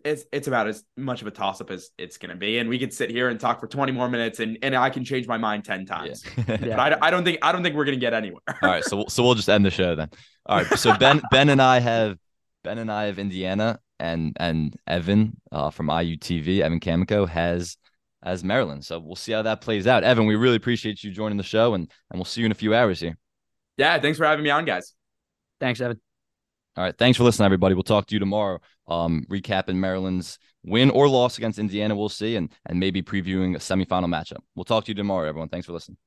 it's 0.05 0.25
it's 0.33 0.49
about 0.49 0.67
as 0.67 0.85
much 0.97 1.21
of 1.23 1.27
a 1.29 1.31
toss 1.31 1.61
up 1.61 1.71
as 1.71 1.91
it's 1.97 2.19
going 2.19 2.31
to 2.31 2.37
be, 2.37 2.59
and 2.59 2.69
we 2.69 2.79
could 2.79 2.93
sit 2.93 3.09
here 3.11 3.29
and 3.29 3.39
talk 3.39 3.61
for 3.61 3.67
twenty 3.67 3.93
more 3.93 4.09
minutes, 4.09 4.41
and 4.41 4.59
and 4.63 4.75
I 4.75 4.91
can 4.91 5.05
change 5.05 5.27
my 5.27 5.39
mind 5.39 5.65
ten 5.65 5.87
times. 5.87 6.25
Yeah. 6.49 6.57
But 6.77 6.95
I, 7.03 7.07
I 7.07 7.11
don't 7.11 7.25
think 7.25 7.39
I 7.43 7.53
don't 7.53 7.63
think 7.63 7.77
we're 7.77 7.85
going 7.85 7.97
to 7.99 8.01
get 8.01 8.13
anywhere. 8.15 8.43
All 8.63 8.69
right, 8.69 8.85
so 8.85 8.97
we'll- 8.97 9.09
so 9.09 9.23
we'll 9.23 9.35
just 9.35 9.49
end 9.49 9.65
the 9.65 9.71
show 9.71 9.95
then. 9.95 10.11
All 10.47 10.59
right, 10.59 10.67
so 10.79 10.97
Ben 10.97 11.21
Ben 11.31 11.49
and 11.49 11.63
I 11.63 11.79
have 11.81 12.19
Ben 12.65 12.79
and 12.79 12.91
I 12.91 13.05
have 13.05 13.19
Indiana, 13.19 13.79
and 14.01 14.37
and 14.41 14.75
Evan 14.87 15.41
uh, 15.53 15.71
from 15.71 15.87
IUTV, 15.89 16.61
Evan 16.61 16.81
Kamikow 16.81 17.29
has 17.29 17.77
as 18.23 18.43
Maryland. 18.43 18.85
So 18.85 18.99
we'll 18.99 19.15
see 19.15 19.33
how 19.33 19.43
that 19.43 19.61
plays 19.61 19.87
out. 19.87 20.03
Evan, 20.03 20.27
we 20.27 20.35
really 20.35 20.57
appreciate 20.57 21.05
you 21.05 21.11
joining 21.13 21.37
the 21.39 21.45
show, 21.45 21.75
and 21.75 21.91
and 22.11 22.19
we'll 22.19 22.25
see 22.25 22.41
you 22.41 22.47
in 22.47 22.53
a 22.53 22.57
few 22.57 22.75
hours 22.75 22.99
here. 23.01 23.17
yeah, 23.77 23.99
thanks 24.01 24.19
for 24.19 24.25
having 24.27 24.43
me 24.43 24.51
on, 24.51 24.65
guys. 24.65 24.95
Thanks, 25.61 25.81
Evan. 25.81 26.01
All 26.77 26.85
right, 26.85 26.97
thanks 26.99 27.17
for 27.17 27.25
listening, 27.25 27.47
everybody. 27.47 27.75
We'll 27.75 27.83
talk 27.85 28.07
to 28.07 28.15
you 28.15 28.19
tomorrow. 28.19 28.59
Um, 28.89 29.27
recapping 29.29 29.77
Maryland's 29.77 30.39
win 30.65 30.91
or 30.91 31.09
loss 31.09 31.39
against 31.39 31.59
Indiana, 31.59 31.97
we'll 31.97 32.09
see, 32.09 32.37
and 32.37 32.51
and 32.67 32.79
maybe 32.79 33.03
previewing 33.03 33.57
a 33.57 33.59
semifinal 33.59 34.07
matchup. 34.07 34.43
We'll 34.55 34.65
talk 34.65 34.85
to 34.85 34.91
you 34.91 34.95
tomorrow, 34.95 35.29
everyone. 35.29 35.49
Thanks 35.49 35.67
for 35.67 35.73
listening. 35.73 35.99